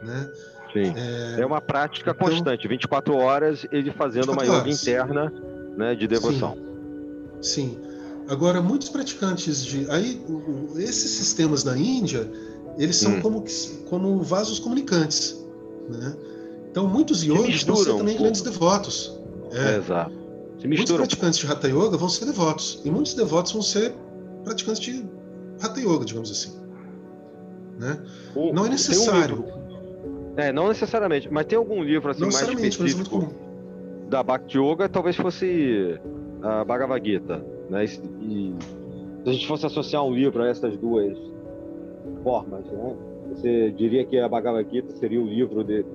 [0.02, 0.30] né?
[0.72, 0.94] Sim.
[0.96, 5.34] É, é uma prática então, constante, 24 horas ele fazendo uma yoga interna
[5.76, 6.58] né, de devoção.
[7.42, 7.76] Sim.
[7.76, 7.80] Sim.
[8.30, 9.90] Agora, muitos praticantes de.
[9.92, 10.22] Aí,
[10.78, 12.30] esses sistemas na Índia,
[12.78, 13.22] eles são hum.
[13.22, 13.44] como,
[13.90, 15.44] como vasos comunicantes.
[15.90, 16.16] Né?
[16.76, 19.18] Então, muitos yogis vão ser também grandes devotos.
[19.54, 19.78] É.
[19.78, 20.12] Exato.
[20.60, 22.82] Se muitos praticantes de Hatha Yoga vão ser devotos.
[22.84, 23.94] E muitos devotos vão ser
[24.44, 25.06] praticantes de
[25.62, 26.54] Hatha Yoga, digamos assim.
[27.80, 27.98] Né?
[28.36, 29.46] O, Não é necessário.
[29.48, 33.34] Um é, não necessariamente, mas tem algum livro assim mais é específico
[34.10, 35.98] da Bhakti Yoga, talvez fosse
[36.42, 37.86] a Bhagavad Gita, né?
[37.86, 38.54] E, se
[39.26, 41.18] a gente fosse associar um livro a essas duas
[42.22, 42.96] formas, né?
[43.30, 45.86] Você diria que a Bhagavad Gita seria o livro de,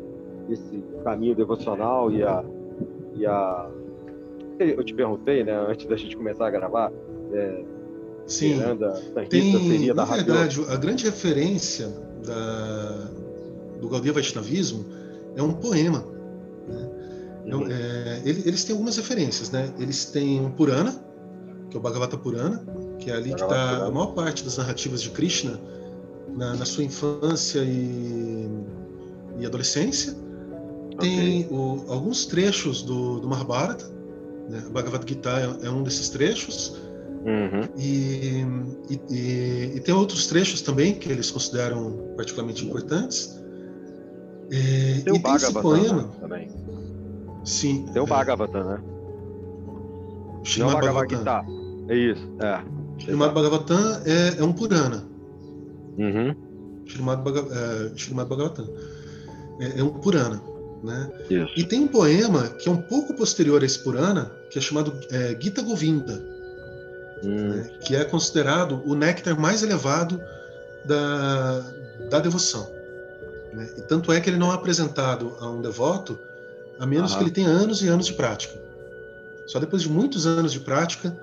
[0.48, 2.44] desse caminho devocional e a
[3.14, 3.70] e a
[4.58, 6.92] eu te perguntei, né, antes da gente começar a gravar,
[7.32, 7.64] é,
[8.26, 8.60] Sim,
[9.28, 11.88] tem, seria na verdade, a grande referência
[12.24, 13.08] da,
[13.80, 14.84] do Gaudiya Vaishnavismo
[15.34, 16.04] é um poema.
[16.68, 17.56] Né?
[17.56, 17.66] Uhum.
[17.68, 19.72] É, eles têm algumas referências, né?
[19.78, 20.94] Eles têm um Purana,
[21.68, 22.62] que é o Bhagavata Purana,
[22.98, 25.58] que é ali que está a maior parte das narrativas de Krishna
[26.28, 28.48] na, na sua infância e,
[29.38, 30.14] e adolescência.
[31.00, 31.48] Tem okay.
[31.50, 33.84] o, alguns trechos do, do Mahabharata,
[34.48, 34.62] né?
[34.66, 36.80] o Bhagavad Gita é, é um desses trechos.
[37.24, 37.68] Uhum.
[37.76, 38.44] E,
[38.88, 43.38] e, e, e, tem outros trechos também que eles consideram particularmente importantes.
[44.50, 46.48] É, tem o Bhagavatam poema, também.
[47.44, 47.86] Sim.
[47.92, 48.80] Tem o é, Bhagavatam, né?
[50.44, 51.86] Srimad Não Bhagavatam.
[51.88, 52.62] É isso, é.
[52.98, 55.04] Srimad Bhagavatam é, é um Purana.
[55.98, 56.34] Uhum.
[56.86, 58.68] Srimad, é, Bhagavatam.
[59.60, 60.42] É, é, um Purana.
[60.82, 61.10] Né?
[61.28, 61.52] Isso.
[61.56, 64.98] E tem um poema que é um pouco posterior a esse Purana, que é chamado
[65.10, 66.22] é, Gita Govinda,
[67.22, 67.48] hum.
[67.48, 67.70] né?
[67.82, 70.20] que é considerado o néctar mais elevado
[70.84, 71.60] da,
[72.08, 72.70] da devoção.
[73.52, 73.68] Né?
[73.76, 76.18] E tanto é que ele não é apresentado a um devoto
[76.78, 77.18] a menos Aham.
[77.18, 78.58] que ele tenha anos e anos de prática.
[79.46, 81.14] Só depois de muitos anos de prática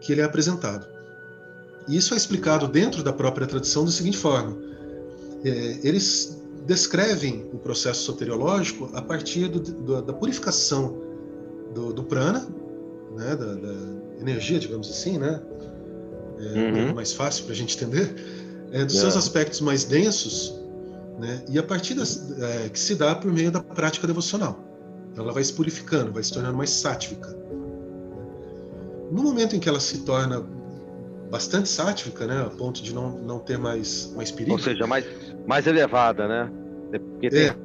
[0.00, 0.86] que ele é apresentado.
[1.86, 4.56] E isso é explicado dentro da própria tradição da seguinte forma:
[5.44, 10.96] É, eles descrevem o processo soteriológico a partir do- do- da purificação
[11.74, 12.46] do, do prana,
[13.16, 13.74] né, da, da
[14.20, 15.40] energia, digamos assim, né,
[16.38, 16.72] é, um Uhum.
[16.74, 18.14] termo mais fácil para a gente entender,
[18.72, 19.00] é, dos É.
[19.00, 20.54] seus aspectos mais densos,
[21.18, 24.58] né, e a partir das, é, que se dá por meio da prática devocional.
[25.12, 27.36] Então, ela vai se purificando, vai se tornando mais sátrica.
[29.10, 30.42] No momento em que ela se torna
[31.30, 35.04] bastante sátrica, né, a ponto de não, não ter mais, mais perigo, Ou seja, mais,
[35.46, 36.50] mais elevada, né?
[36.92, 37.56] É Porque É, é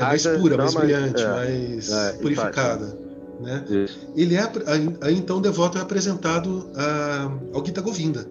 [0.00, 2.98] mais pura, mais dá mais- brilhante, é, mais é, purificada.
[3.40, 3.64] Né?
[3.70, 3.98] isso.
[4.14, 4.42] Ele é,
[5.10, 8.24] então o devoto é apresentado a, ao Gita Govinda.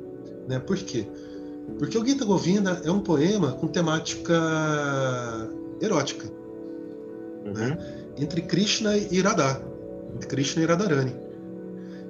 [0.47, 0.59] Né?
[0.59, 1.05] Por quê?
[1.77, 4.33] Porque o Gita Govinda é um poema com temática
[5.81, 6.27] erótica,
[7.45, 7.77] Uhum.
[8.17, 9.61] entre Krishna e Radha,
[10.15, 11.15] entre Krishna e Radharani.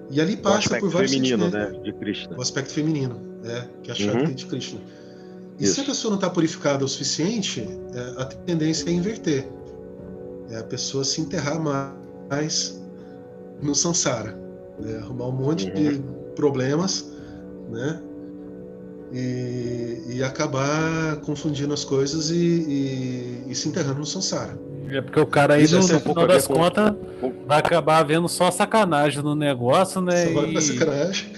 [0.09, 1.71] E ali passa por vários feminino, né?
[1.83, 2.35] De Krishna.
[2.37, 4.19] O aspecto feminino, é, que é a Uhum.
[4.19, 4.79] Shakti de Krishna.
[5.61, 5.75] E Isso.
[5.75, 7.61] se a pessoa não está purificada o suficiente,
[7.93, 9.47] é, a tendência é inverter.
[10.49, 11.59] É a pessoa se enterrar
[12.29, 12.81] mais
[13.61, 14.35] no samsara.
[14.79, 14.97] né?
[15.03, 15.73] Arrumar um monte Uhum.
[15.75, 16.01] de
[16.35, 17.05] problemas,
[17.69, 18.01] né?
[19.13, 24.57] E, e acabar confundindo as coisas e, e- e se enterrando no samsara.
[24.89, 28.03] É porque o cara aí, no, é no pouco final das contas, com- vai acabar
[28.03, 30.25] vendo só sacanagem no negócio, né?
[30.27, 31.33] Só vai pra E- sacanagem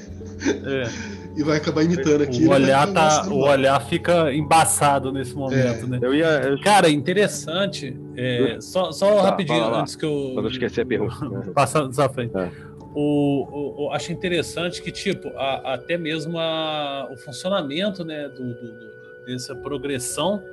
[0.65, 0.89] é,
[1.35, 2.45] e vai acabar imitando aquilo.
[2.45, 5.87] o vai olhar acabar tá, gastando o olhar fica embaçado nesse momento, É.
[5.87, 5.99] né?
[6.01, 6.25] Eu ia.
[6.27, 7.97] Eu, Cara, interessante.
[8.15, 11.27] é, só só Tá, rapidinho antes que eu pra não esquecer a pergunta.
[11.29, 11.51] né?
[11.53, 12.35] passar dessa frente.
[12.37, 12.49] É.
[12.95, 13.01] O,
[13.81, 18.53] o- o- acho interessante que, tipo, a- até mesmo a- o funcionamento né, do, do-
[18.53, 20.43] do- dessa progressão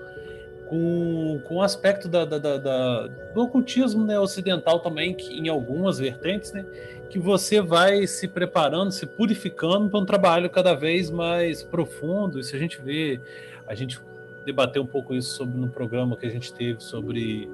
[0.68, 5.48] com, com o aspecto da, da- da- da- do ocultismo né, ocidental também, que, em
[5.48, 6.64] algumas vertentes, né,
[7.10, 12.38] que você vai se preparando, se purificando para um trabalho cada vez mais profundo.
[12.38, 13.20] E se a gente vê,
[13.66, 14.00] a gente
[14.46, 17.48] debateu um pouco isso sobre no programa que a gente teve sobre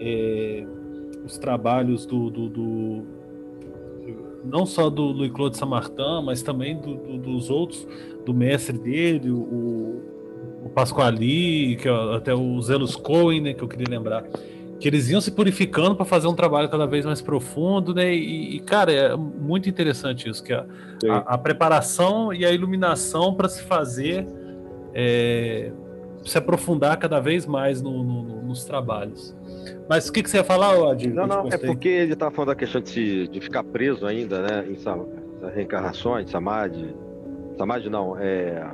[0.00, 0.64] é,
[1.24, 3.06] os trabalhos do, do- do-
[4.44, 7.86] não só do Louis Claude Samartin, mas também do- do- dos outros,
[8.24, 10.02] do mestre dele, o,
[10.64, 14.24] o Pasquali, que é até o Zelos Cohen, né, que eu queria lembrar,
[14.78, 18.14] que eles iam se purificando para fazer um trabalho cada vez mais profundo, né?
[18.14, 20.64] E, e, cara, é muito interessante isso, que a,
[21.00, 21.08] Sim.
[21.10, 24.26] a, a preparação e a iluminação para se fazer,
[24.94, 25.70] é,
[26.24, 29.34] se aprofundar cada vez mais no- no- no- nos trabalhos.
[29.88, 31.14] Mas o que, que você ia falar, Adil?
[31.14, 34.42] Não, não, é porque ele tá falando da questão de, se- de ficar preso ainda,
[34.42, 34.66] né?
[34.68, 34.76] Em
[35.40, 36.94] nas reencarnações, Samadhi.
[37.56, 38.66] Samadhi não, é.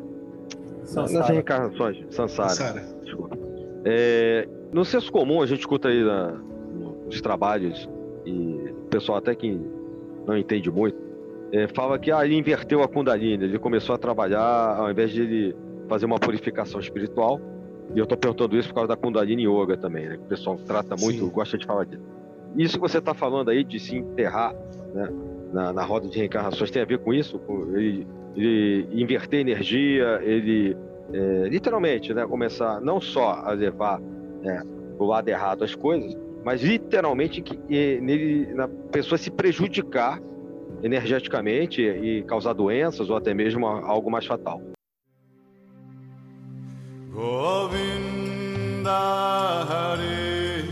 [0.80, 1.26] Nas Sansara.
[1.32, 2.48] reencarnações, Sansara.
[2.50, 2.82] Sara.
[3.04, 3.38] Desculpa.
[3.84, 6.40] É, no senso comum, a gente escuta aí na-
[7.06, 7.88] nos trabalhos,
[8.24, 9.60] e o pessoal até que
[10.26, 10.96] não entende muito,
[11.52, 15.22] é, fala que ah, ele inverteu a Kundalini, ele começou a trabalhar, ao invés de
[15.22, 15.56] ele
[15.88, 17.40] fazer uma purificação espiritual,
[17.94, 20.56] e eu estou perguntando isso por causa da Kundalini Yoga também, né, que o pessoal
[20.66, 21.28] trata muito, Sim.
[21.30, 22.02] gosta de falar disso.
[22.56, 24.54] Isso que você está falando aí de se enterrar
[24.94, 25.08] né,
[25.52, 27.38] na, na roda de reencarnações tem a ver com isso?
[27.40, 30.76] Com ele, ele inverter energia, ele
[31.12, 34.00] é, literalmente, né, começar não só a levar
[34.42, 34.62] né,
[34.96, 37.56] pro lado errado as coisas, mas literalmente que,
[38.00, 40.20] nele, na pessoa se prejudicar
[40.82, 44.60] energeticamente e causar doenças ou até mesmo algo mais fatal.
[47.12, 48.90] Govinda
[49.68, 50.68] Hari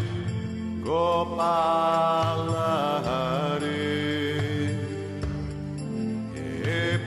[0.82, 2.40] Gopala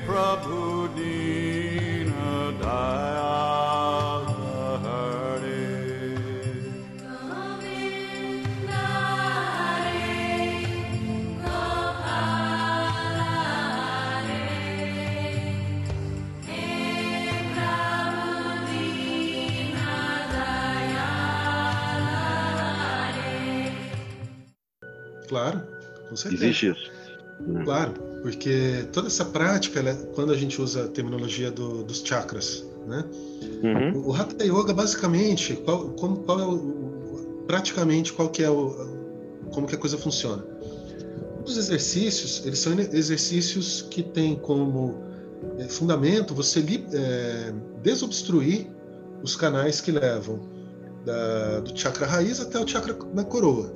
[0.05, 0.62] Prabhu
[25.34, 25.61] Claro,
[26.09, 26.45] com certeza.
[26.45, 26.91] Existe isso.
[27.47, 27.63] Hum.
[27.63, 32.01] Claro, porque toda essa prática, ela é- quando a gente usa a terminologia do- dos
[32.05, 33.03] chakras, né?
[33.63, 34.01] Uhum.
[34.05, 38.69] O, o Hatha Yoga, basicamente, qual, como, qual é o, praticamente qual que é o,
[39.51, 40.43] como que a coisa funciona?
[41.45, 45.03] Os exercícios, eles são exercícios que têm como
[45.59, 46.59] eh, fundamento você
[46.93, 48.67] eh, desobstruir
[49.21, 50.39] os canais que levam
[51.05, 53.73] da- do chakra raiz até o chakra na coroa.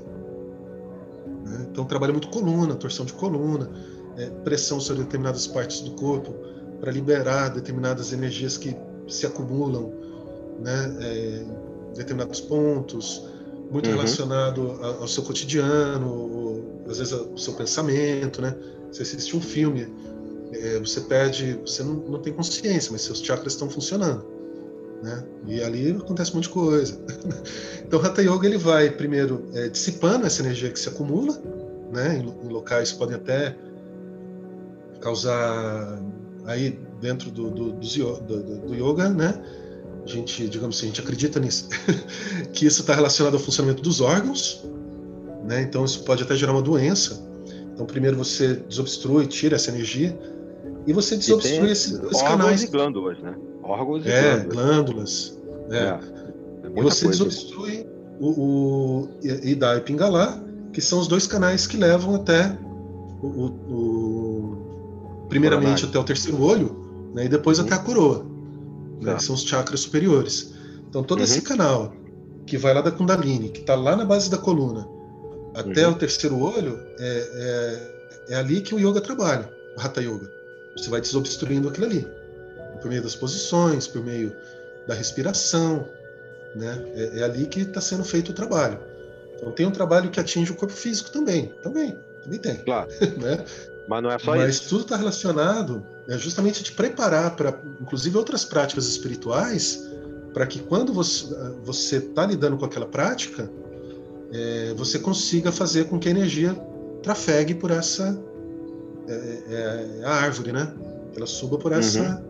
[1.48, 1.68] Né?
[1.72, 3.70] Então trabalha muito coluna, torção de coluna,
[4.18, 6.34] eh, pressão sobre determinadas partes do corpo
[6.80, 8.76] para liberar determinadas energias que
[9.08, 9.94] se acumulam
[10.60, 11.46] né, eh,
[11.92, 13.24] em determinados pontos,
[13.72, 13.96] muito Uhum.
[13.96, 18.56] relacionado a- ao seu cotidiano, ou, às vezes ao seu pensamento, né?
[18.92, 19.94] Você assiste um filme,
[20.54, 24.26] é, você perde, você não, não tem consciência, mas seus chakras estão funcionando,
[25.04, 25.24] né?
[25.48, 27.00] E ali acontece um monte de coisa.
[27.86, 31.40] então, Hatha Yoga ele vai primeiro é, dissipando essa energia que se acumula,
[31.94, 32.18] né?
[32.18, 33.56] Em, em locais que podem até
[35.02, 36.00] causar
[36.46, 39.40] aí dentro do, do, do, do- do yoga, né?
[40.04, 41.68] A gente, digamos assim, a gente acredita nisso,
[42.54, 44.64] que isso está relacionado ao funcionamento dos órgãos,
[45.46, 45.62] né?
[45.62, 47.22] Então isso pode até gerar uma doença.
[47.74, 50.18] Então primeiro você desobstrui, tira essa energia
[50.88, 53.36] e você desobstrui esses, canais, e glândulas, né?
[53.64, 54.54] Órgãos e é, glândulas.
[54.56, 55.78] glândulas, é.
[55.78, 56.00] É.
[56.68, 57.24] É E você coisa.
[57.26, 57.86] desobstrui
[58.20, 62.58] o, o Ida e Pingala, que são os dois canais que levam até
[63.22, 67.66] o, o- o- primeiramente até o terceiro olho, né, e depois Uhum.
[67.66, 68.26] até a coroa,
[69.02, 69.16] né, Tá.
[69.18, 70.54] que são os chakras superiores.
[70.90, 71.24] Então todo Uhum.
[71.26, 71.94] esse canal
[72.46, 74.88] que vai lá da Kundalini, que está lá na base da coluna,
[75.54, 75.94] até Uhum.
[75.94, 77.82] o terceiro olho, é,
[78.30, 80.30] é, é ali que o yoga trabalha, o Hatha Yoga.
[80.78, 82.08] Você vai desobstruindo aquilo ali,
[82.82, 84.36] por meio das posições, por meio
[84.88, 85.88] da respiração,
[86.56, 86.84] né?
[86.96, 88.80] É, é ali que está sendo feito o trabalho.
[89.36, 92.90] Então tem um trabalho que atinge o corpo físico também, também, também tem, Claro,
[93.22, 93.44] né?
[93.88, 94.70] mas não é só Mas isso.
[94.70, 99.88] tudo está relacionado é justamente te preparar para, inclusive, outras práticas espirituais,
[100.34, 103.50] para que quando você está lidando com aquela prática,
[104.32, 106.54] é, você consiga fazer com que a energia
[107.02, 108.18] trafegue por essa
[109.08, 110.72] é, é, a árvore, né?
[111.16, 112.22] Ela suba por essa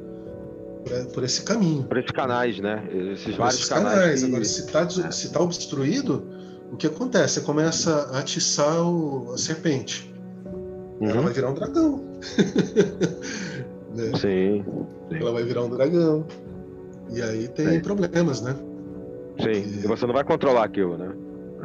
[0.85, 1.83] por, por esse caminho.
[1.83, 2.87] Por esses canais, né?
[3.13, 3.95] Esses Por vários esses canais.
[3.99, 4.23] canais.
[4.23, 4.85] Agora, se está
[5.33, 6.23] tá obstruído,
[6.71, 7.35] o que acontece?
[7.35, 10.13] Você começa a atiçar o- a serpente.
[11.01, 11.21] Ela Uhum.
[11.23, 12.03] vai virar um dragão.
[13.95, 14.11] Né?
[14.19, 14.63] Sim,
[15.09, 16.25] Ela vai virar um dragão.
[17.09, 17.79] E aí tem Sim.
[17.79, 18.55] problemas, né?
[19.39, 19.79] sim.
[19.83, 21.09] E você não vai controlar aquilo, né?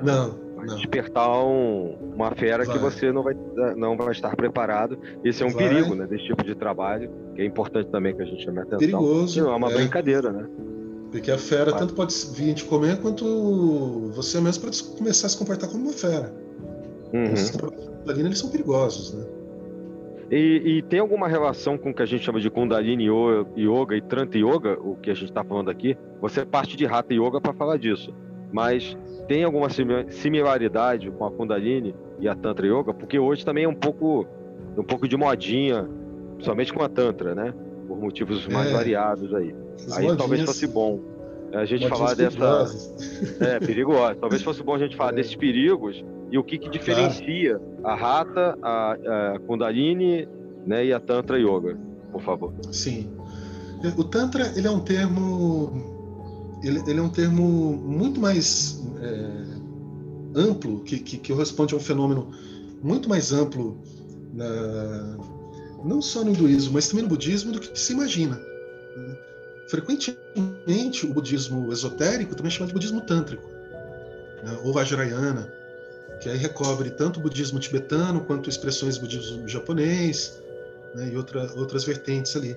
[0.02, 0.76] Não, Vai não.
[0.76, 2.90] despertar um- uma fera que Vai.
[2.90, 3.34] você não vai,
[3.76, 4.98] não vai estar preparado.
[5.24, 5.68] Esse é um Vai.
[5.68, 6.06] perigo, né?
[6.06, 8.78] Desse tipo de trabalho, que é importante também que a gente chame a atenção.
[8.78, 9.34] Perigoso.
[9.34, 10.46] Que não é uma é, brincadeira, né?
[11.10, 13.24] Porque a fera tanto pode vir te comer quanto
[14.14, 16.32] você mesmo pode começar a se comportar como uma fera.
[17.12, 17.24] Uhum.
[17.24, 17.52] Esses
[18.08, 19.24] ali, eles são perigosos, né?
[20.30, 23.94] E, e tem alguma relação com o que a gente chama de Kundalini Yo- Yoga
[23.94, 25.94] e Tranta Yoga, o que a gente está falando aqui?
[26.22, 28.14] Você parte de Hatha Yoga para falar disso,
[28.50, 28.96] mas
[29.29, 32.93] tem alguma simi- similaridade com a Kundalini e a Tantra Yoga?
[32.95, 34.27] Porque hoje também é um pouco,
[34.77, 35.89] um pouco de modinha,
[36.41, 37.55] somente com a Tantra, né?
[37.87, 38.73] Por motivos mais É.
[38.73, 39.55] variados aí.
[39.93, 41.01] Aí talvez fosse bom
[41.53, 42.66] a gente falar dessa.
[43.41, 44.14] É, perigosa.
[44.14, 45.14] Talvez fosse bom a gente falar É.
[45.16, 48.93] desses perigos e o que, que diferencia a Hatha, a,
[49.35, 50.27] a Kundalini
[50.66, 51.77] né, e a Tantra Yoga,
[52.11, 52.53] por favor.
[52.70, 53.11] Sim.
[53.99, 55.91] O Tantra, ele é um termo.
[56.62, 57.42] Ele, ele é um termo
[57.76, 62.30] muito mais é, amplo, que, que, que responde a um fenômeno
[62.82, 63.76] muito mais amplo,
[64.32, 65.16] na-
[65.84, 68.36] não só no hinduísmo, mas também no budismo, do que se imagina.
[68.36, 69.16] né?
[69.68, 73.48] Frequentemente, o budismo esotérico também é chamado de budismo tântrico,
[74.44, 74.58] né?
[74.62, 75.52] ou Vajrayana,
[76.20, 80.40] que aí recobre tanto o budismo tibetano quanto expressões do budismo japonês,
[80.94, 82.56] né, e outra, outras vertentes ali.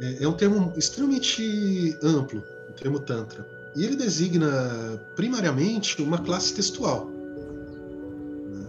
[0.00, 2.42] É, é um termo extremamente amplo,
[2.72, 3.46] o termo Tantra.
[3.74, 7.06] E ele designa primariamente uma classe textual.
[7.06, 8.66] né.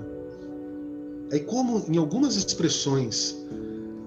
[1.32, 3.36] Aí, como em algumas expressões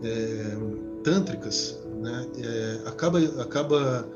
[0.03, 0.57] é,
[1.03, 4.09] tântricas, né, é, acaba, acaba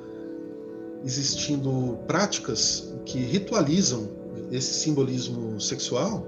[1.04, 4.08] existindo práticas que ritualizam
[4.50, 6.26] esse simbolismo sexual,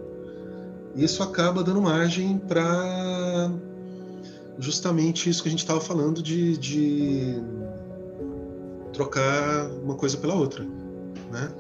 [0.95, 3.51] e isso acaba dando margem para
[4.59, 7.43] justamente isso que a gente estava falando de, de
[8.93, 10.65] trocar uma coisa pela outra,
[11.33, 11.51] né?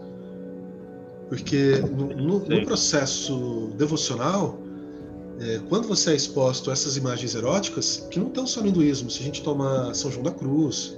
[1.28, 4.58] Porque no, no- no processo devocional,
[5.40, 9.10] é, quando você é exposto a essas imagens eróticas, que não estão só no hinduísmo,
[9.10, 10.96] se a gente toma São João da Cruz,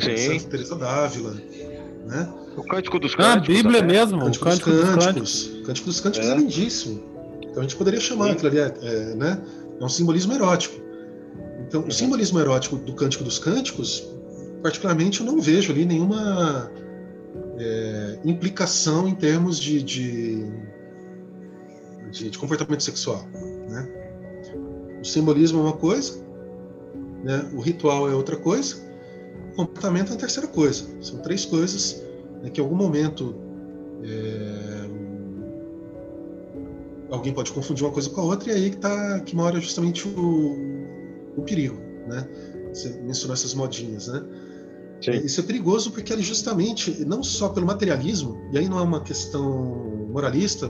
[0.00, 0.38] Sim.
[0.38, 1.34] Santa Teresa d'Ávila,
[2.06, 2.28] né?
[2.56, 3.56] O Cântico dos Na Cânticos.
[3.56, 3.96] Bíblia também.
[3.96, 5.04] mesmo, o Cântico, Cântico dos Cânticos.
[5.04, 5.66] Cânticos.
[5.66, 6.32] Cântico dos Cânticos é.
[6.32, 6.36] É.
[6.36, 7.02] lindíssimo.
[7.42, 8.30] Então a gente poderia chamar Sim.
[8.32, 9.40] aquilo ali, é, é, né?
[9.80, 10.74] É um simbolismo erótico.
[11.66, 11.88] Então, Uhum.
[11.88, 14.06] o simbolismo erótico do Cântico dos Cânticos,
[14.62, 16.70] particularmente, eu não vejo ali nenhuma
[17.58, 20.44] é, implicação em termos de, de,
[22.10, 23.24] de- de comportamento sexual.
[23.68, 23.88] Né?
[25.00, 26.22] O simbolismo é uma coisa,
[27.22, 27.48] né?
[27.54, 28.76] o ritual é outra coisa,
[29.52, 30.86] o comportamento é a terceira coisa.
[31.00, 32.02] São três coisas
[32.42, 33.34] né, que em algum momento
[34.04, 34.88] é,
[37.10, 40.06] alguém pode confundir uma coisa com a outra e aí que tá que mora justamente
[40.06, 40.56] o,
[41.36, 42.28] o perigo, né?
[42.72, 44.22] Você mencionou essas modinhas, né?
[45.00, 45.12] Sim.
[45.12, 49.00] Isso é perigoso porque ele justamente, não só pelo materialismo, e aí não é uma
[49.00, 49.44] questão
[50.10, 50.68] moralista,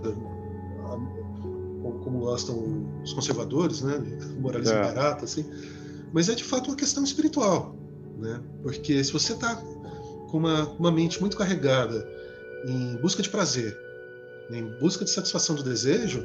[2.03, 4.01] como gostam os conservadores, né?
[4.39, 4.83] Moralismo É.
[4.83, 5.45] barato, assim,
[6.13, 7.75] mas é de fato uma questão espiritual,
[8.19, 8.41] né?
[8.63, 9.57] Porque se você está
[10.31, 12.07] com uma, uma mente muito carregada
[12.67, 13.77] em busca de prazer,
[14.51, 16.25] em busca de satisfação do desejo,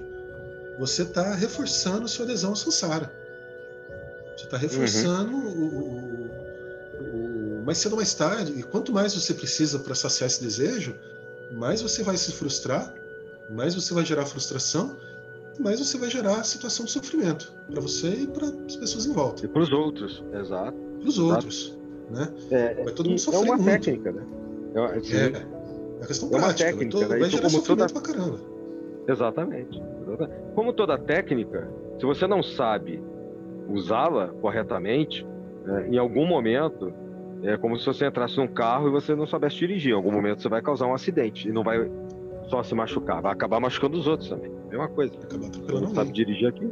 [0.80, 3.14] você está reforçando sua adesão ao samsara.
[4.38, 6.23] Você está reforçando o, o- o- o-
[7.64, 8.54] mais cedo ou mais tarde.
[8.58, 10.96] E quanto mais você precisa para saciar esse desejo,
[11.52, 12.94] mais você vai se frustrar,
[13.50, 14.96] mais você vai gerar frustração,
[15.60, 19.46] mais você vai gerar situação de sofrimento para você e para as pessoas em volta,
[19.46, 20.78] E para os outros, exato.
[21.00, 21.78] para os outros.
[22.10, 22.28] Né?
[22.52, 23.66] É, Vai todo mundo é sofrer uma muito.
[23.86, 24.24] técnica, né?
[24.76, 26.70] É, sim, É, é questão É uma prática.
[26.72, 27.20] técnica, vai, to- né?
[27.20, 28.40] vai gerar como sofrimento toda- pra caramba.
[29.08, 29.82] Exatamente.
[30.08, 30.42] exatamente.
[30.56, 33.02] Como toda técnica, se você não sabe
[33.70, 35.26] usá-la corretamente,
[35.66, 36.94] né, em algum momento
[37.44, 39.92] é como se você entrasse num carro e você não soubesse dirigir.
[39.92, 41.90] Em algum momento você vai causar um acidente e não vai
[42.48, 44.52] só se machucar, vai acabar machucando os outros também.
[44.70, 45.14] Mesma coisa.
[45.16, 46.66] Acabar Você atropelando não sabe dirigir aqui.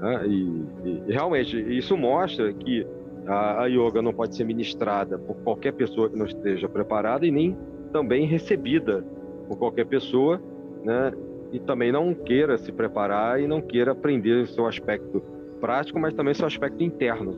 [0.00, 0.26] né?
[0.26, 2.86] E, e- realmente, isso mostra que
[3.26, 7.30] a, a yoga não pode ser ministrada por qualquer pessoa que não esteja preparada e
[7.30, 7.56] nem
[7.92, 9.04] também recebida
[9.48, 10.40] por qualquer pessoa,
[10.84, 11.12] né?
[11.52, 15.22] E também não queira se preparar e não queira aprender seu aspecto
[15.60, 17.34] prático, mas também seu aspecto interno,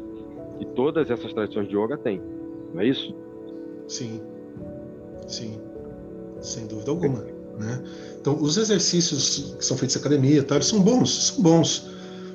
[0.59, 2.21] que todas essas tradições de yoga têm.
[2.75, 3.15] Não é isso?
[3.89, 4.21] Sim,
[5.27, 5.61] sim,
[6.41, 7.25] sem dúvida alguma.
[7.59, 7.83] Né?
[8.21, 11.91] Então, os exercícios que são feitos na academia, tá, são bons, são bons,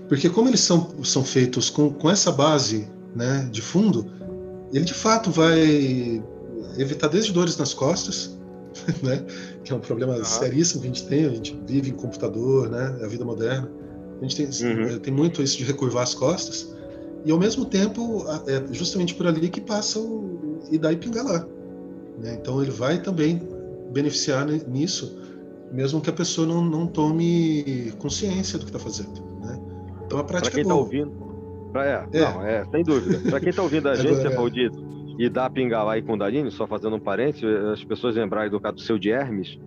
[0.07, 4.05] porque como eles são, são feitos com, com essa base né, de fundo,
[4.73, 6.21] ele de fato vai
[6.77, 8.38] evitar desde dores nas costas,
[9.01, 9.25] né,
[9.63, 12.97] que é um problema seríssimo que a gente tem, a gente vive em computador, né,
[13.01, 13.71] é a vida moderna,
[14.19, 14.99] a gente tem, Uhum.
[14.99, 16.74] tem muito isso de recurvar as costas,
[17.26, 21.45] e ao mesmo tempo é justamente por ali que passa o Idai Pingalá.
[22.19, 22.38] Né?
[22.39, 23.41] Então ele vai também
[23.91, 25.19] beneficiar ni- nisso,
[25.71, 29.21] mesmo que a pessoa não, não tome consciência do que está fazendo.
[29.41, 29.59] Né?
[30.05, 30.86] Então a prática quem é está boa.
[30.86, 31.11] ouvindo.
[31.71, 32.21] Pra, é, É.
[32.21, 33.30] Não, é, sem dúvida.
[33.30, 34.69] Para quem está ouvindo a gente, Agora- você falou de
[35.17, 39.09] e dar Pingalá e Kundalini, só fazendo um parênteses, as pessoas lembrarem do caduceu de
[39.11, 39.57] Hermes,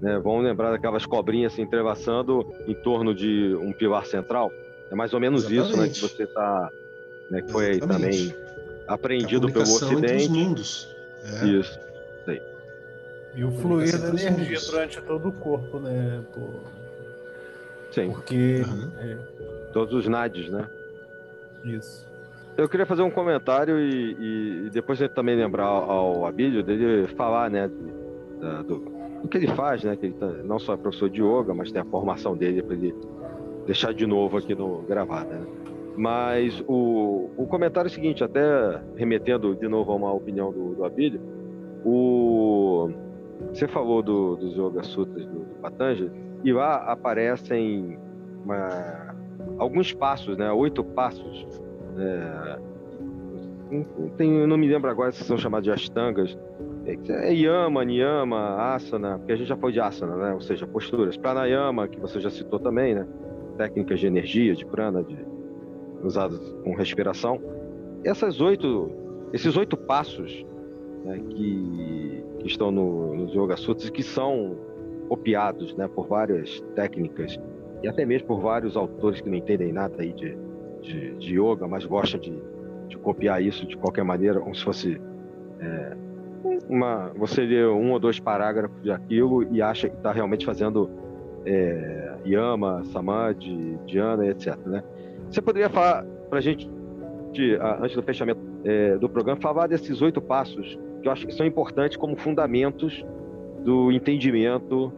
[0.00, 4.48] né, vão lembrar daquelas cobrinhas se entrelaçando em torno de um pilar central.
[4.92, 6.00] É mais ou menos isso, né, que Exatamente.
[6.00, 6.68] você está,
[7.32, 8.28] né, que foi Exatamente.
[8.32, 8.44] também
[8.86, 10.38] A aprendido pelo comunicação entre os Ocidente.
[10.38, 10.96] mundos.
[11.42, 11.46] É.
[11.46, 11.80] Isso.
[13.34, 16.20] E o fluir da energia durante todo o corpo, né?
[16.34, 16.60] Por-
[17.90, 18.60] Sim, Porque.
[18.62, 18.92] Aham.
[18.98, 19.16] é,
[19.72, 20.68] todos os nadis, né?
[21.64, 22.06] isso.
[22.58, 27.06] Eu queria fazer um comentário e, e- depois a gente também lembrar ao Abílio dele
[27.16, 28.76] falar, né, de- da- do,
[29.22, 31.72] do que ele faz, né, que ele tá- não só é professor de yoga, mas
[31.72, 32.94] tem a formação dele para ele
[33.64, 35.46] deixar de novo aqui no gravado, né?
[35.96, 40.74] Mas o, o comentário é o seguinte, até remetendo de novo a uma opinião do,
[40.74, 41.20] do Abílio,
[41.84, 42.90] o,
[43.52, 46.10] você falou do, dos Yoga Sutras do, do Patanjali,
[46.44, 47.98] e lá aparecem
[48.44, 49.14] uma-
[49.58, 51.46] alguns passos, né, oito passos
[51.98, 52.58] é,
[54.16, 56.36] tem, não me lembro agora se são chamados de ashtangas.
[56.84, 60.34] É, é yama, niyama, asana, porque a gente já foi de asana, né?
[60.34, 61.16] Ou seja, posturas.
[61.16, 63.06] Pranayama, que você já citou também, né?
[63.56, 65.16] Técnicas de energia, de prana, de,
[66.02, 67.40] usadas com respiração.
[68.04, 68.90] Essas oito,
[69.32, 70.44] esses oito passos
[71.04, 74.56] né, que, que estão no, nos Yoga Sutras, que são
[75.08, 77.38] copiados né, por várias técnicas
[77.82, 80.36] e até mesmo por vários autores que não entendem nada aí de,
[80.80, 82.32] de, de yoga, mas gostam de,
[82.88, 85.00] de copiar isso de qualquer maneira, como se fosse
[85.60, 85.96] é,
[86.68, 87.12] uma.
[87.16, 90.88] Você lê um ou dois parágrafos de aquilo e acha que está realmente fazendo
[91.44, 94.56] é, yama, samadhi, dhyana, etc.
[94.64, 94.82] Né?
[95.32, 96.70] Você poderia falar para a gente,
[97.32, 101.32] de, antes do fechamento é, do programa, falar desses oito passos que eu acho que
[101.32, 103.04] são importantes como fundamentos
[103.64, 104.92] do entendimento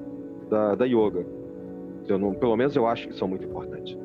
[0.51, 1.25] da, da yoga.
[2.09, 3.97] Não, pelo menos eu acho que são muito importantes.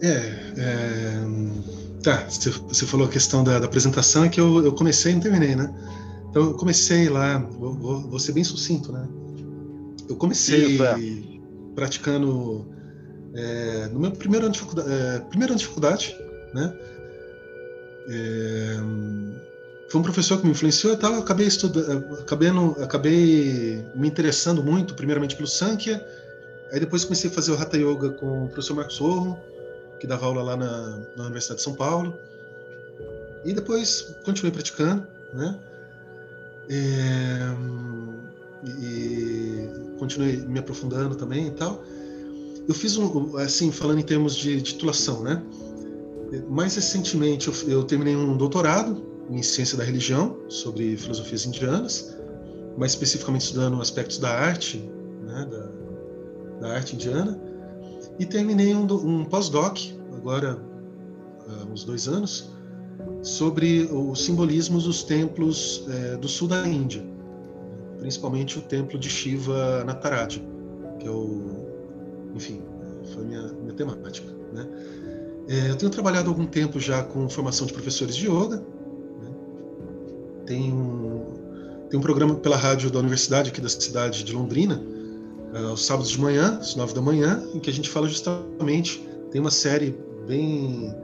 [0.00, 0.16] É,
[0.58, 1.22] é,
[2.02, 5.14] tá, você, você falou a questão da, da apresentação, é que eu, eu comecei e
[5.16, 5.74] não terminei, né?
[6.30, 9.06] Então eu comecei lá, vou, vou, vou ser bem sucinto, né?
[10.08, 10.96] Eu comecei Isso, é.
[11.74, 12.66] praticando
[13.34, 16.16] é, no meu primeiro ano de faculdade, é, primeiro ano de faculdade
[16.52, 16.76] né?
[18.08, 18.76] É,
[19.88, 24.08] foi um professor que me influenciou e tal, eu acabei estudando, acabei, no- acabei me
[24.08, 26.02] interessando muito, primeiramente pelo Sankhya,
[26.72, 29.38] aí depois comecei a fazer o Hatha Yoga com o professor Marcos Orro,
[30.00, 32.18] que dava aula lá na, na Universidade de São Paulo.
[33.44, 35.58] E depois continuei praticando, né?
[36.70, 37.52] É,
[38.64, 39.68] e
[39.98, 41.82] continuei me aprofundando também e tal.
[42.68, 45.42] Eu fiz um, assim, falando em termos de titulação, né?
[46.48, 52.16] Mais recentemente, eu, eu terminei um doutorado em ciência da religião sobre filosofias indianas,
[52.76, 54.78] mais especificamente estudando aspectos da arte,
[55.24, 57.38] né, da, da arte indiana,
[58.18, 59.78] e terminei um, um pós-doc
[60.14, 60.62] agora
[61.48, 62.50] há uns dois anos
[63.22, 67.04] sobre os simbolismos dos templos eh, do sul da Índia,
[67.98, 70.40] principalmente o templo de Shiva Nataraja,
[70.98, 71.61] que é o,
[72.34, 72.62] enfim,
[73.14, 74.66] foi minha, minha temática, né?
[75.48, 78.56] É, eu tenho trabalhado algum tempo já com formação de professores de yoga.
[78.56, 79.30] Né?
[80.46, 81.24] Tem, um,
[81.90, 84.82] tem um programa pela rádio da universidade aqui da cidade de Londrina,
[85.52, 89.06] ah, aos sábados de manhã, às nove da manhã, em que a gente fala justamente,
[89.30, 90.94] tem uma série bem,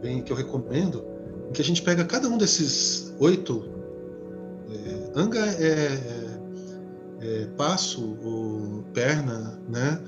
[0.00, 1.04] bem que eu recomendo,
[1.48, 3.64] em que a gente pega cada um desses oito.
[4.72, 6.30] É, anga é, é-
[7.22, 10.00] é passo, ou perna, né?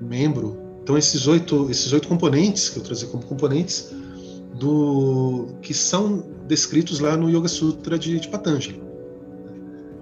[0.00, 0.56] Membro.
[0.82, 3.92] Então esses oito, esses oito componentes que eu trazer como componentes
[4.54, 8.80] do que são descritos lá no Yoga Sutra de, de Patanjali.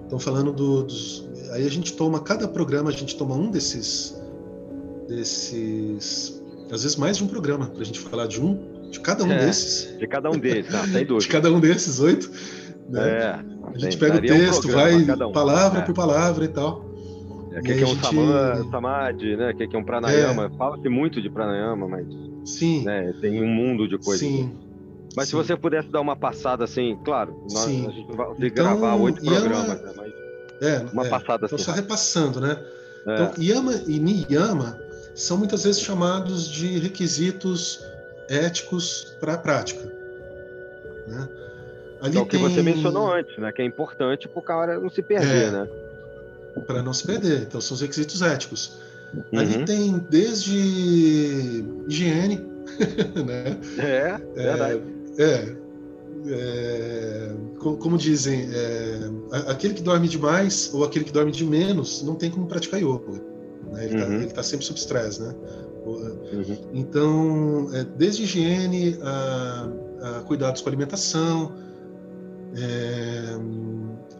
[0.05, 4.15] Então falando do- dos, aí a gente toma cada programa a gente toma um desses
[5.07, 6.41] desses
[6.71, 9.31] às vezes mais de um programa para a gente falar de um de cada um
[9.31, 9.45] É.
[9.45, 11.31] desses De cada um deles, ah, sem de dúvida.
[11.31, 12.29] cada um desses oito.
[12.89, 13.01] Né?
[13.01, 13.39] É,
[13.73, 15.31] a gente pega o um texto, programa vai um.
[15.31, 15.81] palavra É.
[15.83, 16.84] por palavra e tal.
[17.55, 19.51] É, o E que, aí que é um gente- sama- samadhi, né?
[19.51, 20.51] O que, que é um pranayama?
[20.57, 22.05] Fala-se muito de pranayama, mas
[22.43, 24.19] Sim, né, tem um mundo de coisas.
[24.19, 24.53] sim.
[25.15, 25.37] Mas se sim.
[25.37, 27.87] você pudesse dar uma passada assim, claro, nós, Sim.
[27.87, 30.13] a gente vai Então, gravar oito Yama- programas, né, mas
[30.61, 31.09] É, uma é.
[31.09, 31.63] passada Então, assim.
[31.63, 32.57] só repassando, né?
[33.07, 33.13] É.
[33.13, 34.77] Então, Yama e Niyama
[35.15, 37.79] são muitas vezes chamados de requisitos
[38.29, 39.81] éticos para a prática.
[41.07, 41.29] Né?
[42.01, 43.51] Ali é o que você mencionou antes, né?
[43.53, 45.51] Que é importante para o cara não se perder, É.
[45.51, 45.67] né?
[46.61, 47.43] Para não se perder.
[47.43, 48.77] Então, são os requisitos éticos.
[49.31, 49.39] Uhum.
[49.39, 50.57] Ali tem desde
[51.87, 52.37] higiene,
[53.25, 53.57] né?
[53.77, 54.81] É, verdade.
[55.17, 55.55] É,
[56.27, 58.99] é, co- como dizem, é,
[59.47, 63.21] aquele que dorme demais ou aquele que dorme de menos não tem como praticar yoga.
[63.71, 63.85] Né?
[63.85, 64.21] Ele, Uhum.
[64.21, 65.35] está sempre sob estresse, né?
[65.85, 66.57] O- Uhum.
[66.73, 69.69] Então, é, desde higiene a,
[70.01, 71.53] a cuidados com a alimentação,
[72.55, 73.35] é,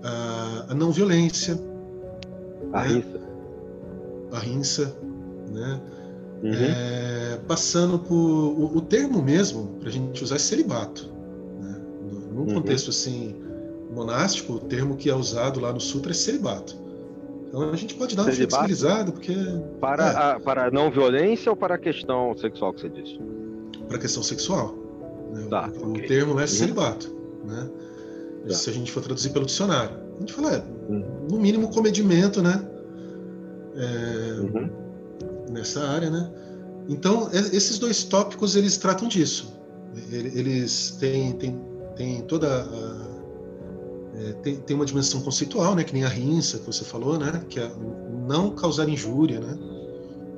[0.03, 1.59] a, a não violência,
[2.75, 2.87] A É.
[2.89, 3.19] rinça.
[4.31, 4.95] a rinça,
[5.51, 5.81] né?
[6.43, 6.51] Uhum.
[6.53, 11.09] É, passando por o, o termo mesmo para a gente usar é celibato.
[11.61, 11.81] Né?
[12.33, 12.53] Num Uhum.
[12.55, 13.35] contexto assim
[13.93, 16.75] monástico, o termo que é usado lá no sutra é celibato.
[17.47, 18.65] Então a gente pode dar uma Celibato?
[18.65, 19.33] flexibilizada porque
[19.79, 20.15] Para, é.
[20.17, 23.17] a, para a não violência ou para a questão sexual que você disse?
[23.87, 24.75] para a questão sexual.
[25.31, 25.47] né?
[25.49, 26.07] Tá, o, o ok.
[26.07, 26.47] termo é Uhum.
[26.47, 27.15] celibato,
[27.45, 27.69] né?
[28.47, 28.53] Tá.
[28.53, 30.63] Se a gente for traduzir pelo dicionário, a gente fala, é,
[31.29, 32.65] no mínimo comedimento, né?
[33.75, 34.69] É, Uhum.
[35.51, 36.29] nessa área, né?
[36.87, 39.53] Então, e- esses dois tópicos, eles tratam disso.
[40.11, 41.59] Ele- Eles têm, têm,
[41.95, 43.05] têm toda a...
[44.17, 45.83] é, tem, tem uma dimensão conceitual, né?
[45.83, 47.41] Que nem a rinça que você falou, né?
[47.49, 47.69] Que é
[48.27, 49.57] não causar injúria, né?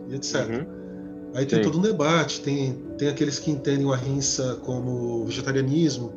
[0.10, 0.36] E etc.
[0.50, 0.78] Uhum.
[1.36, 1.66] Aí tem Sim.
[1.66, 6.14] todo um debate, tem, tem aqueles que entendem o ahimsa como vegetarianismo,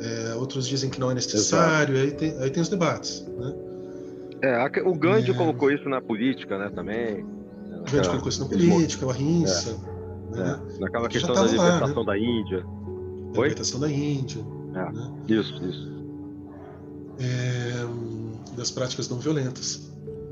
[0.00, 3.54] é, outros dizem que não é necessário, aí tem, aí tem os debates, né?
[4.42, 5.34] É, o Gandhi É.
[5.34, 7.24] colocou isso na política, né, também.
[7.86, 9.76] A gente colocou isso na política, o ahimsa,
[10.30, 10.60] né?
[10.76, 12.64] É, naquela questão da tava lá, libertação da Índia.
[12.64, 13.48] A Oi?
[13.48, 14.44] libertação da Índia,
[14.74, 14.92] É.
[14.92, 15.10] né?
[15.28, 15.92] Isso, isso.
[17.20, 19.90] É, das práticas não violentas.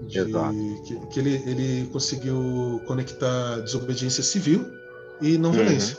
[0.09, 0.55] De- Exato.
[0.87, 4.67] Que, que ele, ele conseguiu conectar desobediência civil
[5.21, 5.57] e não Uhum.
[5.57, 5.97] violência.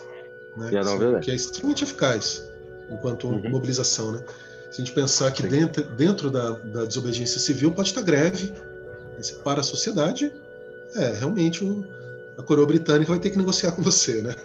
[0.57, 0.69] Né?
[0.73, 1.21] E a não violência.
[1.21, 2.43] Que é extremamente eficaz
[2.91, 3.49] enquanto Uhum.
[3.49, 4.11] mobilização.
[4.11, 4.19] Né?
[4.69, 9.21] Se a gente pensar que dentro, dentro da, da desobediência civil pode estar greve, né?
[9.43, 10.31] Para a sociedade,
[10.95, 11.85] é realmente o,
[12.37, 14.21] a coroa britânica vai ter que negociar com você.
[14.21, 14.35] Né?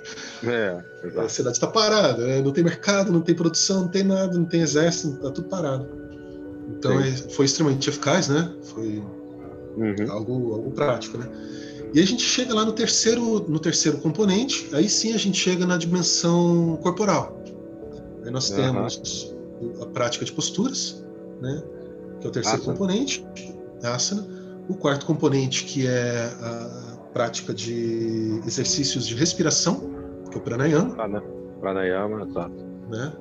[0.44, 0.76] É,
[1.20, 2.42] A cidade está parada, né?
[2.42, 5.88] não tem mercado, não tem produção, não tem nada, não tem exército, está tudo parado.
[6.78, 8.52] Então é- foi extremamente eficaz, né?
[8.64, 9.02] Foi
[9.76, 10.10] Uhum.
[10.10, 11.26] algo, algo prático, né?
[11.94, 15.64] E a gente chega lá no terceiro, no terceiro componente, aí sim a gente chega
[15.64, 17.40] na dimensão corporal.
[18.26, 18.62] Aí nós Aham.
[18.62, 19.34] temos
[19.80, 21.04] a prática de posturas,
[21.40, 21.62] né?
[22.20, 22.72] Que é o terceiro Asana.
[22.76, 23.26] componente,
[23.82, 24.26] asana.
[24.68, 29.90] O quarto componente que é a prática de exercícios de respiração,
[30.30, 31.22] que é o pranayama, Prana-
[31.60, 32.64] Pranayama, exato.
[32.90, 33.12] né?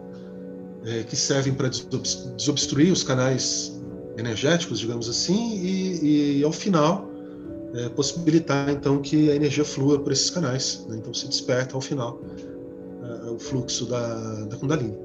[0.86, 3.80] É, que servem para desobs- desobstruir os canais
[4.18, 7.10] energéticos, digamos assim, e, e, ao final
[7.74, 10.86] é, possibilitar então que a energia flua por esses canais.
[10.90, 10.98] né?
[10.98, 12.22] Então se desperta ao final
[13.36, 14.98] o fluxo da, da Kundalini.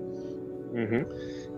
[0.73, 1.05] Uhum.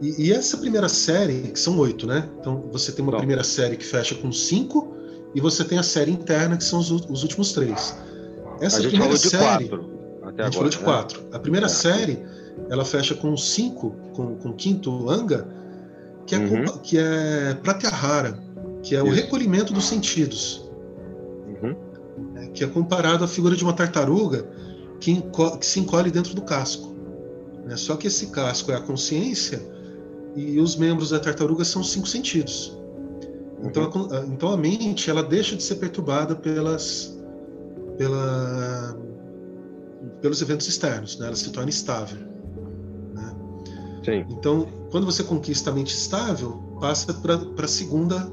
[0.00, 2.28] E, e essa primeira série, que são oito, né?
[2.40, 3.18] Então você tem uma Não.
[3.18, 4.94] primeira série que fecha com cinco
[5.34, 7.96] e você tem a série interna que são os, os últimos três.
[8.60, 9.92] A Essa gente primeira falou de série, quatro.
[10.22, 10.84] Até a gente agora, falou de né?
[10.84, 11.22] quatro.
[11.32, 11.68] A primeira É.
[11.68, 12.18] série,
[12.68, 15.46] ela fecha com cinco, com, com o quinto anga,
[16.26, 16.64] que é, Uhum.
[16.82, 18.38] que é Pratyahara,
[18.82, 19.16] que é o Isso.
[19.16, 20.68] recolhimento dos sentidos,
[21.46, 21.76] Uhum.
[22.34, 24.46] né, que é comparado à figura de uma tartaruga
[25.02, 25.20] que,
[25.58, 26.94] que se encolhe dentro do casco.
[27.66, 27.76] né?
[27.76, 29.60] Só que esse casco é a consciência
[30.36, 32.76] e os membros da tartaruga são os cinco sentidos.
[33.64, 34.12] Então, a, Uhum.
[34.12, 37.16] a- então a mente ela deixa de ser perturbada pelas,
[37.98, 38.96] pela,
[40.20, 41.26] pelos eventos externos, né?
[41.26, 42.18] ela se torna estável.
[43.14, 43.34] né?
[44.04, 44.24] Sim.
[44.30, 48.30] Então, quando você conquista a mente estável, passa para a segunda,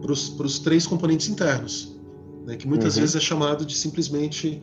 [0.00, 1.96] para os três componentes internos,
[2.46, 2.56] né?
[2.56, 3.00] que muitas Uhum.
[3.02, 4.62] vezes é chamado de simplesmente.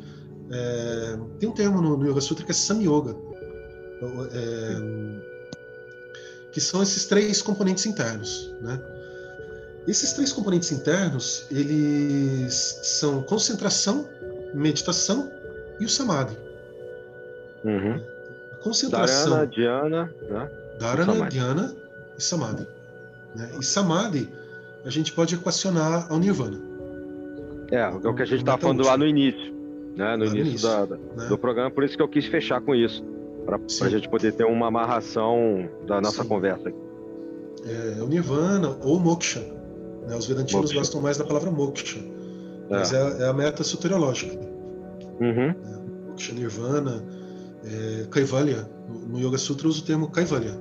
[0.52, 3.16] É, tem um termo no, no Yoga Sutra que é Samyoga,
[4.32, 4.76] é,
[6.52, 8.54] que são esses três componentes internos.
[8.62, 8.80] Né?
[9.88, 14.08] Esses três componentes internos, eles são concentração,
[14.54, 15.32] meditação
[15.80, 16.38] e o samadhi.
[17.64, 18.02] Uhum.
[18.52, 19.32] A concentração.
[19.32, 20.52] Dharana, Diana, né?
[20.80, 21.30] Dharana, Samadhi.
[21.30, 21.76] Dhyana
[22.18, 22.68] e Samadhi.
[23.36, 23.52] né?
[23.60, 24.30] E Samadhi
[24.86, 26.60] a gente pode equacionar ao Nirvana.
[27.72, 29.55] É, é o que a gente estava falando lá no início,
[29.96, 30.12] né?
[30.18, 31.28] No no início, início, da- Né?
[31.28, 33.04] do programa, por isso que eu quis fechar com isso,
[33.46, 36.30] para a gente poder ter uma amarração da nossa Sim.
[36.30, 36.78] conversa aqui.
[37.68, 39.40] É, o Nirvana ou Moksha.
[40.08, 40.16] né?
[40.16, 40.80] Os vedantinos Moksha.
[40.80, 42.00] gostam mais da palavra Moksha.
[42.70, 44.38] Mas é, é a meta soteriológica.
[45.20, 45.54] Uhum.
[46.10, 47.04] Moksha, Nirvana,
[47.64, 48.68] é, Kaivalya.
[49.08, 50.52] No, Yoga Sutra usa o termo Kaivalya.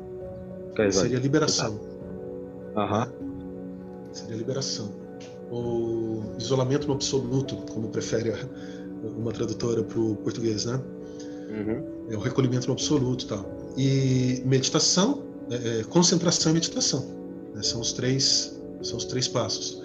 [0.77, 1.79] Dizer, seria liberação.
[2.77, 3.07] Aham.
[4.13, 4.91] Seria liberação.
[5.51, 8.39] Ou isolamento no absoluto, como prefere a-
[9.17, 10.81] uma tradutora para o português, né?
[11.51, 11.85] Uhum.
[12.11, 13.47] É o recolhimento no absoluto e tal.
[13.77, 17.05] E meditação, é, é, concentração e meditação.
[17.55, 17.63] né?
[17.63, 19.83] São os três, são os três passos.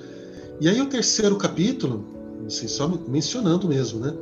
[0.60, 2.06] E aí o terceiro capítulo,
[2.46, 4.14] assim, só me- mencionando mesmo, né?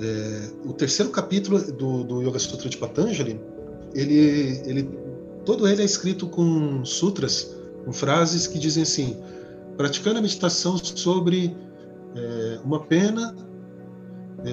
[0.00, 3.40] É, o terceiro capítulo do, do Yoga Sutra de Patanjali,
[3.94, 4.88] ele, ele,
[5.44, 7.54] todo ele é escrito com sutras,
[7.84, 9.16] com frases que dizem assim:
[9.76, 11.54] praticando a meditação sobre
[12.16, 13.36] é, uma pena,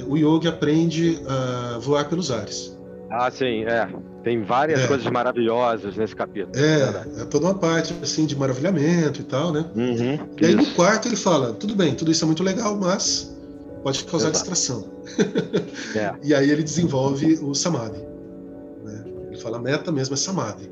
[0.07, 2.77] o yogi aprende a voar pelos ares.
[3.09, 3.89] Ah, sim, é.
[4.23, 4.87] Tem várias É.
[4.87, 6.53] coisas maravilhosas nesse capítulo.
[6.53, 7.09] verdade.
[7.17, 9.65] É, é toda uma parte assim de maravilhamento e tal, né?
[9.75, 10.19] Uhum.
[10.39, 10.75] E aí no Isso.
[10.75, 13.35] quarto ele fala, tudo bem, tudo isso é muito legal, mas
[13.83, 14.49] pode causar Exato.
[14.49, 14.85] distração.
[15.95, 16.13] É.
[16.23, 17.99] E aí ele desenvolve o samadhi.
[18.83, 19.03] né?
[19.27, 20.69] Ele fala a meta mesmo é samadhi,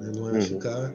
[0.00, 0.12] né?
[0.14, 0.40] não é Uhum.
[0.42, 0.94] ficar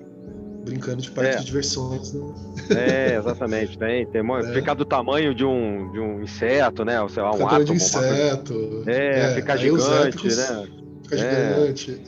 [0.68, 1.38] brincando de parque É.
[1.38, 2.14] de diversões.
[2.14, 2.34] Não.
[2.76, 3.77] É, exatamente.
[3.77, 4.53] Tem, tem É.
[4.53, 7.02] ficar do tamanho de um, de um inseto, né?
[7.02, 7.61] Ou sei lá, um Fica de átomo.
[7.61, 8.84] uma coisa- inseto.
[8.88, 10.68] É, ficar gigante, épicos né?
[11.03, 11.53] Fica É.
[11.53, 12.02] gigante.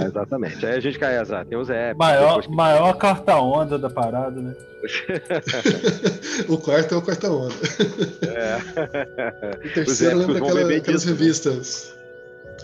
[0.00, 0.64] É, exatamente.
[0.66, 1.48] Aí a gente cai, exato.
[1.50, 1.68] Tem os.
[1.96, 4.54] Maior, que- maior carta-onda da parada, né?
[6.48, 7.54] o quarto é o quarta onda.
[8.22, 9.66] É.
[9.66, 11.12] O terceiro lembra aquela- aquelas né?
[11.12, 11.94] revistas.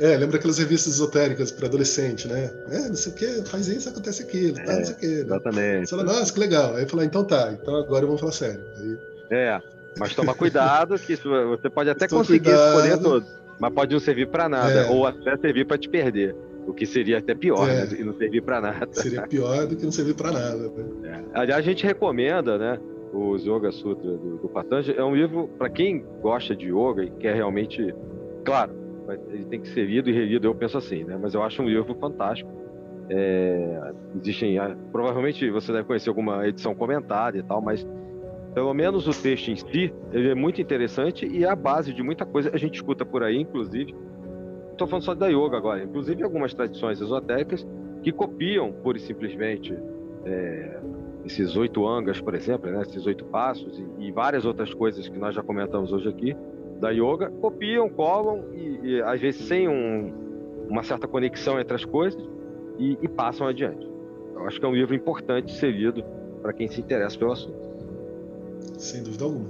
[0.01, 2.51] É, lembra aquelas revistas esotéricas para adolescente, né?
[2.71, 5.07] É, não sei o que, faz isso, acontece aquilo, tá, É, não sei o que.
[5.07, 5.21] Né?
[5.21, 5.89] Exatamente.
[5.89, 6.75] Você fala, nossa, que legal.
[6.77, 8.61] Aí fala, então tá, então agora vamos falar sério.
[8.79, 8.99] Aí,
[9.31, 9.61] É.
[9.99, 12.77] Mas toma cuidado, que isso- você pode até Toma conseguir cuidado.
[12.79, 13.29] escolher todos,
[13.59, 14.91] mas pode não servir pra nada, É.
[14.91, 16.37] ou até servir pra te perder.
[16.67, 17.87] O que seria até pior, É.
[17.87, 17.97] né?
[17.99, 18.87] E não servir pra nada.
[18.93, 20.69] seria pior do que não servir para nada.
[21.01, 21.25] Né?
[21.33, 22.79] Aliás, a gente recomenda, né?
[23.13, 24.99] Os Yoga Sutra do, do Patanjali.
[24.99, 27.95] É um livro para quem gosta de yoga e quer realmente.
[28.45, 28.73] Claro,
[29.29, 31.19] ele tem que ser lido e relido, eu penso assim, né?
[31.21, 32.51] Mas eu acho um livro fantástico.
[33.09, 34.59] É, existem.
[34.59, 37.87] ah, Provavelmente você deve conhecer alguma edição comentada e tal, mas
[38.55, 42.03] pelo menos o texto em si, ele é muito interessante e é a base de
[42.03, 43.95] muita coisa que a gente escuta por aí, inclusive.
[44.73, 47.67] Estou falando só da yoga agora, inclusive algumas tradições esotéricas
[48.03, 49.77] que copiam pura e simplesmente
[50.25, 50.81] é,
[51.25, 55.19] esses oito angas, por exemplo, né, esses oito passos e, e várias outras coisas que
[55.19, 56.37] nós já comentamos hoje aqui
[56.81, 60.13] da yoga, copiam, colam e, e, às vezes sem um-
[60.69, 62.21] uma certa conexão entre as coisas
[62.79, 63.87] e, e passam adiante.
[64.35, 66.05] Eu acho que é um livro importante de ser lido
[66.43, 67.57] para quem se interessa pelo assunto.
[68.79, 69.47] Sem dúvida alguma.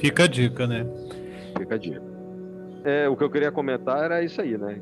[0.00, 0.86] Fica a dica, né?
[1.58, 2.02] Fica a dica.
[2.84, 4.80] É, o que eu queria comentar era isso aí, né?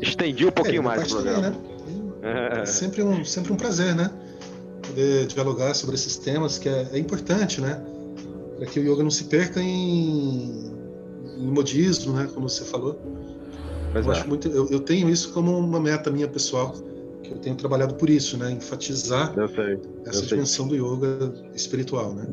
[0.00, 1.70] Estendi um pouquinho É, mais o parte também, programa.
[2.22, 2.60] né?
[2.62, 4.10] É sempre um, sempre um prazer, né?
[4.86, 7.82] Poder dialogar sobre esses temas, que é, é importante, né?
[8.60, 10.70] Para que o yoga não se perca em,
[11.38, 12.28] modismo, né?
[12.34, 13.00] Como você falou.
[13.90, 14.16] Pois Eu, é.
[14.16, 16.74] acho muito, eu, eu tenho isso como uma meta minha pessoal,
[17.22, 18.50] que eu tenho trabalhado por isso, né?
[18.50, 19.80] Enfatizar sei.
[20.04, 20.28] essa sei.
[20.28, 22.26] dimensão do yoga espiritual, né?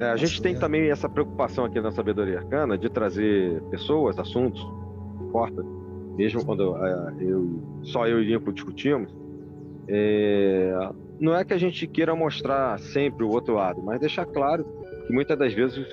[0.00, 0.60] É, a gente tem né?
[0.60, 4.60] também essa preocupação aqui na Sabedoria Arcana de trazer pessoas, assuntos,
[5.22, 5.64] importa,
[6.14, 9.10] mesmo quando é, eu, só eu e Limpo discutimos,
[9.88, 14.75] é, não é que a gente queira mostrar sempre o outro lado, mas deixar claro
[15.06, 15.86] que muitas das vezes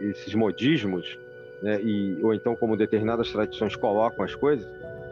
[0.00, 1.18] esses modismos,
[1.62, 4.68] né, e, ou então como determinadas tradições colocam as coisas,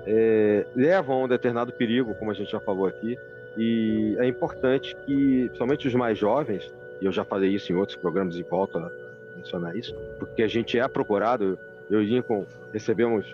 [0.06, 3.16] é, levam a um determinado perigo, como a gente já falou aqui,
[3.56, 7.96] e é importante que, principalmente os mais jovens, e eu já falei isso em outros
[7.96, 8.90] programas e volto a
[9.36, 11.58] mencionar isso, porque a gente é procurado,
[11.90, 13.26] eu e Lincoln recebemos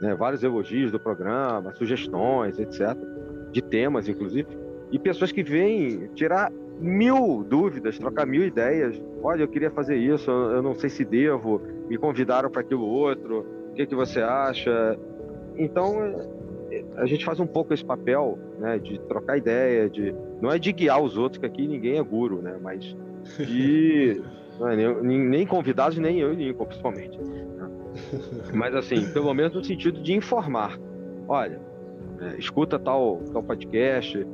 [0.00, 2.96] né, vários elogios do programa, sugestões, etc.,
[3.50, 4.48] de temas, inclusive,
[4.90, 9.00] e pessoas que vêm tirar mil dúvidas, trocar mil ideias.
[9.22, 13.46] Olha, eu queria fazer isso, eu não sei se devo, me convidaram para aquilo outro,
[13.70, 14.98] o que, que você acha?
[15.56, 16.02] Então,
[16.70, 20.58] é, a gente faz um pouco esse papel, né, de trocar ideia, de não é
[20.58, 22.94] de guiar os outros, que aqui ninguém é guru, né, mas
[23.46, 24.20] de
[24.60, 27.16] é nem, nem- nem convidados, nem eu e Lincoln, principalmente.
[27.18, 27.44] né.
[28.52, 30.78] Mas assim, pelo menos no sentido de informar.
[31.28, 31.60] Olha,
[32.20, 34.26] é, escuta tal, tal podcast,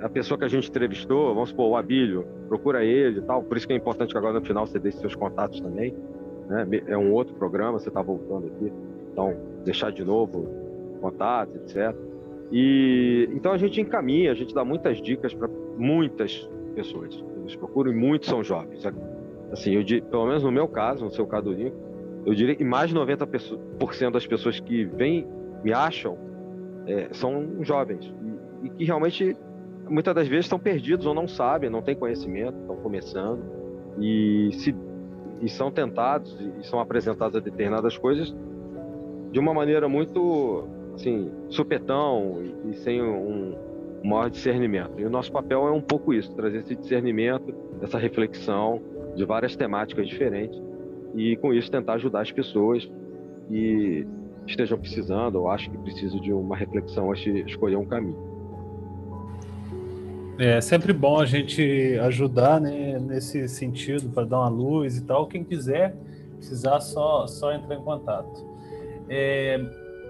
[0.00, 3.42] a pessoa que a gente entrevistou, vamos supor, o Abílio, procura ele e tal.
[3.42, 5.94] Por isso que é importante que agora no final você deixe seus contatos também.
[6.48, 6.66] Né?
[6.86, 8.72] É um outro programa, você está voltando aqui.
[9.12, 9.34] Então,
[9.64, 10.48] deixar de novo
[11.00, 11.94] contatos, etc.
[12.50, 17.22] E então a gente encaminha, a gente dá muitas dicas para muitas pessoas.
[17.40, 18.84] Eles procuram e muitos são jovens.
[19.52, 21.54] Assim, eu, pelo menos no meu caso, no seu caso
[22.24, 25.26] eu diria que mais de 90% das pessoas que vêm,
[25.62, 26.16] me acham,
[26.86, 28.12] é, são jovens.
[28.62, 29.36] E, e que realmente,
[29.88, 33.40] muitas das vezes, estão perdidos ou não sabem, não têm conhecimento, estão começando.
[33.98, 34.74] E, se,
[35.40, 38.34] e são tentados e, são apresentados a determinadas coisas
[39.32, 43.54] de uma maneira muito, assim, supetão e, e sem um,
[44.04, 44.92] um maior discernimento.
[44.98, 48.80] E o nosso papel é um pouco isso, trazer esse discernimento, essa reflexão
[49.14, 50.60] de várias temáticas diferentes
[51.14, 52.88] e com isso tentar ajudar as pessoas
[53.48, 54.06] que
[54.46, 58.27] estejam precisando ou acham que precisam de uma reflexão de escolher um caminho.
[60.38, 65.26] É sempre bom a gente ajudar né, nesse sentido, para dar uma luz e tal.
[65.26, 65.96] Quem quiser,
[66.36, 68.46] precisar, só, só entrar em contato.
[69.08, 69.60] É,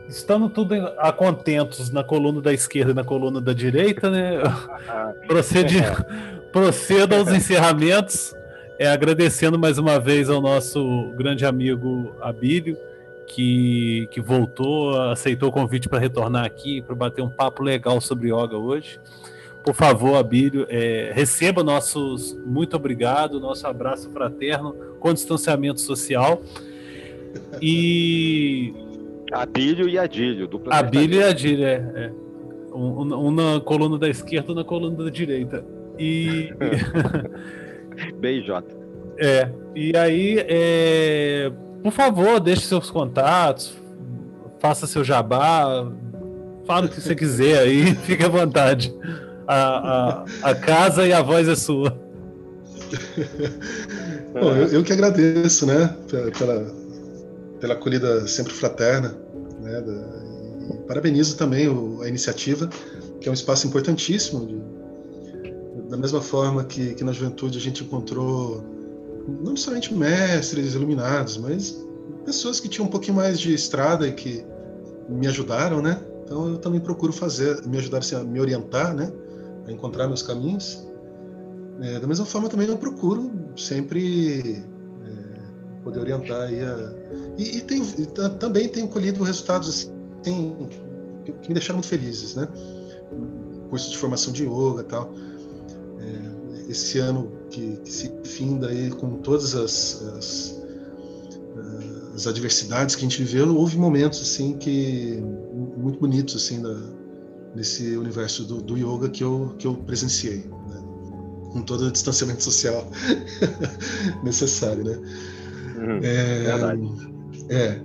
[0.07, 4.39] estando tudo a contentos na coluna da esquerda e na coluna da direita, né?
[5.27, 5.79] Procede,
[6.53, 8.35] proceda aos encerramentos,
[8.79, 12.77] é, agradecendo mais uma vez ao nosso grande amigo Abílio,
[13.27, 18.29] que, que voltou, aceitou o convite para retornar aqui, para bater um papo legal sobre
[18.29, 19.01] yoga hoje.
[19.65, 26.41] Por favor, Abílio, é, receba nossos muito obrigado, nosso abraço fraterno com distanciamento social.
[27.61, 28.73] E
[29.33, 32.13] Abílio e Adílio, dupla Abílio e Adílio, é, é.
[32.73, 35.65] Um, um- na coluna da esquerda, um na coluna da direita.
[35.99, 36.53] E,
[38.21, 38.63] BJ.
[39.19, 41.51] é, e aí, é,
[41.83, 43.77] por favor, deixe seus contatos,
[44.61, 45.91] faça seu jabá,
[46.65, 48.95] fala o que você quiser aí, fique à vontade.
[49.51, 51.99] A, a, casa e a voz é sua.
[54.35, 56.67] Bom, eu, eu que agradeço, né, pe- pela,
[57.61, 59.17] pela acolhida sempre fraterna,
[59.63, 60.19] né, da-
[60.87, 62.69] parabenizo também o- a iniciativa,
[63.21, 64.47] que é um espaço importantíssimo.
[64.47, 64.79] de-
[65.89, 68.63] da mesma forma que, que na juventude a gente encontrou
[69.43, 71.83] não necessariamente mestres iluminados, mas
[72.27, 74.45] pessoas que tinham um pouquinho mais de estrada e que
[75.09, 75.99] me ajudaram, né?
[76.25, 79.11] Então eu também procuro fazer, me ajudar assim, a me orientar, né,
[79.69, 80.87] a encontrar meus caminhos.
[81.81, 84.65] É, da mesma forma também eu procuro sempre
[85.05, 86.93] é, poder orientar aí a...
[87.39, 90.69] e, e, tenho, e ta- também tenho colhido resultados assim,
[91.25, 92.49] que, me deixaram muito felizes, né?
[93.71, 95.13] Curso de formação de yoga, tal.
[96.01, 100.59] É, esse ano que, que se finda aí com todas as, as
[102.15, 105.23] as adversidades que a gente viveu, houve momentos assim que
[105.77, 106.75] muito bonitos assim da,
[107.55, 110.39] nesse universo do, do yoga que eu que eu presenciei,
[110.69, 110.83] né?
[111.53, 112.87] com todo o distanciamento social
[114.23, 114.99] necessário, né?
[115.77, 116.89] Uhum, É, Verdade.
[117.51, 117.81] é.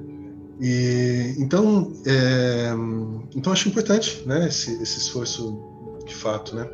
[0.59, 2.69] E então, é,
[3.35, 5.57] então acho importante, né, esse, esse esforço
[6.05, 6.67] de fato, né?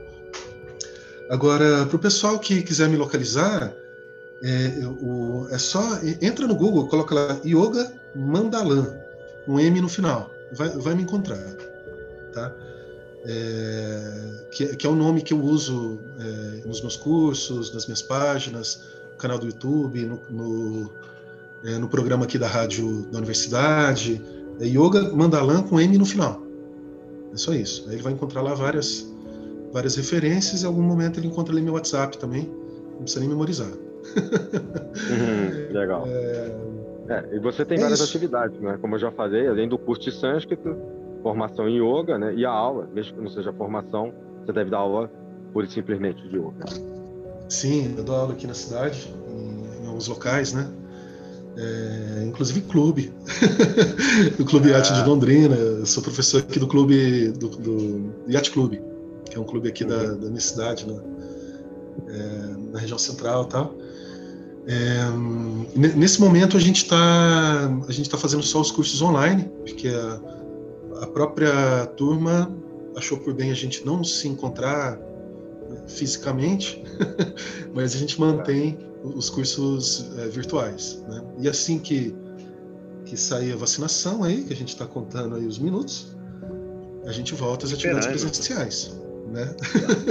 [1.29, 3.73] Agora, para o pessoal que quiser me localizar,
[4.43, 5.81] é, o- é só
[6.21, 8.93] entra no Google, coloca lá Yoga Mandalam,
[9.47, 11.37] um M no final, vai, vai me encontrar,
[12.33, 12.53] tá?
[13.25, 18.01] É, que, que é o nome que eu uso é, nos meus cursos, nas minhas
[18.01, 18.81] páginas,
[19.11, 20.89] no canal do YouTube, no, no,
[21.65, 24.21] é, no programa aqui da rádio da universidade.
[24.61, 26.41] É Yoga Mandalam com M no final.
[27.33, 27.85] É só isso.
[27.87, 29.05] Aí ele vai encontrar lá várias,
[29.71, 30.63] várias referências.
[30.63, 32.49] Em algum momento ele encontra ali meu WhatsApp também.
[32.93, 33.69] Não precisa nem memorizar.
[33.69, 36.07] Uhum, legal.
[37.09, 38.09] É, e você tem É várias isso.
[38.09, 38.77] atividades, né?
[38.79, 40.77] Como eu já falei, além do curso de sânscrito,
[41.21, 42.33] formação em yoga, né?
[42.35, 44.13] E a aula, mesmo que não seja formação,
[44.45, 45.11] você deve dar aula
[45.53, 46.65] pura e simplesmente de yoga.
[47.49, 49.11] Sim, eu dou aula aqui na cidade,
[49.83, 50.69] em alguns locais, né?
[51.57, 53.11] É, inclusive clube,
[54.37, 55.55] do Clube Yacht de Londrina.
[55.55, 58.81] Eu sou professor aqui do clube do, do Yacht Clube,
[59.29, 60.97] que é um clube aqui da, da minha cidade, né?
[62.07, 63.73] É, na região central, e tal.
[64.67, 64.99] É,
[65.75, 66.97] ne- nesse momento a gente está
[67.87, 70.19] a gente tá fazendo só os cursos online, porque a,
[71.01, 72.51] a própria turma
[72.95, 76.83] achou por bem a gente não se encontrar né, fisicamente,
[77.73, 81.03] mas a gente mantém os cursos eh, virtuais.
[81.07, 81.23] Né?
[81.39, 82.13] E assim que,
[83.05, 86.15] que sair a vacinação aí, que a gente está contando aí os minutos,
[87.05, 88.99] a gente volta às atividades presenciais.
[89.27, 89.55] Né?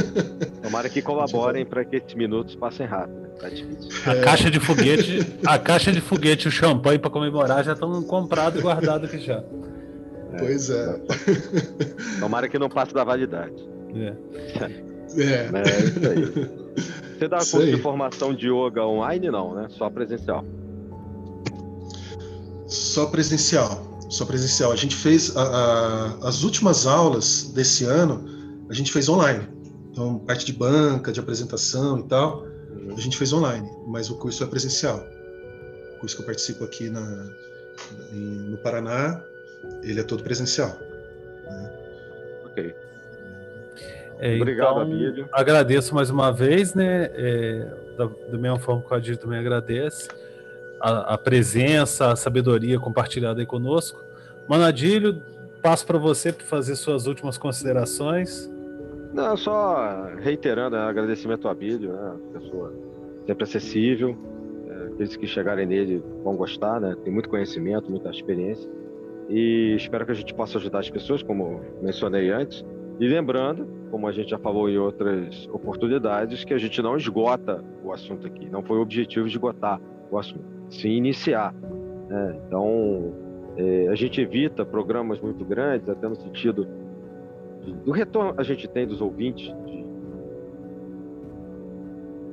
[0.63, 3.29] Tomara que colaborem para que esses minutos passem rápido.
[3.39, 4.13] Tá.
[4.13, 8.03] A caixa de foguete, a caixa de foguete e o champanhe para comemorar já estão
[8.03, 9.45] comprados e guardados aqui já.
[10.39, 11.01] Pois é.
[12.21, 13.55] Tomara que não passe da validade.
[13.95, 14.15] É.
[15.17, 15.49] É.
[15.55, 16.49] É isso aí.
[17.19, 19.67] Você dá curso de formação de yoga online, não, né?
[19.71, 20.45] Só presencial.
[22.67, 23.99] Só presencial.
[24.11, 24.71] Só presencial.
[24.73, 28.25] A gente fez a- a- as últimas aulas desse ano,
[28.69, 29.49] a gente fez online.
[29.91, 32.45] Então, parte de banca, de apresentação e tal,
[32.97, 35.03] a gente fez online, mas o curso é presencial.
[35.97, 37.01] O curso que eu participo aqui na,
[38.13, 39.23] em- no Paraná,
[39.83, 40.79] ele é todo presencial.
[42.47, 42.75] Ok.
[44.19, 45.29] É, Obrigado, então, Abílio.
[45.33, 47.11] Agradeço mais uma vez, né?
[47.15, 50.09] é, da, da mesma forma que o Adir também agradece
[50.81, 54.01] a, a presença, a sabedoria compartilhada aí conosco.
[54.49, 55.21] Manadilho,
[55.63, 58.51] passo para você para fazer suas últimas considerações.
[59.13, 62.17] Não, só reiterando né, agradecimento ao Abílio, né?
[62.33, 62.73] Pessoa
[63.27, 64.17] sempre acessível.
[64.69, 66.97] É, aqueles que chegarem nele vão gostar, né?
[67.05, 68.69] Tem muito conhecimento, muita experiência.
[69.29, 72.65] E espero que a gente possa ajudar as pessoas, como mencionei antes.
[72.99, 77.63] E lembrando, como a gente já falou em outras oportunidades, que a gente não esgota
[77.85, 78.49] o assunto aqui.
[78.51, 79.81] Não foi o objetivo esgotar
[80.11, 81.55] o assunto, sim iniciar.
[82.09, 82.41] né?
[82.47, 83.13] Então,
[83.59, 86.67] é, a gente evita programas muito grandes, até no sentido
[87.63, 89.85] de- do retorno a gente tem dos ouvintes, de,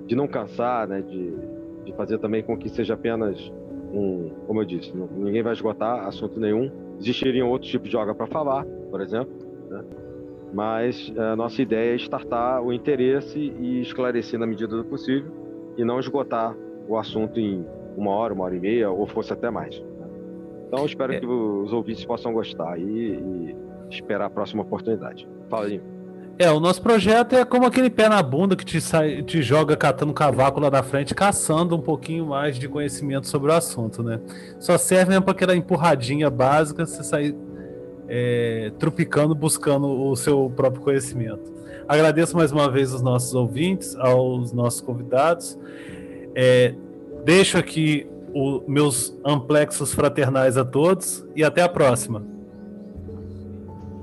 [0.08, 1.02] de não cansar, né?
[1.02, 1.34] de,
[1.84, 3.38] de fazer também com que seja apenas
[3.94, 6.72] um, como eu disse, ninguém vai esgotar assunto nenhum.
[7.00, 9.34] Existiriam outros tipos de yoga para falar, por exemplo,
[9.70, 9.84] né?
[10.54, 15.30] mas eh, a nossa ideia é startar o interesse e esclarecer na medida do possível
[15.78, 16.56] e não esgotar
[16.88, 17.66] o assunto em
[17.98, 19.78] uma hora, uma hora e meia, ou fosse até mais.
[19.80, 20.08] né?
[20.68, 21.20] Então, espero É.
[21.20, 23.56] que os ouvintes possam gostar e, e
[23.90, 25.28] esperar a próxima oportunidade.
[25.50, 25.82] Fala aí.
[26.38, 29.78] É, o nosso projeto é como aquele pé na bunda que te, sai, te joga
[29.78, 34.20] catando cavaco lá na frente, caçando um pouquinho mais de conhecimento sobre o assunto, né?
[34.60, 37.34] Só serve mesmo para aquela empurradinha básica, você sair
[38.10, 41.54] é, trupicando, buscando o seu próprio conhecimento.
[41.88, 45.58] Agradeço mais uma vez os nossos ouvintes, aos nossos convidados.
[46.36, 46.74] É,
[47.24, 52.22] deixo aqui os meus amplexos fraternais a todos e até a próxima.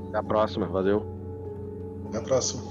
[0.08, 0.66] Até a próxima.
[0.66, 1.21] Valeu.
[2.12, 2.62] Até a próxima.